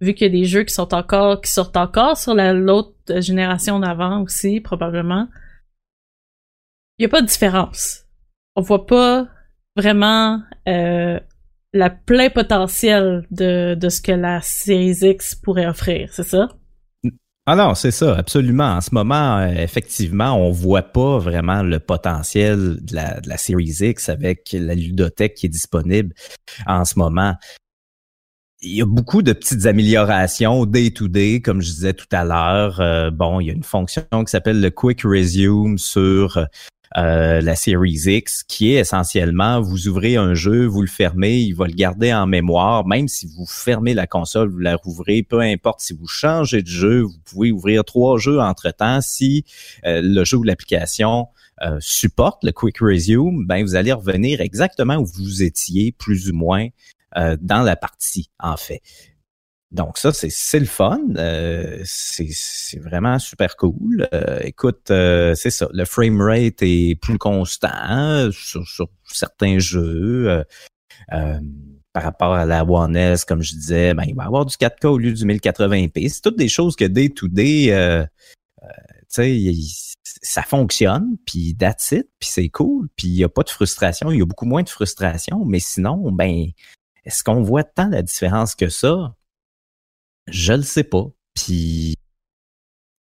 vu 0.00 0.14
qu'il 0.14 0.26
y 0.26 0.30
a 0.30 0.40
des 0.40 0.44
jeux 0.46 0.64
qui 0.64 0.74
sont 0.74 0.94
encore 0.94 1.40
qui 1.40 1.50
sortent 1.50 1.76
encore 1.76 2.16
sur 2.16 2.34
la 2.34 2.52
l'autre 2.52 3.20
génération 3.20 3.78
d'avant 3.80 4.22
aussi 4.22 4.60
probablement, 4.60 5.28
il 6.98 7.02
n'y 7.02 7.06
a 7.06 7.08
pas 7.08 7.22
de 7.22 7.26
différence. 7.26 8.04
On 8.56 8.62
voit 8.62 8.86
pas 8.86 9.28
vraiment 9.76 10.40
euh, 10.68 11.18
la 11.72 11.90
plein 11.90 12.30
potentiel 12.30 13.26
de, 13.30 13.74
de 13.74 13.88
ce 13.88 14.00
que 14.00 14.12
la 14.12 14.40
Series 14.40 14.98
X 15.02 15.34
pourrait 15.34 15.66
offrir, 15.66 16.08
c'est 16.12 16.22
ça? 16.22 16.48
Ah 17.46 17.56
non, 17.56 17.74
c'est 17.74 17.90
ça, 17.90 18.16
absolument. 18.16 18.76
En 18.76 18.80
ce 18.80 18.94
moment, 18.94 19.36
euh, 19.38 19.48
effectivement, 19.48 20.32
on 20.32 20.50
voit 20.50 20.82
pas 20.82 21.18
vraiment 21.18 21.62
le 21.62 21.78
potentiel 21.78 22.78
de 22.80 22.94
la, 22.94 23.20
de 23.20 23.28
la 23.28 23.36
Series 23.36 23.76
X 23.80 24.08
avec 24.08 24.48
la 24.52 24.74
ludothèque 24.74 25.34
qui 25.34 25.46
est 25.46 25.50
disponible 25.50 26.14
en 26.66 26.86
ce 26.86 26.98
moment. 26.98 27.34
Il 28.66 28.76
y 28.76 28.80
a 28.80 28.86
beaucoup 28.86 29.20
de 29.20 29.34
petites 29.34 29.66
améliorations 29.66 30.64
day-to-day, 30.64 31.42
comme 31.42 31.60
je 31.60 31.70
disais 31.70 31.92
tout 31.92 32.06
à 32.12 32.24
l'heure. 32.24 32.80
Euh, 32.80 33.10
bon, 33.10 33.38
il 33.38 33.48
y 33.48 33.50
a 33.50 33.52
une 33.52 33.62
fonction 33.62 34.02
qui 34.10 34.30
s'appelle 34.30 34.62
le 34.62 34.70
Quick 34.70 35.02
Resume 35.02 35.76
sur 35.76 36.38
euh, 36.96 37.42
la 37.42 37.56
Series 37.56 38.04
X, 38.06 38.42
qui 38.42 38.72
est 38.72 38.78
essentiellement, 38.80 39.60
vous 39.60 39.86
ouvrez 39.86 40.16
un 40.16 40.32
jeu, 40.32 40.64
vous 40.64 40.80
le 40.80 40.88
fermez, 40.88 41.40
il 41.40 41.52
va 41.52 41.66
le 41.66 41.74
garder 41.74 42.14
en 42.14 42.26
mémoire, 42.26 42.86
même 42.86 43.06
si 43.06 43.26
vous 43.26 43.44
fermez 43.44 43.92
la 43.92 44.06
console, 44.06 44.48
vous 44.48 44.60
la 44.60 44.76
rouvrez, 44.76 45.22
peu 45.22 45.40
importe 45.40 45.80
si 45.80 45.92
vous 45.92 46.06
changez 46.06 46.62
de 46.62 46.68
jeu, 46.68 47.02
vous 47.02 47.18
pouvez 47.26 47.52
ouvrir 47.52 47.84
trois 47.84 48.16
jeux 48.16 48.40
entre-temps. 48.40 49.02
Si 49.02 49.44
euh, 49.84 50.00
le 50.02 50.24
jeu 50.24 50.38
ou 50.38 50.42
l'application 50.42 51.26
euh, 51.60 51.76
supporte 51.80 52.42
le 52.44 52.52
Quick 52.52 52.78
Resume, 52.78 53.44
ben 53.46 53.62
vous 53.62 53.74
allez 53.74 53.92
revenir 53.92 54.40
exactement 54.40 54.96
où 54.96 55.04
vous 55.04 55.42
étiez, 55.42 55.92
plus 55.92 56.30
ou 56.30 56.34
moins, 56.34 56.68
euh, 57.16 57.36
dans 57.40 57.62
la 57.62 57.76
partie, 57.76 58.30
en 58.38 58.56
fait. 58.56 58.80
Donc 59.70 59.98
ça, 59.98 60.12
c'est 60.12 60.60
le 60.60 60.66
fun. 60.66 61.00
Euh, 61.16 61.80
c'est 61.84 62.78
vraiment 62.78 63.18
super 63.18 63.56
cool. 63.56 64.08
Euh, 64.14 64.38
écoute, 64.42 64.90
euh, 64.90 65.34
c'est 65.34 65.50
ça. 65.50 65.68
Le 65.72 65.84
frame 65.84 66.20
rate 66.20 66.62
est 66.62 66.94
plus 67.00 67.18
constant 67.18 68.30
sur, 68.30 68.66
sur 68.66 68.88
certains 69.04 69.58
jeux. 69.58 70.30
euh, 70.30 70.44
euh, 71.12 71.40
par 71.92 72.02
rapport 72.02 72.34
à 72.34 72.44
la 72.44 72.64
One 72.64 72.96
S, 72.96 73.24
comme 73.24 73.42
je 73.42 73.52
disais, 73.52 73.94
ben, 73.94 74.04
il 74.06 74.16
va 74.16 74.24
avoir 74.24 74.44
du 74.46 74.56
4K 74.56 74.86
au 74.86 74.98
lieu 74.98 75.12
du 75.12 75.24
1080p. 75.24 76.08
C'est 76.08 76.22
toutes 76.22 76.36
des 76.36 76.48
choses 76.48 76.74
que 76.74 76.84
day 76.84 77.08
to 77.08 77.28
day, 77.28 77.70
ça 80.22 80.42
fonctionne, 80.42 81.16
puis 81.24 81.56
that's 81.56 81.92
it, 81.92 82.08
puis 82.18 82.28
c'est 82.28 82.48
cool, 82.48 82.88
puis 82.96 83.08
il 83.08 83.14
n'y 83.14 83.24
a 83.24 83.28
pas 83.28 83.42
de 83.42 83.50
frustration, 83.50 84.10
il 84.10 84.18
y 84.18 84.22
a 84.22 84.26
beaucoup 84.26 84.46
moins 84.46 84.62
de 84.62 84.68
frustration, 84.68 85.44
mais 85.44 85.60
sinon, 85.60 86.10
ben, 86.10 86.46
est-ce 87.04 87.22
qu'on 87.22 87.42
voit 87.42 87.64
tant 87.64 87.88
la 87.88 88.02
différence 88.02 88.54
que 88.54 88.68
ça? 88.68 89.16
Je 90.26 90.52
le 90.52 90.62
sais 90.62 90.84
pas. 90.84 91.06
Puis 91.34 91.96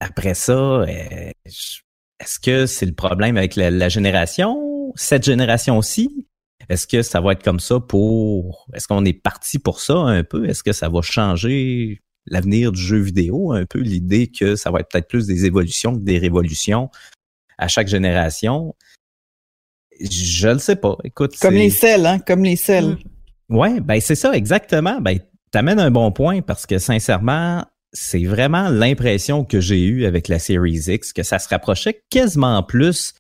après 0.01 0.35
ça, 0.35 0.53
euh, 0.53 1.31
est-ce 1.45 2.39
que 2.41 2.67
c'est 2.67 2.87
le 2.87 2.95
problème 2.95 3.37
avec 3.37 3.57
la, 3.57 3.71
la 3.71 3.89
génération, 3.89 4.93
cette 4.97 5.25
génération-ci? 5.25 6.27
Est-ce 6.69 6.87
que 6.87 7.03
ça 7.03 7.21
va 7.21 7.33
être 7.33 7.43
comme 7.43 7.61
ça 7.61 7.81
pour... 7.81 8.67
Est-ce 8.75 8.87
qu'on 8.87 9.05
est 9.05 9.13
parti 9.13 9.59
pour 9.59 9.81
ça 9.81 9.95
un 9.95 10.23
peu? 10.23 10.49
Est-ce 10.49 10.63
que 10.63 10.73
ça 10.73 10.89
va 10.89 11.03
changer 11.03 12.01
l'avenir 12.27 12.71
du 12.71 12.81
jeu 12.81 12.99
vidéo, 12.99 13.53
un 13.53 13.67
peu 13.67 13.81
l'idée 13.81 14.29
que 14.29 14.55
ça 14.55 14.71
va 14.71 14.81
être 14.81 14.89
peut-être 14.89 15.09
plus 15.09 15.27
des 15.27 15.47
évolutions 15.47 15.95
que 15.95 16.05
des 16.05 16.19
révolutions 16.19 16.91
à 17.59 17.67
chaque 17.67 17.89
génération? 17.89 18.77
Je 20.01 20.49
ne 20.49 20.59
sais 20.59 20.77
pas. 20.77 20.97
Écoute, 21.03 21.37
comme 21.41 21.55
les 21.55 21.71
selles, 21.71 22.07
hein, 22.07 22.21
comme 22.21 22.45
les 22.45 22.57
selles. 22.57 22.97
Ouais, 23.51 23.81
ben 23.81 24.01
c'est 24.01 24.15
ça 24.15 24.33
exactement. 24.33 25.01
Ben 25.01 25.19
t'amènes 25.51 25.81
un 25.81 25.91
bon 25.91 26.13
point 26.13 26.41
parce 26.41 26.67
que 26.67 26.79
sincèrement, 26.79 27.65
c'est 27.93 28.25
vraiment 28.25 28.69
l'impression 28.69 29.45
que 29.45 29.61
j'ai 29.61 29.83
eue 29.83 30.05
avec 30.07 30.29
la 30.29 30.39
Series 30.39 30.85
X 30.87 31.13
que 31.13 31.25
ça 31.25 31.41
se 31.41 31.49
rapprochait 31.49 32.03
quasiment 32.11 32.63
plus 32.63 33.15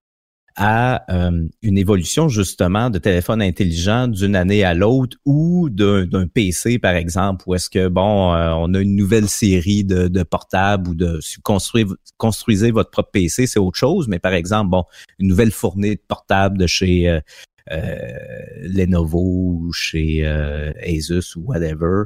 à 0.56 1.04
euh, 1.12 1.46
une 1.62 1.78
évolution 1.78 2.28
justement 2.28 2.90
de 2.90 2.98
téléphone 2.98 3.40
intelligent 3.40 4.08
d'une 4.08 4.36
année 4.36 4.64
à 4.64 4.74
l'autre 4.74 5.16
ou 5.24 5.70
d'un 5.70 6.26
PC 6.26 6.78
par 6.78 6.94
exemple 6.94 7.44
où 7.46 7.54
est-ce 7.54 7.70
que 7.70 7.88
bon 7.88 8.34
euh, 8.34 8.52
on 8.56 8.74
a 8.74 8.80
une 8.80 8.96
nouvelle 8.96 9.28
série 9.28 9.84
de, 9.84 10.22
portables 10.22 10.90
ou 10.90 10.94
de 10.94 11.20
si 11.20 11.36
vous 11.36 11.96
construisez, 12.18 12.72
votre 12.72 12.90
propre 12.90 13.10
PC 13.12 13.46
c'est 13.46 13.60
autre 13.60 13.78
chose 13.78 14.08
mais 14.08 14.18
par 14.18 14.34
exemple 14.34 14.70
bon 14.70 14.84
une 15.18 15.28
nouvelle 15.28 15.52
fournée 15.52 15.94
de 15.94 16.02
portables 16.06 16.58
de 16.58 16.66
chez 16.66 17.08
euh, 17.08 17.20
Lenovo 17.68 19.18
ou 19.18 19.72
chez 19.72 20.26
Asus 20.26 21.36
ou 21.36 21.42
whatever 21.46 22.04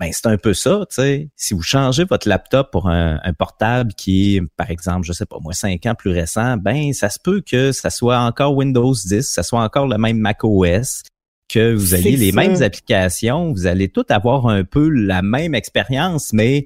ben 0.00 0.10
c'est 0.12 0.26
un 0.26 0.38
peu 0.38 0.54
ça, 0.54 0.86
tu 0.88 0.94
sais. 0.94 1.28
Si 1.36 1.52
vous 1.52 1.62
changez 1.62 2.04
votre 2.04 2.26
laptop 2.26 2.70
pour 2.72 2.88
un, 2.88 3.20
portable 3.38 3.92
qui 3.92 4.36
est, 4.36 4.42
par 4.56 4.70
exemple, 4.70 5.06
je 5.06 5.12
sais 5.12 5.26
pas 5.26 5.36
moi, 5.42 5.52
cinq 5.52 5.84
ans 5.84 5.94
plus 5.94 6.10
récent, 6.10 6.56
ben 6.56 6.94
ça 6.94 7.10
se 7.10 7.18
peut 7.22 7.42
que 7.42 7.70
ça 7.70 7.90
soit 7.90 8.18
encore 8.18 8.56
Windows 8.56 8.94
10, 8.94 9.20
ça 9.20 9.42
soit 9.42 9.62
encore 9.62 9.86
le 9.86 9.98
même 9.98 10.16
Mac 10.16 10.42
OS, 10.42 11.02
que 11.50 11.74
vous 11.74 11.94
ayez 11.94 12.16
les 12.16 12.32
mêmes 12.32 12.62
applications, 12.62 13.52
vous 13.52 13.66
allez 13.66 13.90
tout 13.90 14.06
avoir 14.08 14.46
un 14.46 14.64
peu 14.64 14.88
la 14.88 15.20
même 15.20 15.54
expérience, 15.54 16.32
mais 16.32 16.64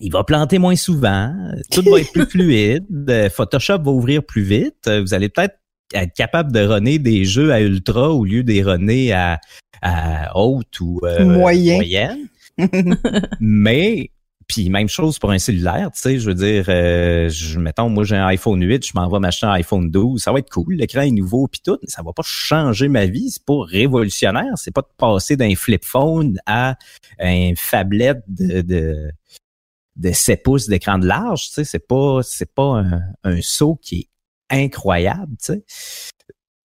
il 0.00 0.10
va 0.10 0.24
planter 0.24 0.58
moins 0.58 0.76
souvent, 0.76 1.32
tout 1.70 1.82
va 1.82 2.00
être 2.00 2.12
plus 2.12 2.26
fluide, 2.30 3.28
Photoshop 3.30 3.78
va 3.78 3.92
ouvrir 3.92 4.24
plus 4.24 4.42
vite, 4.42 4.90
vous 4.90 5.14
allez 5.14 5.28
peut-être 5.28 5.56
être 5.94 6.14
capable 6.14 6.52
de 6.52 6.60
runner 6.60 6.98
des 6.98 7.24
jeux 7.24 7.52
à 7.52 7.60
ultra 7.60 8.10
au 8.10 8.24
lieu 8.24 8.42
des 8.42 8.62
runner 8.62 9.12
à, 9.12 9.40
à 9.82 10.36
haute 10.36 10.80
ou 10.80 11.00
euh, 11.04 11.24
moyenne. 11.24 12.28
Mais 13.40 14.10
puis 14.48 14.70
même 14.70 14.88
chose 14.88 15.18
pour 15.18 15.30
un 15.30 15.38
cellulaire, 15.38 15.90
tu 15.92 16.00
sais, 16.00 16.18
je 16.18 16.26
veux 16.26 16.34
dire, 16.34 16.64
euh, 16.68 17.28
je, 17.28 17.60
mettons, 17.60 17.90
moi 17.90 18.04
j'ai 18.04 18.16
un 18.16 18.26
iPhone 18.28 18.62
8, 18.62 18.86
je 18.86 18.92
m'en 18.94 19.06
vais 19.10 19.18
m'acheter 19.18 19.44
un 19.44 19.52
iPhone 19.52 19.90
12, 19.90 20.22
ça 20.22 20.32
va 20.32 20.38
être 20.38 20.48
cool, 20.48 20.74
l'écran 20.74 21.02
est 21.02 21.10
nouveau 21.10 21.48
puis 21.48 21.60
tout, 21.62 21.76
mais 21.82 21.88
ça 21.88 22.02
va 22.02 22.14
pas 22.14 22.22
changer 22.24 22.88
ma 22.88 23.04
vie, 23.04 23.28
c'est 23.30 23.44
pas 23.44 23.62
révolutionnaire, 23.62 24.54
c'est 24.56 24.70
pas 24.70 24.80
de 24.80 24.88
passer 24.96 25.36
d'un 25.36 25.54
flip 25.54 25.84
phone 25.84 26.40
à 26.46 26.76
un 27.20 27.52
phablette 27.56 28.22
de, 28.26 28.62
de, 28.62 29.10
de 29.96 30.12
7 30.12 30.42
pouces 30.42 30.66
d'écran 30.66 30.98
de 30.98 31.06
large, 31.06 31.48
tu 31.48 31.52
sais, 31.52 31.64
c'est 31.64 31.86
pas 31.86 32.20
c'est 32.22 32.54
pas 32.54 32.78
un, 32.78 33.02
un 33.24 33.42
saut 33.42 33.78
qui 33.82 33.98
est 33.98 34.08
incroyable, 34.50 35.36
tu 35.42 35.54
sais. 35.54 35.64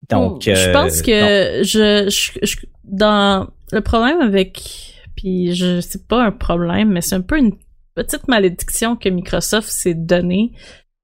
Donc, 0.09 0.43
je 0.43 0.71
pense 0.71 0.99
euh, 0.99 1.03
que 1.03 1.63
je, 1.63 2.09
je, 2.43 2.65
dans 2.84 3.47
le 3.71 3.82
problème 3.82 4.21
avec 4.21 4.93
puis 5.15 5.53
je 5.53 5.82
c'est 5.82 6.07
pas 6.07 6.23
un 6.23 6.32
problème 6.32 6.91
mais 6.91 7.01
c'est 7.01 7.15
un 7.15 7.21
peu 7.21 7.38
une 7.38 7.55
petite 7.95 8.28
malédiction 8.28 8.95
que 8.95 9.09
Microsoft 9.09 9.69
s'est 9.69 9.95
donnée. 9.95 10.53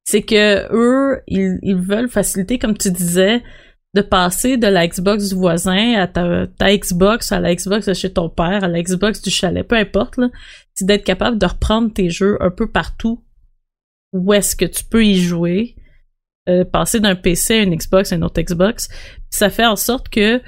C'est 0.05 0.21
que 0.21 0.67
eux 0.71 1.21
ils, 1.27 1.59
ils 1.63 1.75
veulent 1.75 2.09
faciliter 2.09 2.59
comme 2.59 2.77
tu 2.77 2.91
disais 2.91 3.41
de 3.93 4.01
passer 4.01 4.57
de 4.57 4.67
la 4.67 4.87
Xbox 4.87 5.29
du 5.29 5.35
voisin 5.35 5.95
à 5.95 6.07
ta, 6.07 6.47
ta 6.47 6.75
Xbox 6.75 7.31
à 7.31 7.39
la 7.39 7.53
Xbox 7.53 7.87
de 7.87 7.93
chez 7.93 8.11
ton 8.11 8.29
père 8.29 8.63
à 8.63 8.67
la 8.67 8.81
Xbox 8.81 9.21
du 9.21 9.29
chalet 9.29 9.67
peu 9.67 9.75
importe 9.75 10.17
là. 10.17 10.29
C'est 10.75 10.85
d'être 10.85 11.03
capable 11.03 11.37
de 11.37 11.45
reprendre 11.45 11.91
tes 11.91 12.09
jeux 12.09 12.37
un 12.41 12.51
peu 12.51 12.71
partout 12.71 13.21
où 14.13 14.31
est-ce 14.33 14.55
que 14.55 14.65
tu 14.65 14.83
peux 14.85 15.03
y 15.03 15.15
jouer 15.15 15.75
euh, 16.49 16.65
passer 16.65 16.99
d'un 16.99 17.15
PC 17.15 17.55
à 17.55 17.63
une 17.63 17.75
Xbox 17.75 18.11
à 18.11 18.15
une 18.15 18.23
autre 18.23 18.41
Xbox. 18.41 18.89
Ça 19.29 19.49
fait 19.49 19.65
en 19.65 19.75
sorte 19.75 20.09
que 20.09 20.41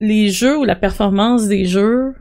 les 0.00 0.30
jeux 0.30 0.58
ou 0.58 0.64
la 0.64 0.76
performance 0.76 1.46
des 1.46 1.66
jeux 1.66 2.14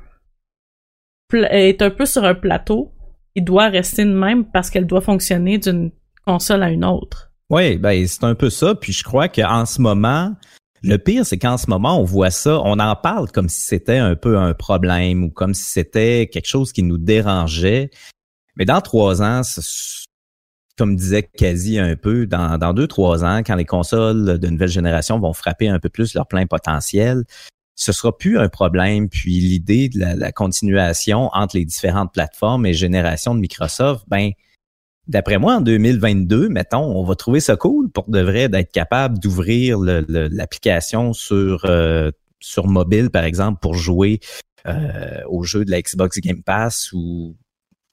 est 1.34 1.82
un 1.82 1.90
peu 1.90 2.06
sur 2.06 2.24
un 2.24 2.36
plateau. 2.36 2.94
Il 3.36 3.44
doit 3.44 3.68
rester 3.68 4.06
de 4.06 4.14
même 4.14 4.46
parce 4.46 4.70
qu'elle 4.70 4.88
doit 4.88 5.02
fonctionner 5.02 5.58
d'une 5.58 5.92
console 6.26 6.64
à 6.64 6.70
une 6.70 6.86
autre. 6.86 7.32
Oui, 7.50 7.78
ben 7.78 8.06
c'est 8.06 8.24
un 8.24 8.36
peu 8.36 8.50
ça. 8.50 8.76
Puis 8.76 8.94
je 8.94 9.04
crois 9.04 9.28
qu'en 9.28 9.66
ce 9.66 9.82
moment, 9.82 10.36
le 10.82 10.98
pire, 10.98 11.26
c'est 11.26 11.38
qu'en 11.38 11.58
ce 11.58 11.70
moment, 11.70 12.00
on 12.00 12.04
voit 12.04 12.32
ça, 12.32 12.60
on 12.62 12.80
en 12.80 12.96
parle 12.96 13.32
comme 13.32 13.50
si 13.50 13.62
c'était 13.62 13.98
un 13.98 14.16
peu 14.16 14.38
un 14.38 14.54
problème 14.54 15.24
ou 15.26 15.30
comme 15.30 15.54
si 15.54 15.64
c'était 15.64 16.30
quelque 16.32 16.48
chose 16.48 16.72
qui 16.72 16.84
nous 16.84 16.98
dérangeait. 16.98 17.90
Mais 18.56 18.66
dans 18.66 18.82
trois 18.82 19.22
ans, 19.22 19.42
comme 20.80 20.96
disait 20.96 21.24
quasi 21.24 21.78
un 21.78 21.98
peu, 21.98 22.26
dans, 22.26 22.58
dans 22.58 22.74
deux, 22.74 22.88
trois 22.88 23.26
ans, 23.26 23.40
quand 23.40 23.56
les 23.56 23.66
consoles 23.66 24.40
de 24.40 24.48
nouvelle 24.48 24.70
génération 24.70 25.20
vont 25.20 25.34
frapper 25.34 25.68
un 25.68 25.78
peu 25.78 25.90
plus 25.90 26.14
leur 26.14 26.26
plein 26.26 26.48
potentiel, 26.48 27.26
ce 27.76 27.92
sera 27.92 28.18
plus 28.18 28.40
un 28.40 28.48
problème. 28.48 29.10
Puis 29.10 29.42
l'idée 29.42 29.90
de 29.90 30.00
la, 30.00 30.32
continuation 30.32 31.30
entre 31.34 31.58
les 31.58 31.66
différentes 31.66 32.14
plateformes 32.14 32.66
et 32.66 32.74
générations 32.74 33.36
de 33.36 33.42
Microsoft, 33.42 34.06
ben, 34.08 34.32
d'après 35.08 35.38
moi, 35.38 35.56
en 35.56 35.62
2022, 35.62 36.48
mettons, 36.48 36.98
on 36.98 37.04
va 37.04 37.16
trouver 37.16 37.42
ça 37.42 37.58
cool 37.58 37.92
pour 37.92 38.10
de 38.10 38.22
vrai 38.22 38.48
d'être 38.48 38.72
capable 38.72 39.20
d'ouvrir 39.20 39.80
l'application 39.80 41.12
sur 41.12 41.66
euh, 41.66 42.10
sur 42.40 42.68
mobile, 42.68 43.10
par 43.10 43.26
exemple, 43.26 43.60
pour 43.62 43.76
jouer 43.76 44.22
euh, 44.66 45.22
aux 45.28 45.44
jeux 45.44 45.66
de 45.66 45.72
la 45.72 45.82
Xbox 45.82 46.20
Game 46.20 46.42
Pass 46.42 46.94
ou 46.94 47.36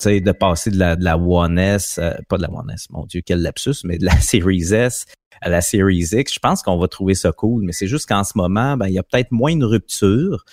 sais, 0.05 0.20
de 0.20 0.32
passer 0.32 0.70
de 0.70 0.78
la, 0.78 0.97
de 0.97 1.05
la 1.05 1.16
One 1.18 1.59
S, 1.59 1.99
euh, 1.99 2.14
pas 2.28 2.36
de 2.36 2.42
la 2.42 2.51
One 2.51 2.70
S, 2.70 2.86
mon 2.90 3.05
Dieu, 3.07 3.22
quel 3.24 3.42
lapsus, 3.42 3.84
mais 3.84 3.99
de 3.99 4.05
la 4.05 4.20
Series 4.20 4.72
S 4.72 5.07
à 5.40 5.49
la 5.49 5.61
Series 5.61 6.09
X, 6.12 6.34
je 6.34 6.38
pense 6.38 6.62
qu'on 6.62 6.78
va 6.78 6.88
trouver 6.88 7.14
ça 7.14 7.32
cool. 7.32 7.62
Mais 7.64 7.72
c'est 7.72 7.86
juste 7.86 8.07
qu'en 8.07 8.24
ce 8.24 8.32
moment, 8.36 8.76
ben, 8.76 8.86
il 8.86 8.94
y 8.94 8.99
a 8.99 9.03
peut-être 9.03 9.32
moins 9.32 9.57
de 9.57 9.64
rupture. 9.64 10.44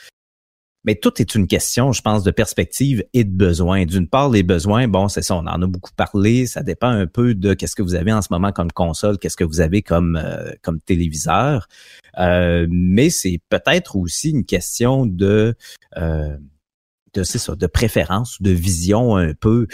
Mais 0.86 0.96
tout 0.96 1.22
est 1.22 1.36
une 1.36 1.48
question, 1.48 1.94
je 1.94 2.02
pense, 2.02 2.24
de 2.24 2.32
perspective 2.32 3.06
et 3.14 3.24
de 3.24 3.32
besoin. 3.32 3.86
D'une 3.86 4.08
part, 4.08 4.30
les 4.30 4.44
besoins, 4.44 4.90
bon, 4.90 5.08
c'est 5.08 5.22
ça, 5.22 5.36
on 5.36 5.48
en 5.48 5.62
a 5.62 5.68
beaucoup 5.68 5.94
parlé. 5.96 6.46
Ça 6.46 6.62
dépend 6.62 6.90
un 6.90 7.08
peu 7.08 7.36
de 7.36 7.54
qu'est-ce 7.54 7.76
que 7.76 7.82
vous 7.82 7.96
avez 7.96 8.12
en 8.12 8.22
ce 8.22 8.28
moment 8.32 8.52
comme 8.52 8.72
console, 8.72 9.18
qu'est-ce 9.18 9.38
que 9.38 9.46
vous 9.46 9.62
avez 9.62 9.82
comme 9.82 10.18
euh, 10.18 10.52
comme 10.62 10.82
téléviseur. 10.82 11.68
Euh, 12.20 12.68
mais 12.70 13.10
c'est 13.10 13.40
peut-être 13.48 13.96
aussi 13.96 14.32
une 14.32 14.44
question 14.44 15.06
de 15.06 15.56
euh, 15.96 16.38
de 17.14 17.24
c'est 17.24 17.40
ça, 17.40 17.56
de 17.56 17.68
préférence, 17.68 18.42
de 18.42 18.52
vision 18.52 19.16
un 19.16 19.34
peu. 19.34 19.68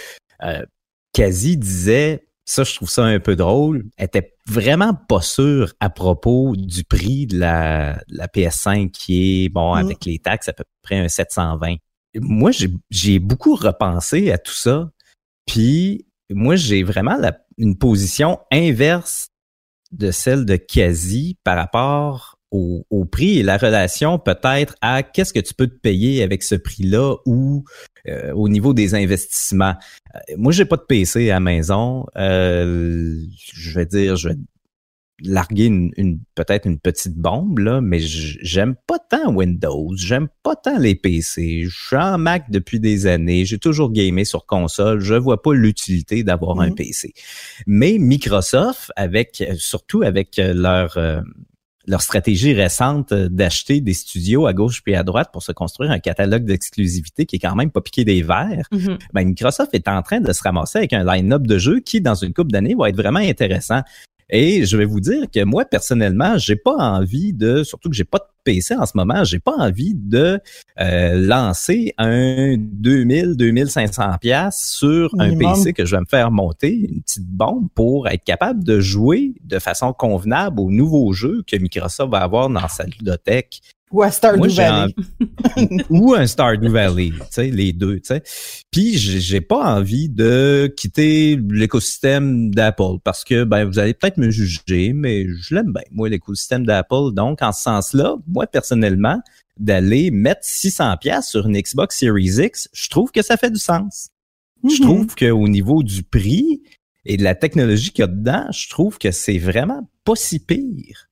Euh, 0.43 0.65
Quasi 1.11 1.57
disait, 1.57 2.27
ça 2.45 2.63
je 2.63 2.75
trouve 2.75 2.89
ça 2.89 3.03
un 3.03 3.19
peu 3.19 3.35
drôle, 3.35 3.85
était 3.97 4.35
vraiment 4.47 4.93
pas 4.93 5.21
sûr 5.21 5.73
à 5.79 5.89
propos 5.89 6.55
du 6.55 6.83
prix 6.83 7.25
de 7.25 7.37
la, 7.39 8.01
la 8.07 8.27
PS5 8.27 8.91
qui 8.91 9.45
est, 9.45 9.49
bon, 9.49 9.75
mm. 9.75 9.77
avec 9.77 10.05
les 10.05 10.19
taxes, 10.19 10.49
à 10.49 10.53
peu 10.53 10.63
près 10.81 10.97
un 10.97 11.07
720. 11.07 11.75
Moi, 12.15 12.51
j'ai 12.89 13.19
beaucoup 13.19 13.55
repensé 13.55 14.31
à 14.31 14.37
tout 14.37 14.53
ça. 14.53 14.89
Puis, 15.45 16.07
moi, 16.29 16.55
j'ai 16.55 16.83
vraiment 16.83 17.17
une 17.57 17.77
position 17.77 18.39
inverse 18.51 19.29
de 19.91 20.11
celle 20.11 20.45
de 20.45 20.55
Quasi 20.55 21.37
par 21.43 21.55
rapport 21.55 22.38
au, 22.51 23.05
prix 23.05 23.39
et 23.39 23.43
la 23.43 23.57
relation 23.57 24.19
peut-être 24.19 24.75
à 24.81 25.03
qu'est-ce 25.03 25.33
que 25.33 25.39
tu 25.39 25.53
peux 25.53 25.67
te 25.67 25.79
payer 25.79 26.23
avec 26.23 26.43
ce 26.43 26.55
prix-là 26.55 27.15
ou 27.25 27.63
euh, 28.07 28.31
au 28.33 28.49
niveau 28.49 28.73
des 28.73 28.95
investissements. 28.95 29.75
Euh, 30.15 30.19
moi, 30.37 30.51
j'ai 30.51 30.65
pas 30.65 30.77
de 30.77 30.85
PC 30.87 31.29
à 31.29 31.35
la 31.35 31.39
maison. 31.39 32.05
Euh, 32.17 33.19
je 33.53 33.75
vais 33.75 33.85
dire, 33.85 34.15
je 34.15 34.29
vais 34.29 34.35
larguer 35.21 35.65
une, 35.65 36.19
peut-être 36.33 36.65
une 36.65 36.79
petite 36.79 37.15
bombe 37.15 37.59
là, 37.59 37.81
mais 37.81 37.99
j'aime 37.99 38.75
pas 38.87 38.99
tant 38.99 39.33
Windows, 39.33 39.91
j'aime 39.97 40.29
pas 40.43 40.55
tant 40.55 40.77
les 40.77 40.95
PC. 40.95 41.65
Je 41.65 41.87
suis 41.87 41.97
en 41.97 42.17
Mac 42.17 42.49
depuis 42.49 42.79
des 42.79 43.05
années, 43.05 43.43
j'ai 43.43 43.57
toujours 43.57 43.91
gamé 43.91 44.23
sur 44.23 44.45
console, 44.45 45.01
je 45.01 45.15
vois 45.15 45.41
pas 45.41 45.53
l'utilité 45.53 46.23
d'avoir 46.23 46.61
un 46.61 46.69
mm-hmm. 46.69 46.75
PC. 46.75 47.13
Mais 47.67 47.97
Microsoft 47.99 48.93
avec 48.95 49.43
surtout 49.57 50.03
avec 50.03 50.37
leur 50.37 50.97
leur 51.88 52.01
stratégie 52.01 52.53
récente 52.53 53.11
euh, 53.11 53.30
d'acheter 53.30 53.82
des 53.82 53.93
studios 53.93 54.45
à 54.45 54.53
gauche 54.53 54.82
puis 54.84 54.95
à 54.95 55.03
droite 55.03 55.30
pour 55.32 55.43
se 55.43 55.51
construire 55.51 55.91
un 55.91 55.99
catalogue 55.99 56.45
d'exclusivité 56.45 57.25
qui 57.25 57.38
est 57.38 57.39
quand 57.39 57.55
même 57.55 57.71
pas 57.71 57.82
piqué 57.82 58.03
des 58.05 58.21
verres, 58.21 58.67
Mhm. 58.71 58.97
ben 59.13 59.27
Microsoft 59.27 59.73
est 59.73 59.88
en 59.88 60.01
train 60.01 60.19
de 60.19 60.32
se 60.32 60.43
ramasser 60.43 60.80
avec 60.80 60.93
un 60.93 61.03
line-up 61.03 61.47
de 61.47 61.57
jeux 61.57 61.80
qui, 61.80 62.01
dans 62.01 62.15
une 62.15 62.34
couple 62.34 62.51
d'années, 62.51 62.75
va 62.77 62.89
être 62.89 62.97
vraiment 62.97 63.19
intéressant. 63.19 63.82
Et 64.30 64.65
je 64.65 64.77
vais 64.77 64.86
vous 64.86 64.99
dire 64.99 65.25
que 65.34 65.43
moi, 65.43 65.65
personnellement, 65.65 66.38
j'ai 66.38 66.55
pas 66.55 66.75
envie 66.75 67.34
de, 67.34 67.63
surtout 67.63 67.89
que 67.89 67.95
j'ai 67.95 68.03
pas 68.03 68.19
de 68.19 68.25
PC 68.49 68.75
en 68.75 68.85
ce 68.87 68.93
moment, 68.95 69.23
j'ai 69.23 69.37
pas 69.37 69.55
envie 69.55 69.93
de 69.93 70.39
euh, 70.79 71.13
lancer 71.21 71.93
un 71.99 72.55
2000, 72.57 73.35
2500 73.37 74.17
pièces 74.19 74.73
sur 74.75 75.11
un. 75.19 75.37
PC 75.37 75.73
que 75.73 75.85
je 75.85 75.95
vais 75.95 76.01
me 76.01 76.07
faire 76.09 76.31
monter, 76.31 76.73
une 76.73 77.01
petite 77.01 77.27
bombe 77.27 77.67
pour 77.75 78.07
être 78.07 78.23
capable 78.23 78.63
de 78.63 78.79
jouer 78.79 79.35
de 79.45 79.59
façon 79.59 79.93
convenable 79.93 80.59
aux 80.59 80.71
nouveaux 80.71 81.13
jeux 81.13 81.43
que 81.45 81.55
Microsoft 81.57 82.11
va 82.11 82.23
avoir 82.23 82.49
dans 82.49 82.67
sa 82.67 82.85
ludothèque 82.85 83.61
Ou 83.91 84.03
à 84.03 84.11
Stardew 84.11 84.47
Valley. 84.49 84.93
ou 85.89 86.13
un 86.13 86.27
Stardew 86.27 86.69
Valley, 86.69 87.09
tu 87.17 87.23
sais, 87.31 87.49
les 87.49 87.73
deux, 87.73 87.95
tu 87.99 88.07
sais. 88.07 88.23
Puis 88.71 88.97
j'ai 88.97 89.41
pas 89.41 89.75
envie 89.75 90.09
de 90.09 90.71
quitter 90.77 91.39
l'écosystème 91.49 92.53
d'Apple 92.53 92.99
parce 93.03 93.23
que 93.23 93.43
ben 93.43 93.65
vous 93.65 93.79
allez 93.79 93.93
peut-être 93.93 94.17
me 94.17 94.29
juger, 94.29 94.93
mais 94.93 95.25
je 95.27 95.55
l'aime 95.55 95.73
bien 95.73 95.81
moi 95.91 96.07
l'écosystème 96.09 96.65
d'Apple. 96.65 97.13
Donc 97.13 97.41
en 97.41 97.51
ce 97.51 97.63
sens-là, 97.63 98.15
moi 98.27 98.45
personnellement, 98.47 99.19
d'aller 99.59 100.11
mettre 100.11 100.41
600 100.43 100.97
pièces 100.97 101.27
sur 101.29 101.47
une 101.47 101.59
Xbox 101.59 101.97
Series 101.97 102.43
X, 102.45 102.69
je 102.73 102.89
trouve 102.89 103.11
que 103.11 103.21
ça 103.21 103.37
fait 103.37 103.51
du 103.51 103.59
sens. 103.59 104.09
Je 104.63 104.75
Mhm. 104.75 104.81
trouve 104.81 105.15
qu'au 105.15 105.47
niveau 105.47 105.83
du 105.83 106.03
prix 106.03 106.61
et 107.05 107.17
de 107.17 107.23
la 107.23 107.33
technologie 107.33 107.91
qu'il 107.91 108.03
y 108.03 108.03
a 108.03 108.07
dedans, 108.07 108.45
je 108.51 108.69
trouve 108.69 108.97
que 108.99 109.09
c'est 109.11 109.37
vraiment 109.37 109.89
pas 110.03 110.15
si 110.15 110.39
pire. 110.39 111.07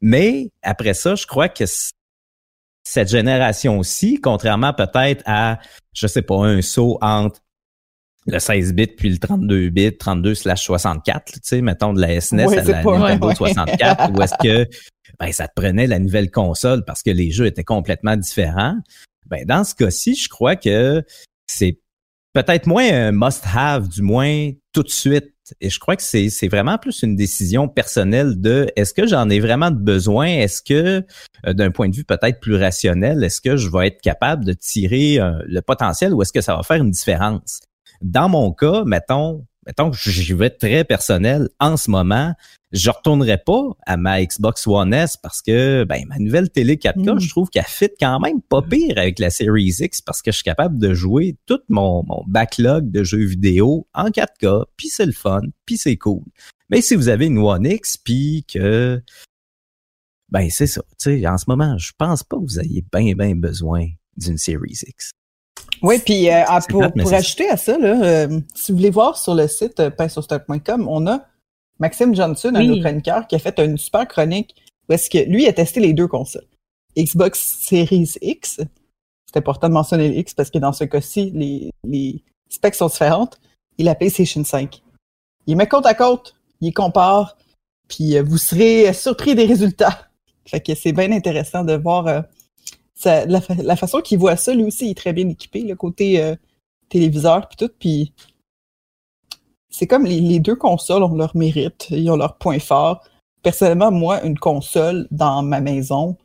Mais 0.00 0.50
après 0.62 0.94
ça, 0.94 1.14
je 1.14 1.26
crois 1.26 1.48
que 1.48 1.64
cette 2.84 3.08
génération-ci, 3.08 4.20
contrairement 4.20 4.72
peut-être 4.72 5.22
à, 5.26 5.58
je 5.92 6.06
sais 6.06 6.22
pas, 6.22 6.36
un 6.46 6.62
saut 6.62 6.98
entre 7.00 7.40
le 8.26 8.38
16 8.38 8.74
bits 8.74 8.86
puis 8.86 9.10
le 9.10 9.18
32 9.18 9.70
bits, 9.70 9.96
32 9.96 10.34
slash 10.34 10.64
64, 10.64 11.32
tu 11.32 11.40
sais, 11.42 11.60
mettons 11.62 11.92
de 11.92 12.00
la 12.00 12.20
SNES 12.20 12.46
Ouais, 12.46 12.58
à 12.58 12.64
la 12.64 12.82
pas- 12.82 12.98
Nintendo 12.98 13.28
ouais. 13.28 13.34
64, 13.34 14.10
où 14.12 14.22
est-ce 14.22 14.34
que 14.42 14.68
ben, 15.18 15.32
ça 15.32 15.48
te 15.48 15.52
prenait 15.56 15.86
la 15.86 15.98
nouvelle 15.98 16.30
console 16.30 16.84
parce 16.84 17.02
que 17.02 17.10
les 17.10 17.30
jeux 17.30 17.46
étaient 17.46 17.64
complètement 17.64 18.16
différents. 18.16 18.76
Ben, 19.26 19.44
dans 19.44 19.64
ce 19.64 19.74
cas-ci, 19.74 20.14
je 20.14 20.28
crois 20.28 20.56
que 20.56 21.02
c'est 21.46 21.80
peut-être 22.32 22.66
moins 22.66 22.86
un 22.88 23.12
must-have, 23.12 23.88
du 23.88 24.02
moins 24.02 24.50
tout 24.72 24.82
de 24.82 24.88
suite. 24.90 25.32
Et 25.60 25.70
je 25.70 25.78
crois 25.78 25.96
que 25.96 26.02
c'est 26.02 26.30
c'est 26.30 26.48
vraiment 26.48 26.78
plus 26.78 27.02
une 27.02 27.16
décision 27.16 27.68
personnelle 27.68 28.40
de 28.40 28.68
est-ce 28.76 28.94
que 28.94 29.06
j'en 29.06 29.28
ai 29.28 29.40
vraiment 29.40 29.70
besoin? 29.70 30.26
Est-ce 30.26 30.62
que, 30.62 31.04
euh, 31.46 31.52
d'un 31.52 31.70
point 31.70 31.88
de 31.88 31.96
vue 31.96 32.04
peut-être 32.04 32.40
plus 32.40 32.56
rationnel, 32.56 33.22
est-ce 33.24 33.40
que 33.40 33.56
je 33.56 33.68
vais 33.68 33.88
être 33.88 34.00
capable 34.00 34.44
de 34.44 34.52
tirer 34.52 35.18
euh, 35.20 35.32
le 35.46 35.60
potentiel 35.60 36.14
ou 36.14 36.22
est-ce 36.22 36.32
que 36.32 36.40
ça 36.40 36.56
va 36.56 36.62
faire 36.62 36.76
une 36.78 36.90
différence? 36.90 37.60
Dans 38.02 38.28
mon 38.28 38.52
cas, 38.52 38.84
mettons, 38.84 39.44
mettons 39.66 39.90
que 39.90 39.96
j'y 39.98 40.32
vais 40.32 40.50
très 40.50 40.84
personnel 40.84 41.48
en 41.58 41.76
ce 41.76 41.90
moment, 41.90 42.34
je 42.72 42.88
retournerai 42.90 43.38
pas 43.38 43.62
à 43.84 43.96
ma 43.96 44.24
Xbox 44.24 44.66
One 44.66 44.94
S 44.94 45.16
parce 45.16 45.42
que 45.42 45.84
ben 45.84 46.04
ma 46.06 46.18
nouvelle 46.18 46.50
télé 46.50 46.76
4K, 46.76 47.14
Mm. 47.14 47.20
je 47.20 47.28
trouve 47.28 47.48
qu'elle 47.50 47.64
fit 47.64 47.90
quand 47.98 48.20
même 48.20 48.40
pas 48.42 48.62
pire 48.62 48.96
avec 48.96 49.18
la 49.18 49.30
Series 49.30 49.74
X 49.80 50.00
parce 50.02 50.22
que 50.22 50.30
je 50.30 50.36
suis 50.36 50.44
capable 50.44 50.78
de 50.78 50.94
jouer 50.94 51.36
tout 51.46 51.60
mon, 51.68 52.04
mon 52.06 52.22
backlog 52.26 52.90
de 52.90 53.02
jeux 53.02 53.24
vidéo 53.24 53.88
en 53.92 54.10
4K, 54.10 54.66
puis 54.76 54.88
c'est 54.88 55.06
le 55.06 55.12
fun, 55.12 55.42
puis 55.66 55.76
c'est 55.76 55.96
cool. 55.96 56.22
Mais 56.68 56.80
si 56.80 56.94
vous 56.94 57.08
avez 57.08 57.26
une 57.26 57.38
One 57.38 57.66
X 57.66 57.96
puis 57.96 58.44
que 58.52 59.02
ben 60.30 60.48
c'est 60.48 60.68
ça, 60.68 60.82
tu 60.90 61.20
sais, 61.20 61.26
en 61.26 61.36
ce 61.38 61.46
moment, 61.48 61.76
je 61.76 61.90
pense 61.98 62.22
pas 62.22 62.36
que 62.36 62.42
vous 62.42 62.60
ayez 62.60 62.84
bien 62.92 63.14
bien 63.14 63.34
besoin 63.34 63.88
d'une 64.16 64.38
Series 64.38 64.78
X. 64.86 65.10
Oui, 65.82 65.98
puis 66.04 66.28
euh, 66.30 66.42
ah, 66.46 66.60
pour, 66.68 66.80
plate, 66.80 66.96
pour 66.96 67.12
ajouter 67.12 67.48
à 67.48 67.56
ça, 67.56 67.78
là, 67.78 68.02
euh, 68.02 68.40
si 68.54 68.72
vous 68.72 68.78
voulez 68.78 68.90
voir 68.90 69.16
sur 69.16 69.34
le 69.34 69.48
site 69.48 69.80
euh, 69.80 69.90
pinceaustock.com, 69.90 70.86
on 70.88 71.06
a 71.06 71.20
Maxime 71.78 72.14
Johnson, 72.14 72.52
un 72.54 72.60
Oui. 72.60 72.68
nos 72.68 72.80
chroniqueurs, 72.80 73.26
qui 73.26 73.34
a 73.36 73.38
fait 73.38 73.58
une 73.58 73.78
super 73.78 74.06
chronique 74.06 74.54
où 74.88 74.92
est-ce 74.92 75.08
que 75.08 75.18
lui 75.18 75.46
a 75.46 75.52
testé 75.52 75.80
les 75.80 75.92
deux 75.92 76.08
consoles. 76.08 76.46
Xbox 76.96 77.58
Series 77.62 78.12
X. 78.20 78.60
C'est 79.26 79.38
important 79.38 79.68
de 79.68 79.74
mentionner 79.74 80.08
le 80.08 80.16
X 80.16 80.34
parce 80.34 80.50
que 80.50 80.58
dans 80.58 80.72
ce 80.72 80.84
cas-ci, 80.84 81.30
les, 81.34 81.70
les 81.84 82.22
specs 82.48 82.74
sont 82.74 82.88
différentes. 82.88 83.40
Et 83.78 83.82
la 83.82 83.94
PlayStation 83.94 84.44
5. 84.44 84.82
Il 85.46 85.56
met 85.56 85.66
côte 85.66 85.86
à 85.86 85.94
côte, 85.94 86.34
il 86.60 86.74
compare, 86.74 87.38
puis 87.88 88.16
euh, 88.16 88.22
vous 88.22 88.36
serez 88.36 88.92
surpris 88.92 89.34
des 89.34 89.46
résultats. 89.46 90.08
Fait 90.44 90.60
que 90.60 90.74
c'est 90.74 90.92
bien 90.92 91.10
intéressant 91.12 91.64
de 91.64 91.74
voir 91.74 92.06
euh, 92.06 92.20
la, 93.04 93.40
fa- 93.40 93.54
la 93.54 93.76
façon 93.76 94.00
qu'il 94.00 94.18
voit 94.18 94.36
ça, 94.36 94.54
lui 94.54 94.64
aussi, 94.64 94.86
il 94.86 94.90
est 94.90 94.94
très 94.94 95.12
bien 95.12 95.28
équipé, 95.28 95.62
le 95.62 95.76
côté 95.76 96.22
euh, 96.22 96.36
téléviseur 96.88 97.48
puis 97.48 97.56
tout, 97.56 97.72
puis 97.78 98.12
c'est 99.70 99.86
comme 99.86 100.04
les, 100.04 100.40
deux 100.40 100.56
consoles 100.56 101.02
ont 101.02 101.14
leur 101.14 101.36
mérite, 101.36 101.86
ils 101.90 102.10
ont 102.10 102.16
leur 102.16 102.36
point 102.36 102.58
fort. 102.58 103.04
Personnellement, 103.42 103.92
moi, 103.92 104.22
une 104.24 104.38
console 104.38 105.06
dans 105.10 105.42
ma 105.42 105.60
maison, 105.60 106.16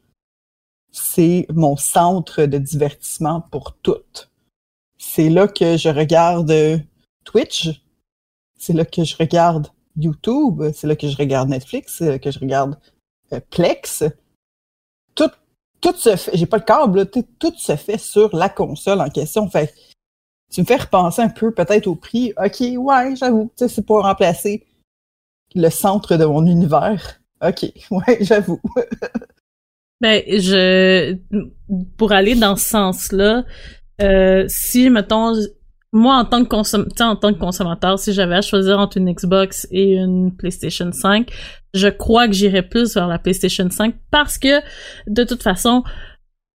c'est 0.92 1.46
mon 1.54 1.78
centre 1.78 2.46
de 2.46 2.58
divertissement 2.58 3.42
pour 3.52 3.76
tout. 3.78 4.02
C'est 4.98 5.30
là 5.30 5.48
que 5.48 5.78
je 5.78 5.90
regarde 5.90 6.52
euh, 6.52 6.78
Twitch, 7.24 7.70
c'est 8.58 8.74
là 8.74 8.84
que 8.84 9.04
je 9.04 9.16
regarde 9.16 9.68
YouTube, 9.98 10.64
c'est 10.74 10.88
là 10.88 10.96
que 10.96 11.08
je 11.08 11.16
regarde 11.16 11.50
Netflix, 11.50 11.96
c'est 12.00 12.10
là 12.10 12.20
que 12.20 12.32
je 12.32 12.40
regarde 12.40 12.78
euh, 13.32 13.40
Plex. 13.52 14.04
Tout, 15.86 15.96
se 15.98 16.16
fait, 16.16 16.36
j'ai 16.36 16.48
pas 16.48 16.58
le 16.58 16.64
câble, 16.64 16.98
là, 16.98 17.06
tout, 17.06 17.54
se 17.58 17.76
fait 17.76 18.00
sur 18.00 18.36
la 18.36 18.50
console 18.50 19.02
en 19.02 19.10
question. 19.10 19.48
Fait 19.48 19.72
tu 20.52 20.62
me 20.62 20.66
fais 20.66 20.78
repenser 20.78 21.22
un 21.22 21.30
peu 21.30 21.52
peut-être 21.52 21.86
au 21.86 21.94
prix. 21.94 22.34
Ok, 22.44 22.60
ouais, 22.60 23.16
j'avoue, 23.16 23.52
c'est 23.56 23.86
pour 23.86 24.02
remplacer 24.02 24.66
le 25.54 25.70
centre 25.70 26.18
de 26.18 26.26
mon 26.26 26.44
univers. 26.48 27.22
Ok, 27.40 27.72
ouais, 27.92 28.18
j'avoue. 28.22 28.60
Ben, 30.02 30.22
je, 30.28 31.16
pour 31.96 32.12
aller 32.12 32.36
dans 32.36 32.58
ce 32.58 32.68
sens-là, 32.68 33.46
euh, 34.02 34.44
si, 34.50 34.90
mettons, 34.90 35.34
moi, 35.96 36.18
en 36.18 36.26
tant 36.26 36.44
que 36.44 36.50
consom- 36.50 36.88
en 37.02 37.16
tant 37.16 37.34
que 37.34 37.40
consommateur, 37.40 37.98
si 37.98 38.12
j'avais 38.12 38.36
à 38.36 38.42
choisir 38.42 38.80
entre 38.80 38.98
une 38.98 39.10
Xbox 39.10 39.66
et 39.72 39.94
une 39.94 40.36
PlayStation 40.36 40.92
5, 40.92 41.32
je 41.74 41.88
crois 41.88 42.28
que 42.28 42.34
j'irais 42.34 42.64
plus 42.64 42.96
vers 42.96 43.08
la 43.08 43.18
PlayStation 43.18 43.70
5 43.70 43.96
parce 44.12 44.38
que, 44.38 44.60
de 45.08 45.24
toute 45.24 45.42
façon, 45.42 45.84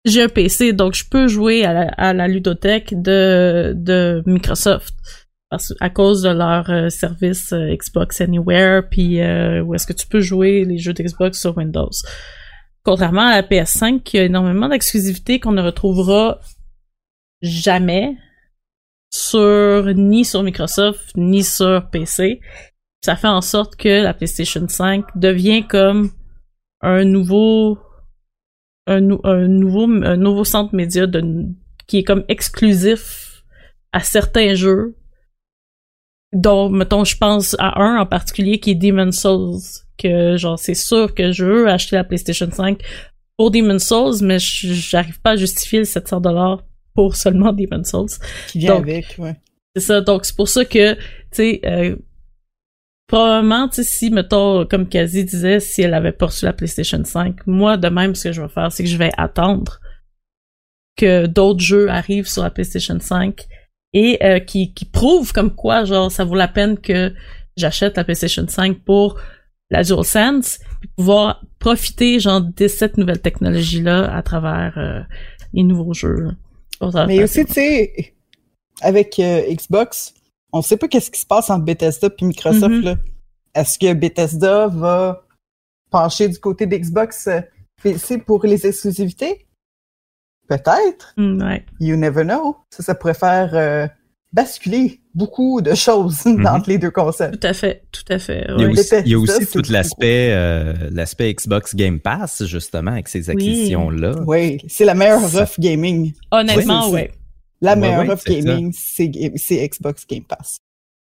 j'ai 0.05 0.25
un 0.25 0.29
PC, 0.29 0.73
donc 0.73 0.95
je 0.95 1.05
peux 1.09 1.29
jouer 1.29 1.65
à 1.65 1.73
la, 1.73 1.83
à 1.91 2.13
la 2.13 2.27
ludothèque 2.27 3.01
de, 3.01 4.23
Microsoft. 4.27 4.93
À 5.81 5.89
cause 5.89 6.23
de 6.23 6.31
leur 6.31 6.69
euh, 6.69 6.89
service 6.91 7.53
euh, 7.53 7.75
Xbox 7.75 8.21
Anywhere, 8.21 8.83
puis 8.91 9.21
euh, 9.23 9.63
où 9.63 9.75
est-ce 9.75 9.87
que 9.87 9.95
tu 9.95 10.07
peux 10.07 10.21
jouer 10.21 10.65
les 10.65 10.77
jeux 10.79 10.93
d'Xbox 10.93 11.41
sur 11.41 11.57
Windows. 11.57 11.89
Contrairement 12.83 13.29
à 13.29 13.37
la 13.37 13.43
PS5, 13.43 14.03
qui 14.03 14.19
a 14.19 14.25
énormément 14.25 14.69
d'exclusivités 14.69 15.41
qu'on 15.41 15.53
ne 15.53 15.63
retrouvera 15.63 16.41
jamais 17.41 18.17
sur 19.11 19.85
ni 19.95 20.25
sur 20.25 20.43
Microsoft 20.43 21.13
ni 21.17 21.43
sur 21.45 21.89
PC. 21.91 22.41
Ça 23.05 23.17
fait 23.17 23.29
en 23.29 23.41
sorte 23.41 23.77
que 23.77 24.03
la 24.03 24.13
PlayStation 24.15 24.67
5 24.69 25.05
devient 25.17 25.67
comme 25.67 26.11
un 26.81 27.05
nouveau 27.05 27.79
un, 28.87 29.01
nou- 29.01 29.21
un 29.25 29.47
nouveau 29.49 29.87
nouveau 29.87 30.45
centre 30.45 30.75
média 30.75 31.07
qui 31.87 31.99
est 31.99 32.05
comme 32.05 32.25
exclusif 32.29 33.45
à 33.93 34.01
certains 34.01 34.55
jeux 34.55 34.95
dont 36.33 36.69
mettons 36.69 37.05
je 37.05 37.17
pense 37.17 37.57
à 37.59 37.81
un 37.83 37.99
en 38.01 38.07
particulier 38.07 38.59
qui 38.61 38.73
est 38.73 38.75
Demon's 38.75 39.19
Souls 39.21 39.61
que 39.97 40.37
genre 40.37 40.59
c'est 40.59 40.75
sûr 40.75 41.15
que 41.15 41.33
je 41.33 41.45
veux 41.45 41.69
acheter 41.69 41.97
la 41.97 42.05
PlayStation 42.05 42.51
5 42.51 42.81
pour 43.37 43.51
Demon's 43.51 43.85
Souls 43.87 44.23
mais 44.23 44.39
j'arrive 44.39 45.21
pas 45.21 45.31
à 45.33 45.37
justifier 45.37 45.81
les 45.81 45.85
700 45.85 46.21
dollars 46.21 46.63
pour 46.99 47.15
seulement 47.15 47.53
Demon's 47.53 47.91
Souls 47.91 48.09
Qui 48.49 48.59
vient 48.59 48.75
Donc, 48.75 48.83
avec, 48.83 49.15
ouais. 49.19 49.37
c'est 49.77 49.83
ça, 49.83 50.01
donc 50.01 50.25
c'est 50.25 50.35
pour 50.35 50.49
ça 50.49 50.65
que, 50.65 50.95
tu 50.95 51.01
sais, 51.31 51.61
euh, 51.65 51.95
probablement, 53.07 53.69
tu 53.69 53.85
si, 53.85 54.11
mettons, 54.11 54.67
comme 54.67 54.89
Kazi 54.89 55.25
disait, 55.25 55.61
si 55.61 55.83
elle 55.83 55.95
avait 55.95 56.11
pas 56.11 56.27
reçu 56.27 56.45
la 56.45 56.53
PlayStation 56.53 57.05
5, 57.05 57.47
moi, 57.47 57.77
de 57.77 57.89
même, 57.89 58.17
ce 58.17 58.25
que 58.25 58.33
je 58.33 58.43
vais 58.43 58.49
faire, 58.49 58.73
c'est 58.73 58.83
que 58.83 58.89
je 58.89 58.97
vais 58.97 59.13
attendre 59.17 59.79
que 60.97 61.27
d'autres 61.27 61.61
jeux 61.61 61.89
arrivent 61.89 62.27
sur 62.27 62.43
la 62.43 62.51
PlayStation 62.51 62.99
5 62.99 63.47
et 63.93 64.19
euh, 64.25 64.41
qui, 64.41 64.75
qui 64.75 64.85
prouvent 64.85 65.33
comme 65.33 65.55
quoi, 65.55 65.85
genre, 65.85 66.11
ça 66.11 66.25
vaut 66.25 66.35
la 66.35 66.49
peine 66.49 66.77
que 66.81 67.15
j'achète 67.57 67.97
la 67.97 68.03
PlayStation 68.03 68.45
5 68.49 68.81
pour 68.81 69.21
la 69.71 69.85
DualSense, 69.85 70.59
puis 70.81 70.91
pouvoir 70.97 71.45
profiter, 71.61 72.19
genre, 72.19 72.41
de 72.41 72.67
cette 72.67 72.99
nouvelle 72.99 73.21
technologie-là 73.21 74.13
à 74.13 74.21
travers 74.23 74.77
euh, 74.79 75.01
les 75.53 75.63
nouveaux 75.63 75.95
jeux. 75.95 76.31
Mais 77.07 77.23
aussi, 77.23 77.45
tu 77.45 77.53
sais, 77.53 78.15
avec 78.81 79.19
euh, 79.19 79.43
Xbox, 79.53 80.15
on 80.53 80.63
sait 80.63 80.77
pas 80.77 80.89
qu'est-ce 80.89 81.11
qui 81.11 81.21
se 81.21 81.27
passe 81.27 81.51
entre 81.51 81.65
Bethesda 81.65 82.09
et 82.19 82.25
Microsoft. 82.25 82.75
Mhm. 82.75 82.83
là. 82.83 82.97
Est-ce 83.55 83.79
que 83.79 83.93
Bethesda 83.93 84.69
va 84.69 85.25
pencher 85.91 86.29
du 86.29 86.39
côté 86.39 86.67
d'Xbox 86.67 87.27
euh, 87.27 87.41
PC 87.83 88.19
pour 88.19 88.45
les 88.45 88.67
exclusivités? 88.67 89.47
Peut-être. 90.49 91.13
Mm, 91.17 91.43
ouais. 91.43 91.67
You 91.81 91.97
never 91.97 92.25
know. 92.25 92.57
Ça, 92.71 92.83
ça 92.83 92.95
pourrait 92.95 93.15
faire 93.15 93.55
euh, 93.55 93.87
basculer 94.33 95.01
beaucoup 95.19 95.61
de 95.61 95.75
choses 95.75 96.27
entre 96.47 96.69
les 96.71 96.79
deux 96.79 96.91
consoles. 96.91 97.39
Tout 97.39 97.47
à 97.47 97.53
fait, 97.53 97.83
tout 97.93 98.11
à 98.13 98.19
fait. 98.19 98.47
Il 98.57 98.63
y 98.63 98.65
a 98.65 98.69
aussi, 98.71 98.95
il 99.05 99.09
y 99.11 99.15
a 99.15 99.19
aussi 99.19 99.33
Ça, 99.33 99.39
c'est 99.41 99.63
tout 99.63 99.71
l'aspect 99.73 100.29
euh, 100.33 100.73
l'aspect 100.93 101.35
Xbox 101.35 101.75
Game 101.75 101.99
Pass, 102.01 102.45
justement, 102.47 102.93
avec 102.93 103.09
ces 103.09 103.29
acquisitions-là. 103.29 104.15
Oui, 104.27 104.59
c'est 104.69 104.85
la 104.85 104.95
meilleure 104.95 105.21
Ça- 105.29 105.43
offre 105.43 105.61
gaming. 105.61 106.13
Honnêtement, 106.31 106.89
Ouais, 106.89 106.95
ouais. 106.95 107.11
La 107.61 107.75
Ouais, 107.75 107.81
meilleure 107.81 108.01
ouais, 108.07 108.11
offre 108.11 108.25
gaming, 108.31 108.73
c'est 108.73 109.69
Xbox 109.69 110.07
Game 110.09 110.23
Pass. 110.25 110.59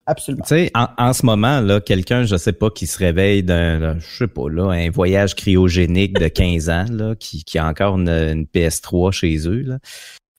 Absolument. 0.07 0.43
Tu 0.45 0.55
sais, 0.57 0.71
en, 0.75 0.89
en 0.99 1.13
ce 1.13 1.25
moment, 1.25 1.61
là, 1.61 1.81
quelqu'un, 1.81 2.25
je 2.25 2.35
sais 2.37 2.53
pas, 2.55 2.71
qui 2.71 2.89
se 2.89 2.99
réveille 2.99 3.45
d'un, 3.45 3.79
d'un- 3.79 3.99
je 4.01 4.17
sais 4.19 4.27
pas, 4.27 4.49
là, 4.51 4.71
un 4.71 4.91
voyage 4.91 5.37
cryogénique 5.37 6.19
de 6.19 6.27
15 6.27 6.69
ans, 6.69 6.87
là, 6.91 7.15
qui, 7.15 7.45
qui 7.45 7.59
a 7.59 7.67
encore 7.69 7.97
une, 7.97 8.09
une 8.09 8.45
PS3 8.47 9.13
chez 9.13 9.47
eux, 9.47 9.63
là, 9.63 9.79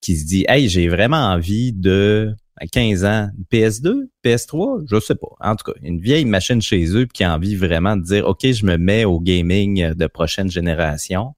qui 0.01 0.17
se 0.17 0.25
dit, 0.25 0.43
hey, 0.49 0.67
j'ai 0.67 0.89
vraiment 0.89 1.15
envie 1.31 1.71
de, 1.71 2.35
à 2.57 2.67
15 2.67 3.05
ans, 3.05 3.29
une 3.37 3.45
PS2, 3.51 4.09
PS3, 4.23 4.85
je 4.89 4.99
sais 4.99 5.15
pas. 5.15 5.29
En 5.39 5.55
tout 5.55 5.71
cas, 5.71 5.79
une 5.81 5.99
vieille 5.99 6.25
machine 6.25 6.61
chez 6.61 6.85
eux, 6.95 7.05
qui 7.05 7.23
a 7.23 7.33
envie 7.33 7.55
vraiment 7.55 7.97
de 7.97 8.03
dire, 8.03 8.27
OK, 8.27 8.45
je 8.45 8.65
me 8.65 8.77
mets 8.77 9.05
au 9.05 9.19
gaming 9.19 9.93
de 9.93 10.07
prochaine 10.07 10.49
génération. 10.49 11.33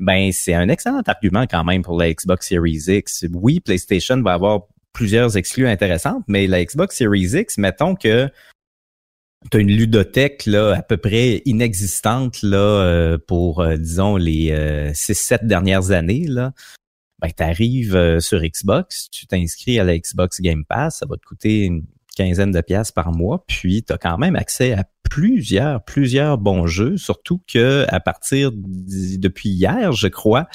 Ben, 0.00 0.32
c'est 0.32 0.54
un 0.54 0.68
excellent 0.68 1.02
argument 1.06 1.46
quand 1.46 1.64
même 1.64 1.82
pour 1.82 1.98
la 1.98 2.12
Xbox 2.12 2.48
Series 2.48 2.84
X. 2.88 3.26
Oui, 3.32 3.60
PlayStation 3.60 4.20
va 4.22 4.32
avoir 4.32 4.62
plusieurs 4.92 5.36
exclus 5.36 5.68
intéressantes, 5.68 6.24
mais 6.26 6.46
la 6.46 6.64
Xbox 6.64 6.96
Series 6.96 7.36
X, 7.36 7.58
mettons 7.58 7.94
que 7.94 8.28
tu 9.50 9.56
as 9.56 9.60
une 9.60 9.70
ludothèque 9.70 10.46
là, 10.46 10.74
à 10.76 10.82
peu 10.82 10.96
près 10.96 11.42
inexistante 11.44 12.42
là, 12.42 12.58
euh, 12.58 13.18
pour, 13.18 13.60
euh, 13.60 13.76
disons, 13.76 14.16
les 14.16 14.50
6-7 14.92 15.46
dernières 15.46 15.92
années. 15.92 16.26
Là. 16.26 16.52
Ben, 17.20 17.30
tu 17.36 17.42
arrives 17.42 18.18
sur 18.20 18.40
Xbox, 18.40 19.08
tu 19.10 19.26
t'inscris 19.26 19.78
à 19.78 19.84
la 19.84 19.98
Xbox 19.98 20.40
Game 20.40 20.64
Pass, 20.64 20.98
ça 20.98 21.06
va 21.08 21.16
te 21.16 21.24
coûter 21.26 21.64
une 21.64 21.84
quinzaine 22.16 22.50
de 22.50 22.60
pièces 22.60 22.92
par 22.92 23.12
mois, 23.12 23.44
puis 23.46 23.82
tu 23.82 23.92
as 23.92 23.98
quand 23.98 24.18
même 24.18 24.36
accès 24.36 24.72
à 24.72 24.84
plusieurs, 25.08 25.84
plusieurs 25.84 26.38
bons 26.38 26.66
jeux, 26.66 26.96
surtout 26.96 27.40
que 27.52 27.84
à 27.88 28.00
partir 28.00 28.50
depuis 28.54 29.48
hier, 29.50 29.92
je 29.92 30.08
crois, 30.08 30.46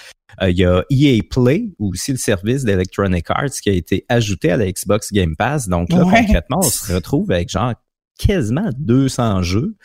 euh, 0.41 0.49
il 0.49 0.57
y 0.57 0.65
a 0.65 0.83
EA 0.89 1.21
Play, 1.29 1.69
ou 1.79 1.91
aussi 1.91 2.11
le 2.11 2.17
service 2.17 2.63
d'Electronic 2.63 3.25
Arts 3.29 3.51
qui 3.61 3.69
a 3.69 3.73
été 3.73 4.05
ajouté 4.09 4.51
à 4.51 4.57
la 4.57 4.69
Xbox 4.71 5.11
Game 5.13 5.35
Pass. 5.35 5.67
Donc 5.67 5.91
là, 5.91 6.03
Ouais. 6.05 6.25
concrètement, 6.25 6.59
on 6.59 6.69
se 6.69 6.93
retrouve 6.93 7.31
avec 7.31 7.49
genre 7.49 7.73
quasiment 8.17 8.69
200 8.77 9.41
jeux. 9.41 9.75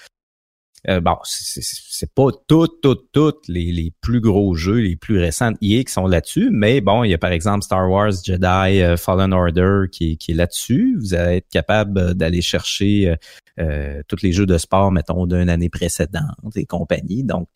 Euh, 0.88 1.00
bon, 1.00 1.16
c'est- 1.24 2.12
pas 2.14 2.28
toutes, 2.48 2.80
toutes, 2.80 3.12
toutes 3.12 3.46
les, 3.48 3.70
les 3.70 3.92
plus 4.00 4.20
gros 4.20 4.54
jeux, 4.54 4.78
les 4.78 4.96
plus 4.96 5.18
récents 5.18 5.52
EA 5.60 5.84
qui 5.84 5.92
sont 5.92 6.06
là-dessus, 6.06 6.48
mais 6.50 6.80
bon, 6.80 7.04
il 7.04 7.10
y 7.10 7.14
a 7.14 7.18
par 7.18 7.32
exemple 7.32 7.62
Star 7.64 7.90
Wars 7.90 8.12
Jedi 8.24 8.80
euh, 8.80 8.96
Fallen 8.96 9.32
Order 9.34 9.82
qui, 9.92 10.16
qui 10.16 10.32
est 10.32 10.34
là-dessus. 10.34 10.96
Vous 10.98 11.12
allez 11.14 11.36
être 11.36 11.48
capable 11.50 11.98
euh, 11.98 12.14
d'aller 12.14 12.40
chercher 12.40 13.10
euh, 13.10 13.16
euh, 13.58 14.02
tous 14.08 14.22
les 14.22 14.32
jeux 14.32 14.46
de 14.46 14.56
sport, 14.56 14.90
mettons, 14.90 15.26
d'une 15.26 15.50
année 15.50 15.68
précédente 15.68 16.56
et 16.56 16.64
compagnie. 16.64 17.24
Donc, 17.24 17.48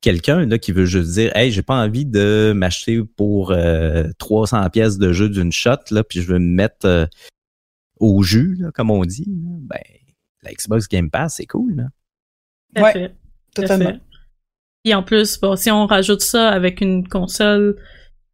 quelqu'un 0.00 0.46
là 0.46 0.58
qui 0.58 0.72
veut 0.72 0.84
juste 0.86 1.12
dire 1.12 1.34
hey 1.34 1.50
j'ai 1.50 1.62
pas 1.62 1.76
envie 1.82 2.04
de 2.06 2.52
m'acheter 2.54 3.02
pour 3.16 3.52
euh, 3.52 4.04
300 4.18 4.68
pièces 4.70 4.98
de 4.98 5.12
jeu 5.14 5.30
d'une 5.30 5.50
shot 5.50 5.76
là 5.90 6.04
puis 6.04 6.20
je 6.20 6.26
veux 6.26 6.38
me 6.38 6.44
mettre 6.54 6.84
euh, 6.86 7.06
au 8.00 8.22
jus 8.22 8.54
là, 8.58 8.70
comme 8.70 8.90
on 8.90 9.02
dit 9.06 9.24
là, 9.26 9.56
ben 9.60 9.80
la 10.42 10.52
Xbox 10.52 10.88
Game 10.88 11.10
Pass 11.10 11.36
c'est 11.36 11.46
cool 11.46 11.76
là. 11.76 11.84
Tout 12.74 12.80
à 12.80 12.84
Ouais, 12.84 12.92
fait. 12.92 13.08
Tout 13.54 13.62
à 13.62 13.66
Totalement. 13.66 13.90
fait. 13.92 14.00
Et 14.86 14.94
en 14.94 15.02
plus, 15.02 15.38
bon, 15.40 15.56
si 15.56 15.70
on 15.70 15.86
rajoute 15.86 16.20
ça 16.20 16.48
avec 16.50 16.80
une 16.80 17.08
console 17.08 17.76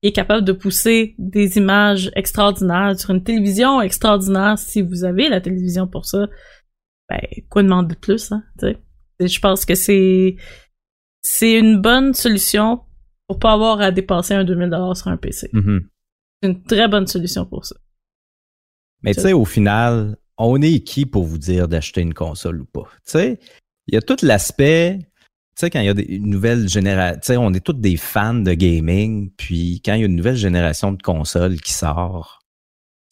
qui 0.03 0.09
est 0.09 0.13
capable 0.13 0.45
de 0.45 0.53
pousser 0.53 1.15
des 1.19 1.59
images 1.59 2.11
extraordinaires 2.17 2.99
sur 2.99 3.11
une 3.11 3.23
télévision 3.23 3.81
extraordinaire, 3.81 4.59
si 4.59 4.83
vous 4.83 5.05
avez 5.05 5.29
la 5.29 5.41
télévision 5.41 5.87
pour 5.87 6.07
ça, 6.07 6.27
ben, 7.09 7.21
quoi 7.49 7.63
demander 7.63 7.95
de 7.95 8.01
plus, 8.01 8.33
hein, 8.33 8.43
tu 8.59 8.67
sais? 8.67 8.79
Et 9.21 9.29
Je 9.29 9.41
pense 9.41 9.65
que 9.65 9.75
c'est, 9.75 10.37
c'est 11.23 11.53
une 11.59 11.81
bonne 11.81 12.15
solution 12.15 12.81
pour 13.29 13.39
pas 13.39 13.53
avoir 13.53 13.81
à 13.81 13.91
dépasser 13.93 14.35
un 14.35 14.43
2000 14.45 14.71
sur 14.97 15.09
un 15.09 15.17
PC. 15.17 15.51
Mhm. 15.53 15.87
C'est 16.43 16.49
une 16.49 16.63
très 16.65 16.89
bonne 16.89 17.07
solution 17.07 17.45
pour 17.45 17.65
ça. 17.67 17.77
mais 19.03 19.15
tu 19.15 19.21
sais 19.21 19.33
au 19.35 19.45
final 19.45 20.17
on 20.39 20.61
est 20.63 20.81
qui 20.81 21.05
pour 21.07 21.25
vous 21.25 21.37
dire 21.39 21.69
d'acheter 21.69 22.01
une 22.01 22.15
console 22.15 22.63
ou 22.63 22.65
pas 22.65 22.89
tu 23.05 23.13
sais? 23.13 23.39
Il 23.91 23.95
y 23.95 23.99
a 23.99 24.03
tout 24.03 24.17
l'aspect 24.23 24.99
tu 25.01 25.67
sais 25.67 25.71
quand 25.71 25.81
il 25.81 25.87
y 25.87 25.91
a 25.91 25.95
des, 25.95 26.05
une 26.05 26.31
nouvelle 26.31 26.69
génération 26.69 27.21
tu 27.21 27.27
sais 27.27 27.37
on 27.37 27.53
est 27.53 27.65
tous 27.65 27.73
des 27.75 27.97
fans 27.97 28.35
de 28.35 28.53
gaming 28.53 29.31
puis 29.37 29.83
quand 29.85 29.95
il 29.95 30.01
y 30.01 30.03
a 30.03 30.07
une 30.07 30.17
nouvelle 30.17 30.37
génération 30.37 30.93
de 30.93 31.03
consoles 31.03 31.61
qui 31.61 31.73
sort 31.73 32.41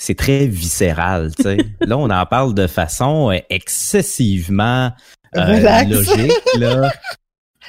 c'est 0.00 0.14
très 0.14 0.46
viscéral, 0.46 1.32
tu 1.36 1.42
sais. 1.42 1.56
Là, 1.80 1.98
on 1.98 2.08
en 2.08 2.26
parle 2.26 2.54
de 2.54 2.66
façon 2.66 3.30
euh, 3.30 3.38
excessivement 3.50 4.92
euh, 5.36 5.84
logique, 5.84 6.32
là. 6.56 6.90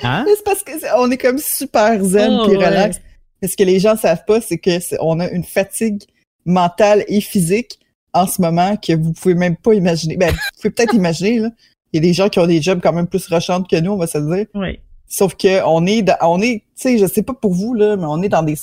Hein? 0.04 0.26
C'est 0.28 0.44
parce 0.46 0.64
que 0.64 0.72
on 0.98 1.12
est 1.12 1.18
comme 1.18 1.40
super 1.40 2.02
zen 2.04 2.38
Oh, 2.40 2.48
puis 2.48 2.56
ouais. 2.56 2.68
relax. 2.68 3.02
Mais 3.42 3.48
ce 3.48 3.58
que 3.58 3.64
les 3.64 3.80
gens 3.80 3.98
savent 3.98 4.24
pas, 4.26 4.40
c'est 4.40 4.58
que 4.58 4.70
on 5.02 5.20
a 5.20 5.30
une 5.30 5.44
fatigue 5.44 6.04
mentale 6.46 7.04
et 7.08 7.20
physique 7.20 7.80
en 8.14 8.26
ce 8.26 8.42
moment 8.42 8.78
que 8.78 8.94
vous 8.94 9.12
pouvez 9.12 9.34
même 9.34 9.58
pas 9.58 9.74
imaginer. 9.74 10.16
Ben, 10.16 10.32
vous 10.32 10.62
pouvez 10.62 10.70
peut-être 10.70 10.94
imaginer, 10.94 11.40
là. 11.40 11.50
Il 11.92 11.98
y 11.98 12.00
a 12.00 12.02
des 12.08 12.14
gens 12.14 12.30
qui 12.30 12.40
ont 12.40 12.46
des 12.48 12.62
jobs 12.62 12.80
quand 12.82 12.94
même 12.94 13.08
plus 13.08 13.26
rushantes 13.28 13.68
que 13.70 13.76
nous, 13.78 13.92
on 13.92 13.98
va 13.98 14.08
se 14.08 14.18
le 14.18 14.36
dire. 14.36 14.46
Oui. 14.54 14.80
Sauf 15.08 15.36
que 15.36 15.64
on 15.66 15.86
est, 15.88 16.04
dans- 16.04 16.18
on 16.22 16.40
est, 16.42 16.64
tu 16.76 16.84
sais, 16.84 16.98
je 17.00 17.06
sais 17.08 17.24
pas 17.24 17.34
pour 17.34 17.54
vous, 17.54 17.74
là, 17.74 17.96
mais 17.98 18.06
on 18.06 18.22
est 18.22 18.30
dans 18.30 18.44
des, 18.44 18.56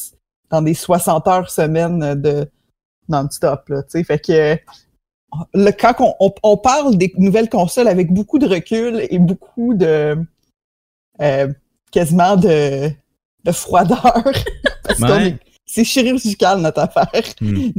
dans 0.50 0.62
des 0.62 0.74
60 0.74 1.26
heures 1.26 1.50
semaine 1.50 2.14
de 2.14 2.48
non-stop, 3.08 3.68
là, 3.68 3.82
tu 3.82 3.90
sais. 3.90 4.04
Fait 4.04 4.18
que, 4.24 4.56
le, 5.54 5.70
quand 5.72 5.94
on, 6.00 6.14
on, 6.20 6.32
on 6.44 6.56
parle 6.56 6.96
des 6.96 7.12
nouvelles 7.18 7.48
consoles 7.50 7.88
avec 7.88 8.12
beaucoup 8.12 8.38
de 8.38 8.46
recul 8.46 9.04
et 9.10 9.18
beaucoup 9.18 9.74
de, 9.74 10.16
euh, 11.20 11.52
quasiment 11.90 12.36
de, 12.36 12.90
de 13.44 13.52
froideur, 13.52 14.22
parce 14.84 15.00
qu'on 15.00 15.08
Ouais. 15.08 15.28
est, 15.30 15.36
c'est 15.66 15.82
chirurgical 15.84 16.60
notre 16.60 16.80
affaire. 16.80 17.22
Hmm. 17.40 17.70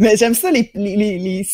Mais 0.00 0.16
j'aime 0.16 0.34
ça 0.34 0.50
les, 0.50 0.70
les, 0.74 0.96
les, 0.96 1.46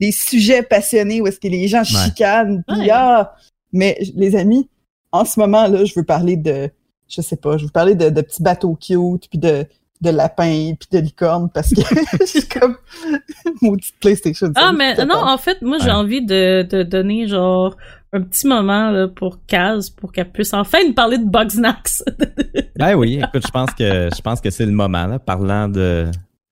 les, 0.00 0.06
les 0.06 0.12
sujets 0.12 0.62
passionnés 0.62 1.20
où 1.20 1.26
est-ce 1.26 1.40
que 1.40 1.48
les 1.48 1.68
gens 1.68 1.84
chicanent. 1.84 2.62
puis 2.68 2.80
Ouais. 2.80 2.90
ah, 2.92 3.34
mais 3.72 3.98
les 4.14 4.36
amis, 4.36 4.68
en 5.12 5.24
ce 5.24 5.38
moment 5.40 5.66
là, 5.68 5.84
je 5.84 5.92
veux 5.94 6.04
parler 6.04 6.36
de, 6.36 6.70
je 7.08 7.20
sais 7.20 7.36
pas, 7.36 7.56
je 7.58 7.64
veux 7.64 7.70
parler 7.70 7.94
de, 7.94 8.08
de 8.10 8.20
petits 8.20 8.42
bateaux 8.42 8.74
cute, 8.80 9.28
puis 9.30 9.38
de 9.38 9.64
de 10.00 10.10
lapins, 10.10 10.74
puis 10.78 10.88
de 10.92 10.98
licornes, 11.00 11.50
parce 11.52 11.70
que 11.74 11.80
je 12.20 12.24
suis 12.24 12.46
comme 12.46 12.76
maudite 13.62 13.94
PlayStation. 14.00 14.52
Ah, 14.54 14.72
mais 14.72 14.94
non, 15.04 15.16
en 15.16 15.38
fait, 15.38 15.60
moi, 15.60 15.78
j'ai 15.80 15.86
Ouais. 15.86 15.90
envie 15.90 16.24
de, 16.24 16.62
de 16.62 16.84
donner, 16.84 17.26
genre, 17.26 17.76
un 18.12 18.20
petit 18.22 18.46
moment, 18.46 18.92
là, 18.92 19.08
pour 19.08 19.44
Kaz, 19.48 19.90
pour 19.90 20.12
qu'elle 20.12 20.30
puisse 20.30 20.54
enfin 20.54 20.78
nous 20.86 20.92
parler 20.94 21.18
de 21.18 21.24
Bugsnax. 21.24 22.04
Ben 22.76 22.94
oui, 22.94 23.14
écoute, 23.20 23.44
je 23.44 23.50
pense 23.50 23.70
que 23.72 24.08
je 24.16 24.20
pense 24.22 24.40
que 24.40 24.50
c'est 24.50 24.66
le 24.66 24.70
moment, 24.70 25.06
là, 25.08 25.18
parlant 25.18 25.68
de 25.68 26.04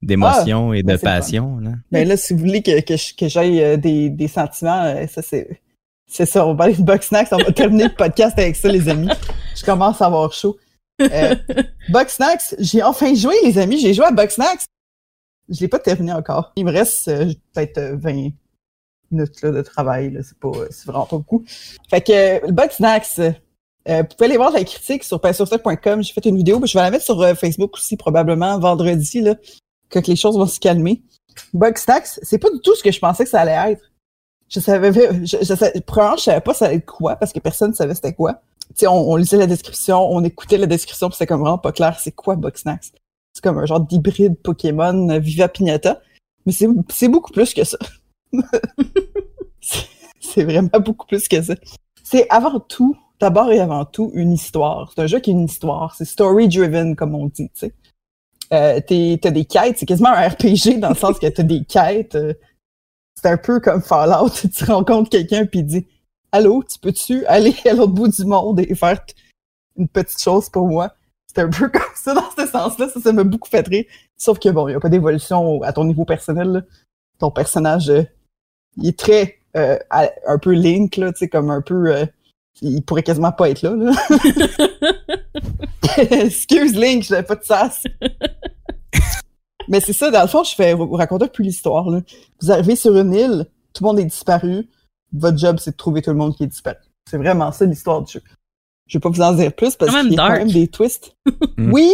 d'émotion 0.02 0.72
et 0.72 0.82
de 0.82 0.88
ben, 0.88 0.96
c'est 0.98 1.04
passion. 1.04 1.58
Là. 1.58 1.70
Mais 1.90 2.04
là, 2.04 2.16
si 2.16 2.32
vous 2.34 2.40
voulez 2.40 2.62
que, 2.62 2.80
que, 2.80 2.94
que 3.16 3.28
j'aille 3.28 3.62
euh, 3.62 3.76
des, 3.76 4.10
des 4.10 4.28
sentiments, 4.28 4.84
euh, 4.84 5.06
ça 5.06 5.22
c'est. 5.22 5.60
C'est 6.08 6.24
ça, 6.24 6.46
on 6.46 6.50
va 6.52 6.58
parler 6.58 6.74
de 6.74 6.82
Bugsnax, 6.82 7.32
on 7.32 7.38
va 7.38 7.50
terminer 7.50 7.84
le 7.84 7.94
podcast 7.94 8.38
avec 8.38 8.54
ça, 8.54 8.68
les 8.68 8.88
amis. 8.88 9.08
Je 9.56 9.64
commence 9.64 10.00
à 10.00 10.06
avoir 10.06 10.32
chaud. 10.32 10.56
Euh, 11.00 11.34
Bugsnax, 11.88 12.54
j'ai 12.60 12.80
enfin 12.80 13.12
joué, 13.12 13.34
les 13.42 13.58
amis, 13.58 13.78
j'ai 13.78 13.92
joué 13.92 14.04
à 14.04 14.12
Bugsnax. 14.12 14.66
Je 15.48 15.60
l'ai 15.60 15.68
pas 15.68 15.80
terminé 15.80 16.12
encore. 16.12 16.52
Il 16.54 16.64
me 16.64 16.70
reste 16.70 17.08
euh, 17.08 17.32
peut-être 17.52 17.78
euh, 17.78 17.96
20 17.96 18.30
minutes 19.10 19.42
là, 19.42 19.50
de 19.50 19.62
travail, 19.62 20.10
là. 20.10 20.20
C'est 20.22 20.38
pas 20.38 20.48
euh, 20.48 20.68
c'est 20.70 20.86
vraiment 20.86 21.06
pas 21.06 21.16
beaucoup. 21.16 21.44
Fait 21.90 22.00
que 22.00 22.12
euh, 22.12 22.46
le 22.46 22.52
Bugsnax, 22.52 23.18
euh, 23.18 23.30
euh, 23.88 24.02
vous 24.02 24.16
pouvez 24.16 24.26
aller 24.26 24.36
voir 24.36 24.50
la 24.50 24.64
critique 24.64 25.04
sur 25.04 25.20
passionstep.com. 25.20 26.02
J'ai 26.02 26.12
fait 26.12 26.24
une 26.24 26.36
vidéo, 26.36 26.58
mais 26.58 26.66
je 26.66 26.76
vais 26.76 26.82
la 26.84 26.90
mettre 26.90 27.04
sur 27.04 27.20
euh, 27.20 27.34
Facebook 27.34 27.74
aussi 27.74 27.96
probablement 27.96 28.58
vendredi, 28.58 29.20
là, 29.20 29.34
quand 29.90 30.06
les 30.06 30.16
choses 30.16 30.36
vont 30.36 30.46
se 30.46 30.60
calmer. 30.60 31.02
Bugsnax, 31.52 32.20
c'est 32.22 32.38
pas 32.38 32.50
du 32.50 32.60
tout 32.60 32.74
ce 32.74 32.82
que 32.82 32.90
je 32.90 32.98
pensais 32.98 33.24
que 33.24 33.30
ça 33.30 33.40
allait 33.40 33.72
être. 33.72 33.82
Je 34.48 34.60
savais, 34.60 34.92
je, 34.92 35.36
je, 35.42 35.80
probablement, 35.80 36.16
je 36.16 36.22
savais 36.22 36.40
pas 36.40 36.54
ça 36.54 36.66
allait 36.66 36.76
être 36.76 36.86
quoi, 36.86 37.16
parce 37.16 37.32
que 37.32 37.40
personne 37.40 37.70
ne 37.70 37.74
savait 37.74 37.94
c'était 37.94 38.14
quoi. 38.14 38.40
Tu 38.70 38.74
sais, 38.76 38.86
on, 38.86 39.10
on 39.10 39.16
lisait 39.16 39.36
la 39.36 39.46
description, 39.46 39.98
on 39.98 40.22
écoutait 40.24 40.58
la 40.58 40.66
description, 40.66 41.08
puis 41.08 41.16
c'était 41.16 41.26
comme 41.26 41.40
vraiment 41.40 41.58
pas 41.58 41.72
clair, 41.72 41.98
c'est 42.00 42.12
quoi 42.12 42.36
Bugsnax? 42.36 42.92
C'est 43.36 43.42
comme 43.42 43.58
un 43.58 43.66
genre 43.66 43.80
d'hybride 43.80 44.38
Pokémon 44.38 45.10
euh, 45.10 45.18
Viva 45.18 45.48
Pignata. 45.48 46.00
Mais 46.46 46.52
c'est, 46.52 47.08
beaucoup 47.08 47.32
plus 47.32 47.52
que 47.52 47.64
ça. 47.64 47.76
c'est, 49.60 50.44
vraiment 50.44 50.70
beaucoup 50.82 51.06
plus 51.06 51.28
que 51.28 51.42
ça. 51.42 51.54
C'est 52.02 52.26
avant 52.30 52.60
tout, 52.60 52.96
d'abord 53.20 53.52
et 53.52 53.60
avant 53.60 53.84
tout, 53.84 54.10
une 54.14 54.32
histoire. 54.32 54.90
C'est 54.94 55.02
un 55.02 55.06
jeu 55.06 55.18
qui 55.18 55.30
est 55.30 55.34
une 55.34 55.44
histoire. 55.44 55.94
C'est 55.96 56.06
story-driven, 56.06 56.96
comme 56.96 57.14
on 57.14 57.26
dit, 57.26 57.50
tu 57.50 57.58
sais. 57.58 57.74
Euh, 58.52 58.80
t'as 58.80 59.30
des 59.30 59.44
quêtes, 59.44 59.78
c'est 59.78 59.86
quasiment 59.86 60.10
un 60.10 60.28
RPG 60.28 60.78
dans 60.78 60.90
le 60.90 60.94
sens 60.94 61.18
que 61.18 61.26
t'as 61.26 61.42
des 61.42 61.64
quêtes. 61.64 62.14
euh, 62.14 62.32
c'est 63.20 63.28
un 63.28 63.36
peu 63.36 63.60
comme 63.60 63.82
Fallout, 63.82 64.30
tu 64.56 64.64
rencontres 64.64 65.10
quelqu'un 65.10 65.46
puis 65.46 65.60
il 65.60 65.66
dit 65.66 65.86
Allô, 66.32 66.62
tu 66.62 66.78
peux-tu 66.78 67.24
aller 67.26 67.54
à 67.64 67.72
l'autre 67.72 67.92
bout 67.92 68.08
du 68.08 68.24
monde 68.24 68.60
et 68.60 68.74
faire 68.74 69.00
une 69.76 69.88
petite 69.88 70.20
chose 70.22 70.48
pour 70.50 70.68
moi? 70.68 70.94
C'est 71.34 71.42
un 71.42 71.48
peu 71.48 71.68
comme 71.72 71.82
ça 71.94 72.14
dans 72.14 72.30
ce 72.36 72.46
sens-là. 72.46 72.88
Ça, 72.88 73.00
ça 73.00 73.12
m'a 73.12 73.24
beaucoup 73.24 73.48
fait 73.48 73.66
rire. 73.66 73.84
Sauf 74.16 74.38
que 74.38 74.48
bon, 74.48 74.68
il 74.68 74.72
n'y 74.72 74.76
a 74.76 74.80
pas 74.80 74.88
d'évolution 74.88 75.62
à 75.62 75.72
ton 75.72 75.84
niveau 75.84 76.04
personnel. 76.04 76.48
là. 76.48 76.60
Ton 77.18 77.30
personnage, 77.30 77.90
euh, 77.90 78.02
il 78.76 78.88
est 78.88 78.98
très 78.98 79.38
euh, 79.56 79.78
un 80.26 80.38
peu 80.38 80.52
Link, 80.52 80.96
là, 80.96 81.12
tu 81.12 81.20
sais, 81.20 81.28
comme 81.28 81.50
un 81.50 81.62
peu. 81.62 81.94
euh, 81.94 82.06
il 82.62 82.82
pourrait 82.82 83.02
quasiment 83.02 83.32
pas 83.32 83.50
être 83.50 83.62
là. 83.62 83.74
là. 83.74 83.92
Excuse 86.10 86.74
Link, 86.76 87.02
j'avais 87.04 87.22
pas 87.22 87.36
de 87.36 87.44
sas. 87.44 87.82
Mais 89.68 89.80
c'est 89.80 89.92
ça, 89.92 90.10
dans 90.10 90.22
le 90.22 90.28
fond, 90.28 90.44
je 90.44 90.54
fais 90.54 90.74
vous 90.74 90.90
raconter 90.92 91.24
un 91.24 91.28
peu 91.28 91.42
l'histoire. 91.42 91.88
là. 91.90 92.00
Vous 92.40 92.52
arrivez 92.52 92.76
sur 92.76 92.96
une 92.96 93.12
île, 93.14 93.46
tout 93.72 93.82
le 93.82 93.88
monde 93.88 93.98
est 93.98 94.04
disparu. 94.04 94.68
Votre 95.12 95.38
job, 95.38 95.58
c'est 95.58 95.72
de 95.72 95.76
trouver 95.76 96.02
tout 96.02 96.10
le 96.10 96.16
monde 96.16 96.36
qui 96.36 96.44
est 96.44 96.48
disparu. 96.48 96.76
C'est 97.10 97.16
vraiment 97.16 97.50
ça 97.52 97.64
l'histoire 97.64 98.02
du 98.02 98.12
jeu. 98.12 98.22
Je 98.86 98.98
vais 98.98 99.00
pas 99.02 99.08
vous 99.08 99.20
en 99.22 99.32
dire 99.32 99.52
plus 99.52 99.74
parce 99.74 99.92
qu'il 99.92 100.12
y 100.12 100.18
a 100.18 100.28
quand 100.28 100.38
même 100.38 100.52
des 100.52 100.68
twists. 100.68 101.16
Mm. 101.58 101.72
oui, 101.72 101.90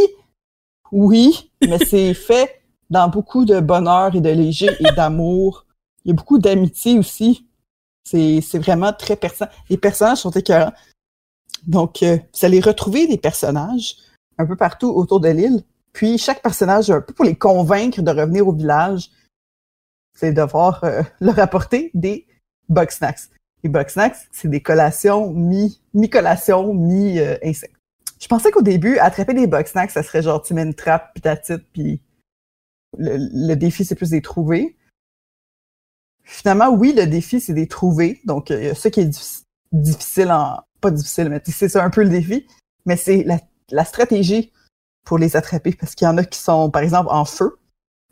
oui, 0.91 1.53
mais 1.61 1.79
c'est 1.79 2.15
fait 2.15 2.63
dans 2.91 3.09
beaucoup 3.09 3.45
de 3.45 3.61
bonheur 3.61 4.15
et 4.17 4.21
de 4.21 4.29
léger 4.29 4.71
et 4.81 4.93
d'amour. 4.97 5.67
Il 6.05 6.09
y 6.09 6.11
a 6.11 6.15
beaucoup 6.15 6.39
d'amitié 6.39 6.99
aussi. 6.99 7.47
C'est 8.05 8.41
c'est 8.41 8.59
vraiment 8.59 8.93
très 8.93 9.15
personnel. 9.15 9.55
Les 9.71 9.77
personnages 9.77 10.19
sont 10.19 10.33
écœurants. 10.33 10.73
Donc, 11.67 12.03
euh, 12.03 12.17
vous 12.17 12.45
allez 12.45 12.61
retrouver 12.61 13.07
des 13.07 13.19
personnages 13.19 13.97
un 14.39 14.47
peu 14.47 14.57
partout 14.57 14.89
autour 14.89 15.21
de 15.21 15.29
l'île. 15.29 15.63
Puis, 15.93 16.19
chaque 16.19 16.43
personnage, 16.43 16.91
un 16.91 17.01
peu 17.01 17.13
pour 17.13 17.25
les 17.25 17.37
convaincre 17.37 18.03
de 18.03 18.11
revenir 18.11 18.49
au 18.49 18.53
village, 18.53 19.11
c'est 20.19 20.33
devoir 20.33 20.83
euh, 20.85 21.03
leur 21.21 21.39
apporter 21.39 21.91
des 21.95 22.27
bug 22.69 22.91
snacks. 22.91 23.29
Les 23.63 23.71
bug 23.71 23.89
snacks, 23.89 24.17
c'est 24.33 24.49
des 24.49 24.61
collations 24.63 25.33
mi- 25.33 25.81
mi-collation, 25.95 26.75
mi-insectes. 26.75 27.77
Je 28.21 28.29
pensais 28.29 28.51
qu'au 28.51 28.63
début, 28.63 28.99
attraper 28.99 29.35
des 29.35 29.47
bug 29.47 29.67
snacks, 29.67 29.91
ça 29.91 30.03
serait 30.03 30.23
genre 30.23 30.43
tu 30.43 30.55
mets 30.55 30.63
une 30.63 30.75
trappe, 30.75 31.13
puis 31.15 31.23
titre, 31.43 31.65
puis 31.73 32.01
le, 32.99 33.17
le 33.49 33.55
défi, 33.55 33.85
c'est 33.85 33.95
plus 33.95 34.11
des 34.11 34.23
trouver. 34.23 34.77
Finalement, 36.25 36.71
oui, 36.71 36.93
le 36.97 37.07
défi, 37.07 37.41
c'est 37.41 37.55
des 37.55 37.67
trouver. 37.67 38.21
Donc, 38.25 38.51
euh, 38.51 38.73
a 38.73 38.75
ça 38.75 38.91
qui 38.91 39.01
est 39.01 39.07
diffi- 39.07 39.43
difficile 39.73 40.31
en... 40.31 40.61
Pas 40.83 40.91
difficile, 40.91 41.31
mais 41.31 41.41
c'est 41.47 41.71
ça 41.71 41.83
un 41.83 41.89
peu 41.89 42.03
le 42.03 42.11
défi. 42.11 42.47
Mais 42.85 42.97
c'est 42.97 43.23
la, 43.23 43.39
la 43.71 43.87
stratégie 43.87 44.53
pour 45.05 45.19
les 45.19 45.37
attraper, 45.37 45.73
parce 45.73 45.95
qu'il 45.95 46.05
y 46.05 46.09
en 46.09 46.19
a 46.19 46.25
qui 46.25 46.39
sont, 46.39 46.71
par 46.71 46.83
exemple, 46.83 47.09
en 47.11 47.25
feu. 47.25 47.59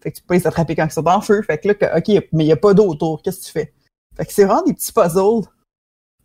Fait 0.03 0.11
que 0.11 0.17
tu 0.17 0.23
peux 0.23 0.35
les 0.35 0.47
attraper 0.47 0.75
quand 0.75 0.87
ils 0.87 0.93
sont 0.93 1.07
en 1.07 1.21
feu. 1.21 1.43
Fait 1.43 1.59
que 1.59 1.69
là, 1.69 1.99
OK, 1.99 2.09
mais 2.33 2.45
il 2.45 2.47
n'y 2.47 2.53
a 2.53 2.57
pas 2.57 2.73
d'eau 2.73 2.87
autour. 2.87 3.21
Qu'est-ce 3.23 3.41
que 3.41 3.47
tu 3.47 3.53
fais? 3.53 3.75
Fait 4.17 4.25
que 4.25 4.33
c'est 4.33 4.45
vraiment 4.45 4.63
des 4.63 4.73
petits 4.73 4.93
puzzles. 4.93 5.47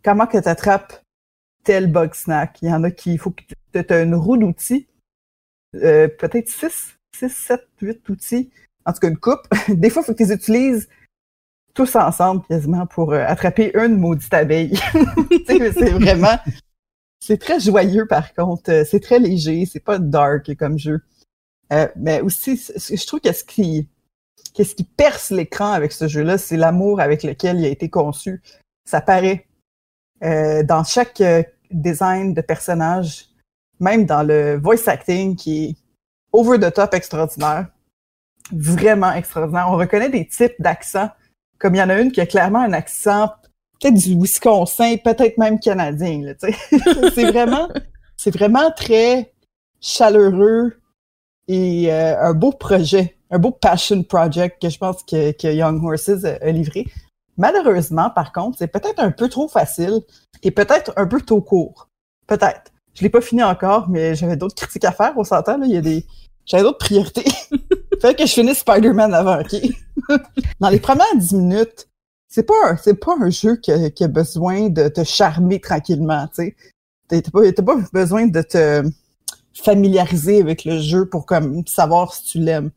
Comment 0.02 0.26
que 0.26 0.38
tu 0.38 0.48
attrapes 0.48 1.02
tel 1.64 1.90
bug 1.90 2.14
snack? 2.14 2.58
Il 2.62 2.68
y 2.68 2.72
en 2.72 2.84
a 2.84 2.90
qui, 2.90 3.12
il 3.12 3.18
faut 3.18 3.32
que 3.32 3.42
tu 3.42 3.78
aies 3.78 4.02
une 4.02 4.14
roue 4.14 4.36
d'outils. 4.36 4.86
Euh, 5.74 6.08
peut-être 6.08 6.48
6, 6.48 6.96
6, 7.18 7.28
7, 7.28 7.68
8 7.82 8.08
outils. 8.08 8.50
En 8.86 8.92
tout 8.92 9.00
cas, 9.00 9.08
une 9.08 9.18
coupe. 9.18 9.46
Des 9.68 9.90
fois, 9.90 10.02
il 10.02 10.06
faut 10.06 10.12
que 10.12 10.18
tu 10.18 10.24
les 10.24 10.32
utilises 10.34 10.88
tous 11.76 11.94
ensemble 11.94 12.42
quasiment 12.48 12.86
pour 12.86 13.12
euh, 13.12 13.24
attraper 13.26 13.70
une 13.74 13.96
maudite 13.96 14.34
abeille. 14.34 14.78
C'est 15.46 15.90
vraiment... 15.90 16.38
C'est 17.20 17.38
très 17.38 17.60
joyeux 17.60 18.06
par 18.06 18.34
contre. 18.34 18.70
Euh, 18.70 18.84
C'est 18.84 19.00
très 19.00 19.18
léger. 19.18 19.66
C'est 19.66 19.84
pas 19.84 19.98
dark 19.98 20.54
comme 20.56 20.78
jeu. 20.78 21.02
Euh, 21.72 21.88
mais 21.96 22.20
aussi, 22.20 22.56
je 22.56 23.06
trouve 23.06 23.20
que 23.20 23.32
ce 23.32 23.44
qui, 23.44 23.88
qu'est-ce 24.54 24.74
qui 24.74 24.84
perce 24.84 25.30
l'écran 25.30 25.72
avec 25.72 25.92
ce 25.92 26.08
jeu-là, 26.08 26.38
c'est 26.38 26.56
l'amour 26.56 27.00
avec 27.00 27.22
lequel 27.22 27.58
il 27.58 27.66
a 27.66 27.68
été 27.68 27.90
conçu. 27.90 28.42
Ça 28.84 29.00
paraît 29.00 29.46
euh, 30.24 30.62
dans 30.62 30.84
chaque 30.84 31.20
euh, 31.20 31.42
design 31.70 32.34
de 32.34 32.40
personnage, 32.40 33.26
même 33.80 34.06
dans 34.06 34.22
le 34.22 34.56
voice 34.56 34.86
acting 34.88 35.36
qui 35.36 35.64
est 35.64 35.76
over 36.32 36.58
the 36.58 36.72
top 36.72 36.94
extraordinaire, 36.94 37.68
vraiment 38.52 39.12
extraordinaire. 39.12 39.66
On 39.68 39.76
reconnaît 39.76 40.08
des 40.08 40.26
types 40.26 40.54
d'accents, 40.60 41.10
comme 41.58 41.74
il 41.74 41.78
y 41.78 41.82
en 41.82 41.88
a 41.88 42.00
une 42.00 42.12
qui 42.12 42.20
a 42.20 42.26
clairement 42.26 42.60
un 42.60 42.72
accent 42.72 43.30
peut-être 43.80 43.94
du 43.94 44.14
Wisconsin, 44.14 44.96
peut-être 45.02 45.38
même 45.38 45.60
canadien. 45.60 46.34
C'est 47.14 47.30
vraiment, 47.30 47.68
c'est 48.16 48.30
vraiment 48.30 48.70
très 48.70 49.32
chaleureux 49.80 50.80
et 51.48 51.92
euh, 51.92 52.20
un 52.20 52.32
beau 52.32 52.50
projet, 52.52 53.16
un 53.30 53.38
beau 53.38 53.50
passion 53.50 54.02
project 54.02 54.60
que 54.60 54.68
je 54.68 54.78
pense 54.78 55.02
que, 55.02 55.32
que 55.32 55.48
Young 55.48 55.84
Horses 55.84 56.24
a, 56.24 56.42
a 56.42 56.50
livré. 56.50 56.86
Malheureusement, 57.36 58.10
par 58.10 58.32
contre, 58.32 58.58
c'est 58.58 58.68
peut-être 58.68 58.98
un 58.98 59.10
peu 59.10 59.28
trop 59.28 59.48
facile 59.48 60.00
et 60.42 60.50
peut-être 60.50 60.92
un 60.96 61.06
peu 61.06 61.20
trop 61.20 61.42
court. 61.42 61.88
Peut-être. 62.26 62.72
Je 62.94 63.02
l'ai 63.02 63.10
pas 63.10 63.20
fini 63.20 63.42
encore, 63.42 63.88
mais 63.90 64.14
j'avais 64.14 64.36
d'autres 64.36 64.54
critiques 64.54 64.84
à 64.86 64.92
faire, 64.92 65.12
on 65.16 65.24
s'entend, 65.24 65.58
là. 65.58 65.66
Il 65.66 65.72
y 65.72 65.76
a 65.76 65.82
des. 65.82 66.06
J'avais 66.46 66.62
d'autres 66.62 66.78
priorités. 66.78 67.24
Fait 68.00 68.14
que 68.14 68.26
je 68.26 68.32
finisse 68.32 68.58
Spider-Man 68.58 69.14
avant, 69.14 69.40
OK? 69.40 69.54
Dans 70.60 70.68
les 70.68 70.80
premières 70.80 71.16
10 71.16 71.34
minutes, 71.34 71.88
c'est 72.28 72.42
pas 72.42 72.54
un, 72.70 72.76
c'est 72.76 72.94
pas 72.94 73.14
un 73.20 73.30
jeu 73.30 73.56
qui 73.56 73.72
a, 73.72 73.90
qui 73.90 74.04
a 74.04 74.08
besoin 74.08 74.68
de 74.68 74.88
te 74.88 75.04
charmer 75.04 75.60
tranquillement, 75.60 76.26
tu 76.28 76.34
sais. 76.34 76.56
T'as 77.08 77.20
t'as 77.20 77.30
pas, 77.30 77.52
t'as 77.52 77.62
pas 77.62 77.76
besoin 77.92 78.26
de 78.26 78.42
te 78.42 78.82
familiariser 79.54 80.40
avec 80.40 80.64
le 80.64 80.80
jeu 80.80 81.08
pour 81.08 81.24
comme 81.24 81.66
savoir 81.66 82.12
si 82.12 82.24
tu 82.24 82.38
l'aimes. 82.38 82.70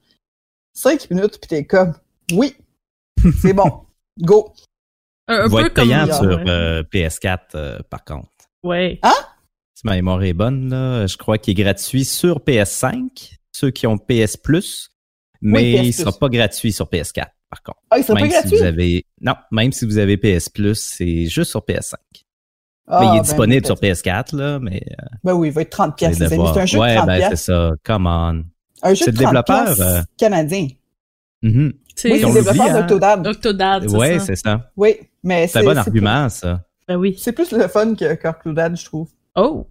Cinq 0.73 1.09
minutes, 1.09 1.39
puis 1.41 1.47
t'es 1.49 1.65
comme, 1.65 1.93
oui, 2.33 2.55
c'est 3.41 3.53
bon, 3.53 3.85
go. 4.21 4.53
Un, 5.27 5.45
un 5.45 5.47
va 5.47 5.59
peu 5.59 5.65
être 5.65 5.73
comme 5.73 5.87
payant 5.87 6.05
sur 6.05 6.25
ouais. 6.25 6.49
euh, 6.49 6.83
PS4, 6.83 7.39
euh, 7.55 7.79
par 7.89 8.03
contre. 8.03 8.29
Ouais. 8.63 8.99
Si 9.75 9.85
ma 9.85 9.95
mémoire 9.95 10.23
est 10.23 10.33
bonne, 10.33 10.69
là, 10.69 11.07
je 11.07 11.17
crois 11.17 11.37
qu'il 11.37 11.51
est 11.59 11.63
gratuit 11.63 12.05
sur 12.05 12.39
PS5, 12.39 13.35
ceux 13.51 13.71
qui 13.71 13.87
ont 13.87 13.97
PS 13.97 14.37
Plus, 14.37 14.91
mais 15.41 15.71
il 15.85 15.93
sera 15.93 16.11
Plus. 16.11 16.19
pas 16.19 16.29
gratuit 16.29 16.71
sur 16.71 16.87
PS4, 16.89 17.27
par 17.49 17.63
contre. 17.63 17.79
Ah, 17.89 17.97
il 17.99 18.03
serait 18.03 18.15
pas 18.19 18.21
Même 18.21 18.31
si 18.31 18.37
gratuit? 18.41 18.57
vous 18.57 18.63
avez, 18.63 19.05
non, 19.21 19.33
même 19.51 19.71
si 19.71 19.85
vous 19.85 19.97
avez 19.97 20.17
PS 20.17 20.49
Plus, 20.49 20.75
c'est 20.75 21.25
juste 21.25 21.51
sur 21.51 21.61
PS5. 21.61 21.93
Ah, 22.91 22.99
mais 23.01 23.05
il 23.05 23.09
est 23.09 23.13
ben, 23.17 23.21
disponible 23.21 23.65
sur 23.65 23.79
peut-être. 23.79 24.03
PS4, 24.03 24.35
là, 24.35 24.59
mais 24.59 24.81
euh, 24.91 25.05
Ben 25.23 25.33
oui, 25.33 25.49
il 25.49 25.53
va 25.53 25.61
être 25.61 25.69
30 25.69 25.89
vous 25.91 25.95
pièces, 25.95 26.21
allez 26.21 26.29
les 26.29 26.41
amis. 26.41 26.49
C'est 26.53 26.59
un 26.61 26.65
jeu 26.65 26.79
ouais, 26.79 26.91
de 26.91 26.95
30 26.97 27.07
ben, 27.07 27.21
c'est 27.21 27.27
pièces. 27.27 27.43
ça. 27.43 27.71
Come 27.83 28.05
on. 28.07 28.43
Un 28.81 28.93
jeu 28.93 29.05
c'est 29.05 29.11
de 29.11 29.17
le 29.17 29.23
30 29.23 29.33
développeur, 29.33 29.65
pièces 29.65 29.79
euh, 29.81 30.01
canadien. 30.17 30.67
Mhm. 31.41 31.73
C'est 31.95 32.11
Oui, 32.11 32.19
le 32.21 32.33
développeur 32.33 32.61
hein. 32.65 32.79
d'Octodad. 32.79 33.27
Octodad, 33.27 33.89
c'est 33.89 33.95
Ouais, 33.97 34.19
ça. 34.19 34.25
c'est 34.25 34.35
ça. 34.37 34.71
Oui, 34.77 34.95
mais 35.23 35.47
C'est 35.47 35.59
un 35.59 35.63
bon 35.63 35.71
c'est 35.73 35.77
argument, 35.79 36.29
ça. 36.29 36.63
Ben 36.87 36.95
oui. 36.95 37.11
plus- 37.11 37.19
C'est 37.21 37.31
plus 37.33 37.51
le 37.51 37.67
fun 37.67 37.93
que 37.93 38.15
qu'Octodad, 38.15 38.75
je 38.77 38.85
trouve. 38.85 39.09
Oh. 39.35 39.67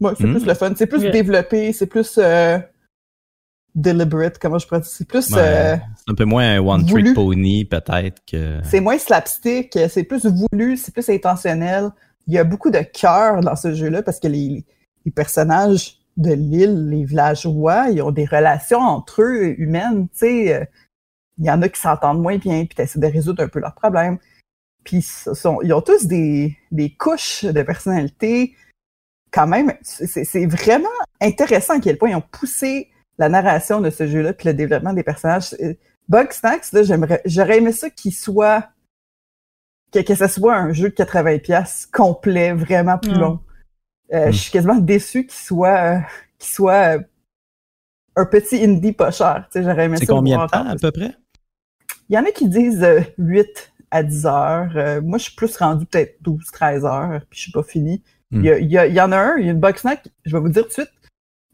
Ouais, 0.00 0.12
c'est 0.16 0.26
Hmm. 0.26 0.34
plus 0.36 0.46
le 0.46 0.54
fun. 0.54 0.72
C'est 0.76 0.86
plus 0.86 1.10
développé, 1.10 1.72
c'est 1.72 1.86
plus 1.86 2.14
euh, 2.18 2.58
deliberate, 3.76 4.38
comment 4.38 4.58
je 4.58 4.66
pourrais 4.66 4.80
dire? 4.80 4.90
C'est 4.90 5.06
plus... 5.06 5.30
Ouais, 5.30 5.38
euh, 5.38 5.76
c'est 5.96 6.10
un 6.10 6.14
peu 6.14 6.24
moins 6.24 6.56
un 6.56 6.58
One 6.58 6.82
voulu. 6.84 7.04
Trick 7.04 7.14
Pony, 7.14 7.64
peut-être 7.64 8.20
que. 8.26 8.58
c'est 8.64 8.80
moins 8.80 8.98
slapstick, 8.98 9.78
c'est 9.88 10.02
plus 10.04 10.26
voulu, 10.26 10.76
c'est 10.76 10.92
plus 10.92 11.08
intentionnel. 11.08 11.90
Il 12.26 12.34
y 12.34 12.38
a 12.38 12.44
beaucoup 12.44 12.70
de 12.70 12.80
cœur 12.80 13.40
dans 13.42 13.54
ce 13.54 13.72
jeu-là 13.74 14.02
parce 14.02 14.18
que 14.18 14.26
les, 14.26 14.64
les 15.04 15.12
personnages 15.12 15.98
de 16.16 16.32
l'île, 16.32 16.88
les 16.88 17.04
villageois, 17.04 17.90
ils 17.90 18.02
ont 18.02 18.10
des 18.10 18.24
relations 18.24 18.80
entre 18.80 19.22
eux 19.22 19.60
humaines, 19.60 20.08
tu 20.08 20.18
sais. 20.18 20.54
euh, 20.54 20.64
Il 21.38 21.44
y 21.44 21.50
en 21.50 21.60
a 21.62 21.68
qui 21.68 21.80
s'entendent 21.80 22.22
moins 22.22 22.38
bien, 22.38 22.64
puis 22.64 22.74
t'essaies 22.74 22.98
de 22.98 23.06
résoudre 23.06 23.42
un 23.44 23.48
peu 23.48 23.60
leurs 23.60 23.74
problèmes. 23.74 24.18
Puis 24.82 25.02
ce 25.02 25.34
sont, 25.34 25.58
ils 25.62 25.72
ont 25.74 25.82
tous 25.82 26.06
des, 26.06 26.56
des 26.70 26.90
couches 26.96 27.44
de 27.44 27.62
personnalité. 27.62 28.54
Quand 29.32 29.46
même, 29.46 29.72
c'est 29.82 30.24
c'est 30.24 30.46
vraiment 30.46 30.88
intéressant 31.20 31.74
à 31.74 31.80
quel 31.80 31.98
point 31.98 32.10
ils 32.10 32.16
ont 32.16 32.22
poussé 32.30 32.88
la 33.18 33.28
narration 33.28 33.80
de 33.80 33.90
ce 33.90 34.06
jeu-là, 34.06 34.32
puis 34.32 34.48
le 34.48 34.54
développement 34.54 34.92
des 34.92 35.02
personnages. 35.02 35.54
Bug 36.08 36.32
Snacks, 36.32 36.72
là, 36.72 36.82
j'aimerais, 36.82 37.22
j'aurais 37.24 37.58
aimé 37.58 37.72
ça 37.72 37.90
qu'il 37.90 38.12
soit, 38.14 38.68
que, 39.92 40.00
que 40.00 40.14
ce 40.14 40.26
soit 40.28 40.54
un 40.56 40.72
jeu 40.72 40.90
de 40.90 40.94
80 40.94 41.38
pièces 41.38 41.86
complet, 41.92 42.52
vraiment 42.52 42.98
plus 42.98 43.12
Mm. 43.12 43.18
long. 43.20 43.40
Euh, 44.12 44.28
Mm. 44.28 44.32
Je 44.32 44.38
suis 44.38 44.50
quasiment 44.52 44.76
déçu 44.76 45.26
qu'il 45.26 45.38
soit, 45.38 45.96
euh, 45.96 45.98
qu'il 46.38 46.50
soit 46.52 46.96
euh, 46.96 47.00
un 48.16 48.24
petit 48.26 48.62
indie 48.64 48.92
pas 48.92 49.10
cher. 49.10 49.48
Tu 49.50 49.58
sais, 49.58 49.64
j'aurais 49.64 49.86
aimé 49.86 49.96
C'est 49.98 50.06
ça 50.06 50.12
combien 50.12 50.44
de 50.44 50.50
temps, 50.50 50.66
à 50.68 50.76
peu 50.76 50.90
près? 50.92 51.14
il 52.08 52.14
y 52.14 52.18
en 52.18 52.24
a 52.24 52.30
qui 52.30 52.48
disent 52.48 52.82
euh, 52.84 53.00
8 53.18 53.72
à 53.90 54.02
10 54.04 54.26
heures. 54.26 54.70
Euh, 54.76 55.00
moi, 55.02 55.18
je 55.18 55.24
suis 55.24 55.34
plus 55.34 55.56
rendu 55.56 55.86
peut-être 55.86 56.16
12, 56.22 56.44
13 56.52 56.84
heures, 56.84 57.20
puis 57.30 57.38
je 57.38 57.42
suis 57.44 57.52
pas 57.52 57.62
fini. 57.64 58.02
Hmm. 58.30 58.40
Il, 58.40 58.44
y 58.46 58.50
a- 58.50 58.58
il 58.58 58.70
y, 58.70 58.78
a- 58.78 58.86
il 58.86 58.94
y 58.94 59.00
en 59.00 59.10
a 59.12 59.16
un, 59.16 59.36
il 59.38 59.46
y 59.46 59.48
a 59.48 59.52
une 59.52 59.60
box 59.60 59.80
snack, 59.80 60.08
je 60.24 60.36
vais 60.36 60.40
vous 60.40 60.48
dire 60.48 60.62
tout 60.62 60.68
de 60.68 60.72
suite. 60.72 60.90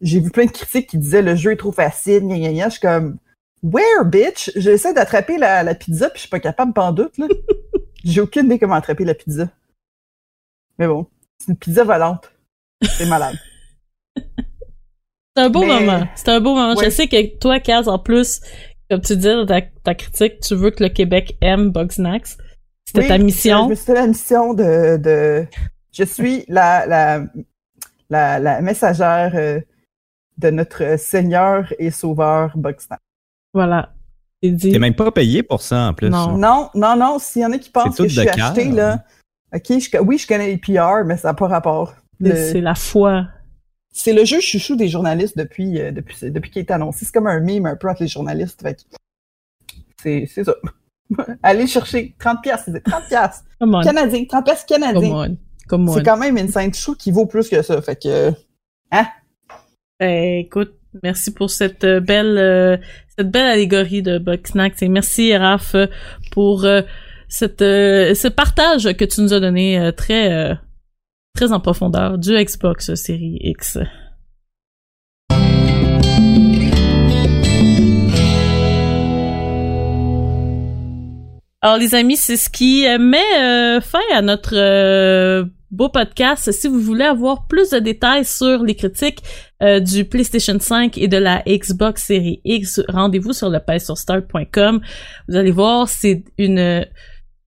J'ai 0.03 0.20
vu 0.20 0.30
plein 0.30 0.44
de 0.46 0.50
critiques 0.50 0.88
qui 0.90 0.98
disaient 0.98 1.22
le 1.22 1.34
jeu 1.36 1.53
est 1.53 1.57
trop 1.57 1.72
facile, 1.72 2.20
gna 2.26 2.36
gna 2.38 2.53
gna. 2.53 2.64
Je 2.66 2.72
suis 2.72 2.80
comme, 2.80 3.16
where, 3.62 4.05
bitch? 4.05 4.50
J'essaie 4.57 4.92
d'attraper 4.92 5.38
la, 5.38 5.62
la 5.62 5.74
pizza, 5.74 6.09
puis 6.11 6.16
je 6.18 6.20
suis 6.22 6.28
pas 6.28 6.40
capable, 6.40 6.72
pas 6.72 6.84
en 6.84 6.92
doute, 6.92 7.16
là. 7.18 7.26
J'ai 8.05 8.20
aucune 8.20 8.46
idée 8.46 8.59
comment 8.59 8.74
attraper 8.74 9.05
la 9.05 9.14
pizza. 9.14 9.48
Mais 10.78 10.88
bon, 10.88 11.07
c'est 11.38 11.53
une 11.53 11.57
pizza 11.57 11.84
volante. 11.84 12.32
C'est 12.82 13.07
malade. 13.07 13.36
C'est 15.36 15.44
un 15.44 15.48
beau 15.50 15.61
Mais- 15.64 15.80
moment. 15.80 16.07
C'est 16.14 16.28
un 16.28 16.40
beau 16.40 16.55
moment. 16.55 16.74
Ouais. 16.74 16.84
Je 16.84 16.90
sais 16.90 17.09
que 17.09 17.38
toi, 17.38 17.59
Kaz, 17.59 17.88
en 17.88 17.98
plus, 17.98 18.40
comme 18.90 19.00
tu 19.00 19.16
dis 19.16 19.26
dans 19.28 19.46
ta, 19.46 19.62
ta 19.62 19.94
critique, 19.94 20.40
tu 20.40 20.55
veux 20.55 20.70
que 20.70 20.82
le 20.82 20.90
Québec 20.90 21.36
aime 21.40 21.70
Bugsnax. 21.70 22.36
C'était 22.84 23.00
Oui, 23.03 23.09
ta 23.09 23.16
mission. 23.18 23.74
Fait 23.74 23.94
la 23.94 24.07
mission 24.09 24.53
de, 24.53 24.98
de 24.98 25.46
je 25.92 26.05
suis 26.05 26.44
la, 26.48 26.84
la, 26.86 27.24
la, 28.11 28.38
la 28.40 28.61
messagère 28.61 29.32
euh, 29.34 29.61
de 30.39 30.51
notre 30.51 30.99
Seigneur 30.99 31.72
et 31.78 31.91
Sauveur 31.91 32.57
Bugsnax. 32.57 33.01
Voilà. 33.55 33.93
T'es 34.43 34.78
même 34.78 34.95
pas 34.95 35.12
payé 35.12 35.43
pour 35.43 35.62
ça, 35.62 35.89
en 35.89 35.95
plus. 35.95 36.09
Non. 36.11 36.37
Non, 36.37 36.68
non, 36.74 36.97
non, 36.97 37.18
s'il 37.20 37.43
y 37.43 37.47
en 37.47 37.53
a 37.53 37.59
qui 37.59 37.70
pensent 37.70 37.97
que 37.97 38.09
je 38.09 38.20
suis 38.20 38.28
cœur. 38.30 38.47
acheté, 38.47 38.64
là, 38.70 39.05
ok, 39.55 39.62
je- 39.68 39.99
oui, 40.01 40.18
je 40.18 40.26
connais 40.26 40.49
les 40.49 40.57
PR, 40.59 41.05
mais 41.05 41.16
ça 41.16 41.28
n'a 41.28 41.35
pas 41.35 41.47
rapport. 41.47 41.95
Le- 42.18 42.35
C'est 42.35 42.61
la 42.61 42.74
foi. 42.74 43.28
C'est 43.93 44.12
le 44.14 44.24
jeu 44.24 44.41
chouchou 44.41 44.74
des 44.74 44.89
journalistes 44.89 45.37
depuis, 45.39 45.78
euh, 45.80 45.93
depuis, 45.93 46.16
depuis 46.30 46.51
qu'il 46.51 46.61
est 46.61 46.70
annoncé. 46.72 47.05
C'est 47.05 47.12
comme 47.12 47.26
un 47.28 47.39
meme 47.41 47.66
un 47.66 47.76
peu 47.76 47.89
entre 47.89 48.03
les 48.03 48.09
journalistes. 48.09 48.62
fait 48.62 48.74
que 48.74 48.80
C'est 50.03 50.26
c'est 50.26 50.45
ça. 50.45 50.55
Allez 51.43 51.66
chercher 51.66 52.14
30 52.18 52.43
pièces, 52.43 52.62
c'est 52.64 52.83
30 52.83 53.05
pièces. 53.07 53.45
Come 53.61 53.74
on. 53.74 53.83
Canadien, 53.83 54.24
30 54.24 54.45
pièces 54.45 54.64
Come 54.66 54.80
canadiens. 54.80 55.37
C'est 55.95 56.03
quand 56.03 56.16
même 56.16 56.37
une 56.39 56.49
scène 56.49 56.72
chou 56.74 56.97
qui 56.97 57.12
vaut 57.12 57.26
plus 57.26 57.49
que 57.49 57.62
ça. 57.62 57.80
Fait 57.83 58.03
que 58.03 58.33
Ben, 60.03 60.40
écoute, 60.40 60.72
merci 61.05 61.32
pour 61.32 61.48
cette 61.48 61.84
euh, 61.84 62.00
belle, 62.00 62.36
euh, 62.36 62.76
cette 63.16 63.30
belle 63.30 63.46
allégorie 63.46 64.03
de 64.03 64.18
Bugsnax 64.18 64.82
et 64.82 64.88
merci 64.88 65.36
Raph 65.36 65.76
euh, 65.76 65.86
pour 66.32 66.64
euh, 66.64 66.82
cette, 67.28 67.62
euh, 67.62 68.12
ce 68.12 68.26
partage 68.26 68.92
que 68.94 69.05
tu 69.05 69.20
nous 69.20 69.32
as 69.32 69.38
donné 69.38 69.78
euh, 69.78 69.92
très, 69.92 70.59
très 71.36 71.53
en 71.53 71.61
profondeur 71.61 72.18
du 72.18 72.34
Xbox 72.34 72.96
Series 72.96 73.38
X. 73.42 73.78
Alors 81.65 81.79
les 81.79 81.95
amis, 81.95 82.17
c'est 82.17 82.37
ce 82.37 82.51
qui 82.51 82.89
euh, 82.89 82.99
met 82.99 83.23
euh, 83.39 83.81
fin 83.81 84.01
à 84.13 84.21
notre 84.21 84.57
euh, 84.57 85.45
beau 85.71 85.89
podcast. 85.89 86.51
Si 86.51 86.67
vous 86.67 86.81
voulez 86.81 87.05
avoir 87.05 87.47
plus 87.47 87.71
de 87.71 87.79
détails 87.79 88.25
sur 88.25 88.65
les 88.65 88.75
critiques 88.75 89.23
du 89.81 90.05
PlayStation 90.05 90.59
5 90.59 90.99
et 90.99 91.07
de 91.07 91.19
la 91.19 91.41
Xbox 91.47 92.05
Series 92.05 92.41
X, 92.45 92.81
rendez-vous 92.89 93.33
sur 93.33 93.49
le 93.49 93.61
start.com. 93.79 94.81
Vous 95.29 95.37
allez 95.37 95.53
voir, 95.53 95.89
c'est 95.89 96.25
une 96.37 96.85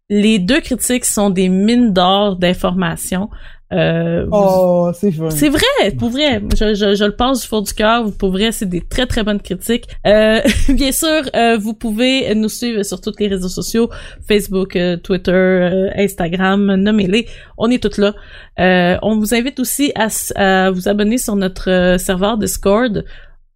les 0.09 0.39
deux 0.39 0.61
critiques 0.61 1.03
sont 1.03 1.29
des 1.29 1.49
mines 1.49 1.91
d'or 1.91 2.37
d'informations. 2.37 3.29
Euh, 3.75 4.25
Oh, 4.31 4.89
c'est 4.93 5.11
fun. 5.11 5.29
c'est 5.29 5.49
vrai, 5.49 5.91
pour 5.99 6.09
vrai. 6.09 6.41
Je, 6.55 6.73
je, 6.73 6.95
je 6.95 7.03
le 7.05 7.15
pense 7.15 7.41
du 7.41 7.47
fond 7.47 7.61
du 7.61 7.73
cœur. 7.73 8.11
Pour 8.17 8.31
vrai, 8.31 8.51
c'est 8.51 8.67
des 8.69 8.81
très 8.81 9.05
très 9.05 9.23
bonnes 9.23 9.41
critiques. 9.41 9.85
Euh, 10.07 10.39
bien 10.69 10.91
sûr, 10.91 11.21
euh, 11.35 11.57
vous 11.57 11.73
pouvez 11.73 12.33
nous 12.35 12.49
suivre 12.49 12.83
sur 12.83 13.01
tous 13.01 13.13
les 13.19 13.27
réseaux 13.27 13.49
sociaux, 13.49 13.89
Facebook, 14.27 14.75
euh, 14.75 14.95
Twitter, 14.97 15.31
euh, 15.31 15.89
Instagram, 15.95 16.75
nommez-les. 16.75 17.27
On 17.57 17.69
est 17.69 17.81
toutes 17.81 17.97
là. 17.97 18.13
Euh, 18.59 18.97
on 19.01 19.17
vous 19.19 19.33
invite 19.35 19.59
aussi 19.59 19.91
à, 19.95 20.07
à 20.35 20.71
vous 20.71 20.87
abonner 20.87 21.17
sur 21.17 21.35
notre 21.35 21.97
serveur 21.99 22.37
Discord. 22.37 23.03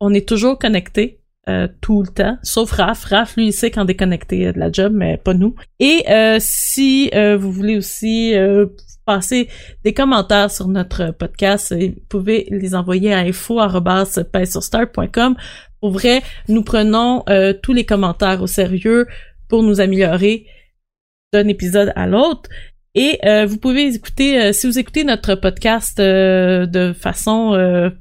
On 0.01 0.13
est 0.13 0.28
toujours 0.28 0.59
connectés. 0.59 1.15
euh, 1.47 1.67
tout 1.82 2.03
le 2.03 2.09
temps, 2.09 2.38
sauf 2.43 2.70
Raph. 2.74 3.05
Raph, 3.05 3.36
lui, 3.36 3.47
il 3.47 3.53
sait 3.53 3.72
quand 3.72 3.84
déconnecter 3.86 4.47
euh, 4.47 4.51
de 4.53 4.59
la 4.59 4.72
job, 4.72 4.91
mais 4.93 5.17
pas 5.17 5.34
nous. 5.34 5.55
Et 5.80 6.03
euh, 6.09 6.38
si 6.39 7.09
euh, 7.15 7.38
vous 7.38 7.51
voulez 7.51 7.76
aussi 7.78 8.36
euh, 8.36 8.67
passer 9.05 9.49
des 9.83 9.93
commentaires 9.93 10.49
sur 10.51 10.67
notre 10.67 11.11
podcast, 11.11 11.71
euh, 11.71 11.91
vous 11.95 12.01
pouvez 12.09 12.47
les 12.51 12.75
envoyer 12.75 13.13
à 13.13 13.19
info@paysourstar.com. 13.19 15.35
Pour 15.81 15.91
vrai, 15.91 16.21
nous 16.47 16.63
prenons 16.63 17.23
euh, 17.29 17.53
tous 17.53 17.73
les 17.73 17.85
commentaires 17.85 18.41
au 18.41 18.47
sérieux 18.47 19.07
pour 19.47 19.63
nous 19.63 19.79
améliorer 19.81 20.45
d'un 21.33 21.47
épisode 21.47 21.91
à 21.95 22.07
l'autre. 22.07 22.49
Et 22.95 23.19
euh, 23.25 23.45
vous 23.45 23.57
pouvez 23.57 23.93
écouter, 23.93 24.41
euh, 24.41 24.53
si 24.53 24.67
vous 24.67 24.79
écoutez 24.79 25.03
notre 25.03 25.35
podcast 25.35 25.99
euh, 25.99 26.65
de 26.65 26.93
façon 26.93 27.91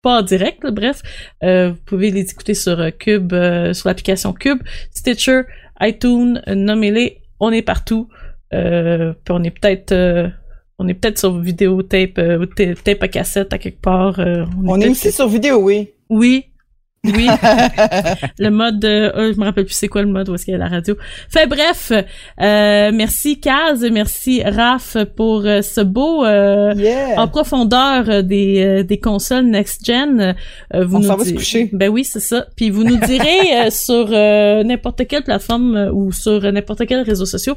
pas 0.00 0.20
en 0.20 0.22
direct, 0.22 0.64
bref, 0.66 1.02
vous 1.42 1.76
pouvez 1.84 2.12
les 2.12 2.20
écouter 2.20 2.54
sur 2.54 2.96
Cube, 2.98 3.34
sur 3.72 3.88
l'application 3.88 4.32
Cube, 4.32 4.62
Stitcher, 4.92 5.42
iTunes, 5.80 6.40
nommez-les, 6.46 7.20
on 7.40 7.50
est 7.50 7.62
partout. 7.62 8.08
Euh, 8.54 9.12
puis 9.24 9.34
on 9.36 9.42
est 9.44 9.50
peut-être 9.50 9.92
euh, 9.92 10.28
on 10.78 10.88
est 10.88 10.94
peut-être 10.94 11.18
sur 11.18 11.38
vidéotape 11.38 12.18
euh, 12.18 12.46
tape 12.84 13.02
à 13.02 13.08
cassette 13.08 13.52
à 13.52 13.58
quelque 13.58 13.80
part. 13.80 14.18
euh, 14.20 14.44
On 14.66 14.80
est 14.80 14.88
aussi 14.88 15.12
sur 15.12 15.28
vidéo, 15.28 15.58
oui. 15.62 15.90
Oui. 16.08 16.44
Oui, 17.04 17.28
le 18.40 18.50
mode 18.50 18.80
de... 18.80 19.12
oh, 19.16 19.32
je 19.32 19.38
me 19.38 19.44
rappelle 19.44 19.64
plus 19.64 19.72
c'est 19.74 19.86
quoi 19.86 20.02
le 20.02 20.08
mode 20.08 20.28
où 20.28 20.34
est-ce 20.34 20.44
qu'il 20.44 20.52
y 20.52 20.56
a 20.56 20.58
la 20.58 20.66
radio. 20.66 20.96
Fait 21.30 21.46
bref, 21.46 21.92
euh, 21.92 22.90
merci 22.92 23.38
Kaz, 23.38 23.88
merci 23.92 24.42
Raph 24.42 24.96
pour 25.16 25.46
euh, 25.46 25.62
ce 25.62 25.80
beau 25.80 26.24
euh, 26.24 26.74
Yeah. 26.76 27.20
en 27.20 27.28
profondeur 27.28 28.10
euh, 28.10 28.22
des, 28.22 28.62
euh, 28.64 28.82
des 28.82 28.98
consoles 28.98 29.46
next-gen. 29.46 30.34
Euh, 30.74 30.84
vous 30.84 30.96
On 30.96 30.98
nous 30.98 31.06
s'en 31.06 31.16
va 31.16 31.24
se 31.24 31.32
coucher. 31.32 31.70
Ben 31.72 31.88
oui, 31.88 32.02
c'est 32.04 32.18
ça. 32.20 32.46
Puis 32.56 32.68
vous 32.70 32.82
nous 32.82 32.96
direz 32.96 33.66
euh, 33.66 33.70
sur 33.70 34.08
euh, 34.10 34.64
n'importe 34.64 35.06
quelle 35.06 35.22
plateforme 35.22 35.76
euh, 35.76 35.92
ou 35.92 36.10
sur 36.10 36.44
euh, 36.44 36.50
n'importe 36.50 36.84
quel 36.86 37.02
réseau 37.02 37.26
social 37.26 37.54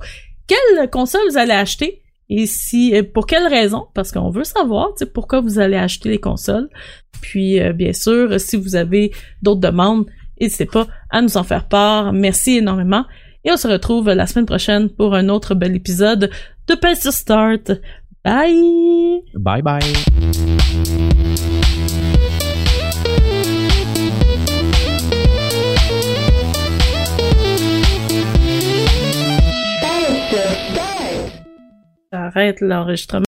quelle 0.48 0.90
console 0.90 1.22
vous 1.30 1.38
allez 1.38 1.54
acheter 1.54 2.02
et 2.30 2.46
si 2.46 2.96
euh, 2.96 3.04
pour 3.04 3.28
quelle 3.28 3.48
raison? 3.48 3.88
Parce 3.94 4.12
qu'on 4.12 4.30
veut 4.30 4.46
savoir 4.46 4.90
pourquoi 5.14 5.42
vous 5.42 5.60
allez 5.60 5.76
acheter 5.76 6.10
les 6.10 6.20
consoles. 6.20 6.70
Puis 7.22 7.60
euh, 7.60 7.74
bien 7.74 7.94
sûr, 7.94 8.40
si 8.40 8.56
vous 8.56 8.76
avez 8.76 9.12
d'autres 9.42 9.60
demandes, 9.60 10.06
n'hésitez 10.40 10.66
pas 10.66 10.88
à 11.10 11.22
nous 11.22 11.38
en 11.38 11.44
faire 11.44 11.68
part. 11.68 12.14
Merci 12.14 12.58
énormément 12.58 13.06
et 13.44 13.52
on 13.52 13.58
se 13.58 13.68
retrouve 13.68 14.10
la 14.10 14.28
semaine 14.28 14.46
prochaine 14.46 14.90
pour 14.90 15.14
un 15.14 15.30
autre 15.30 15.56
bel 15.56 15.76
épisode 15.76 16.30
de 16.68 16.76
Pulse 16.76 17.10
Start. 17.10 17.72
Bye. 18.24 19.24
Bye 19.36 19.62
bye. 19.62 19.82
Arrête 32.12 32.60
l'enregistrement. 32.60 33.26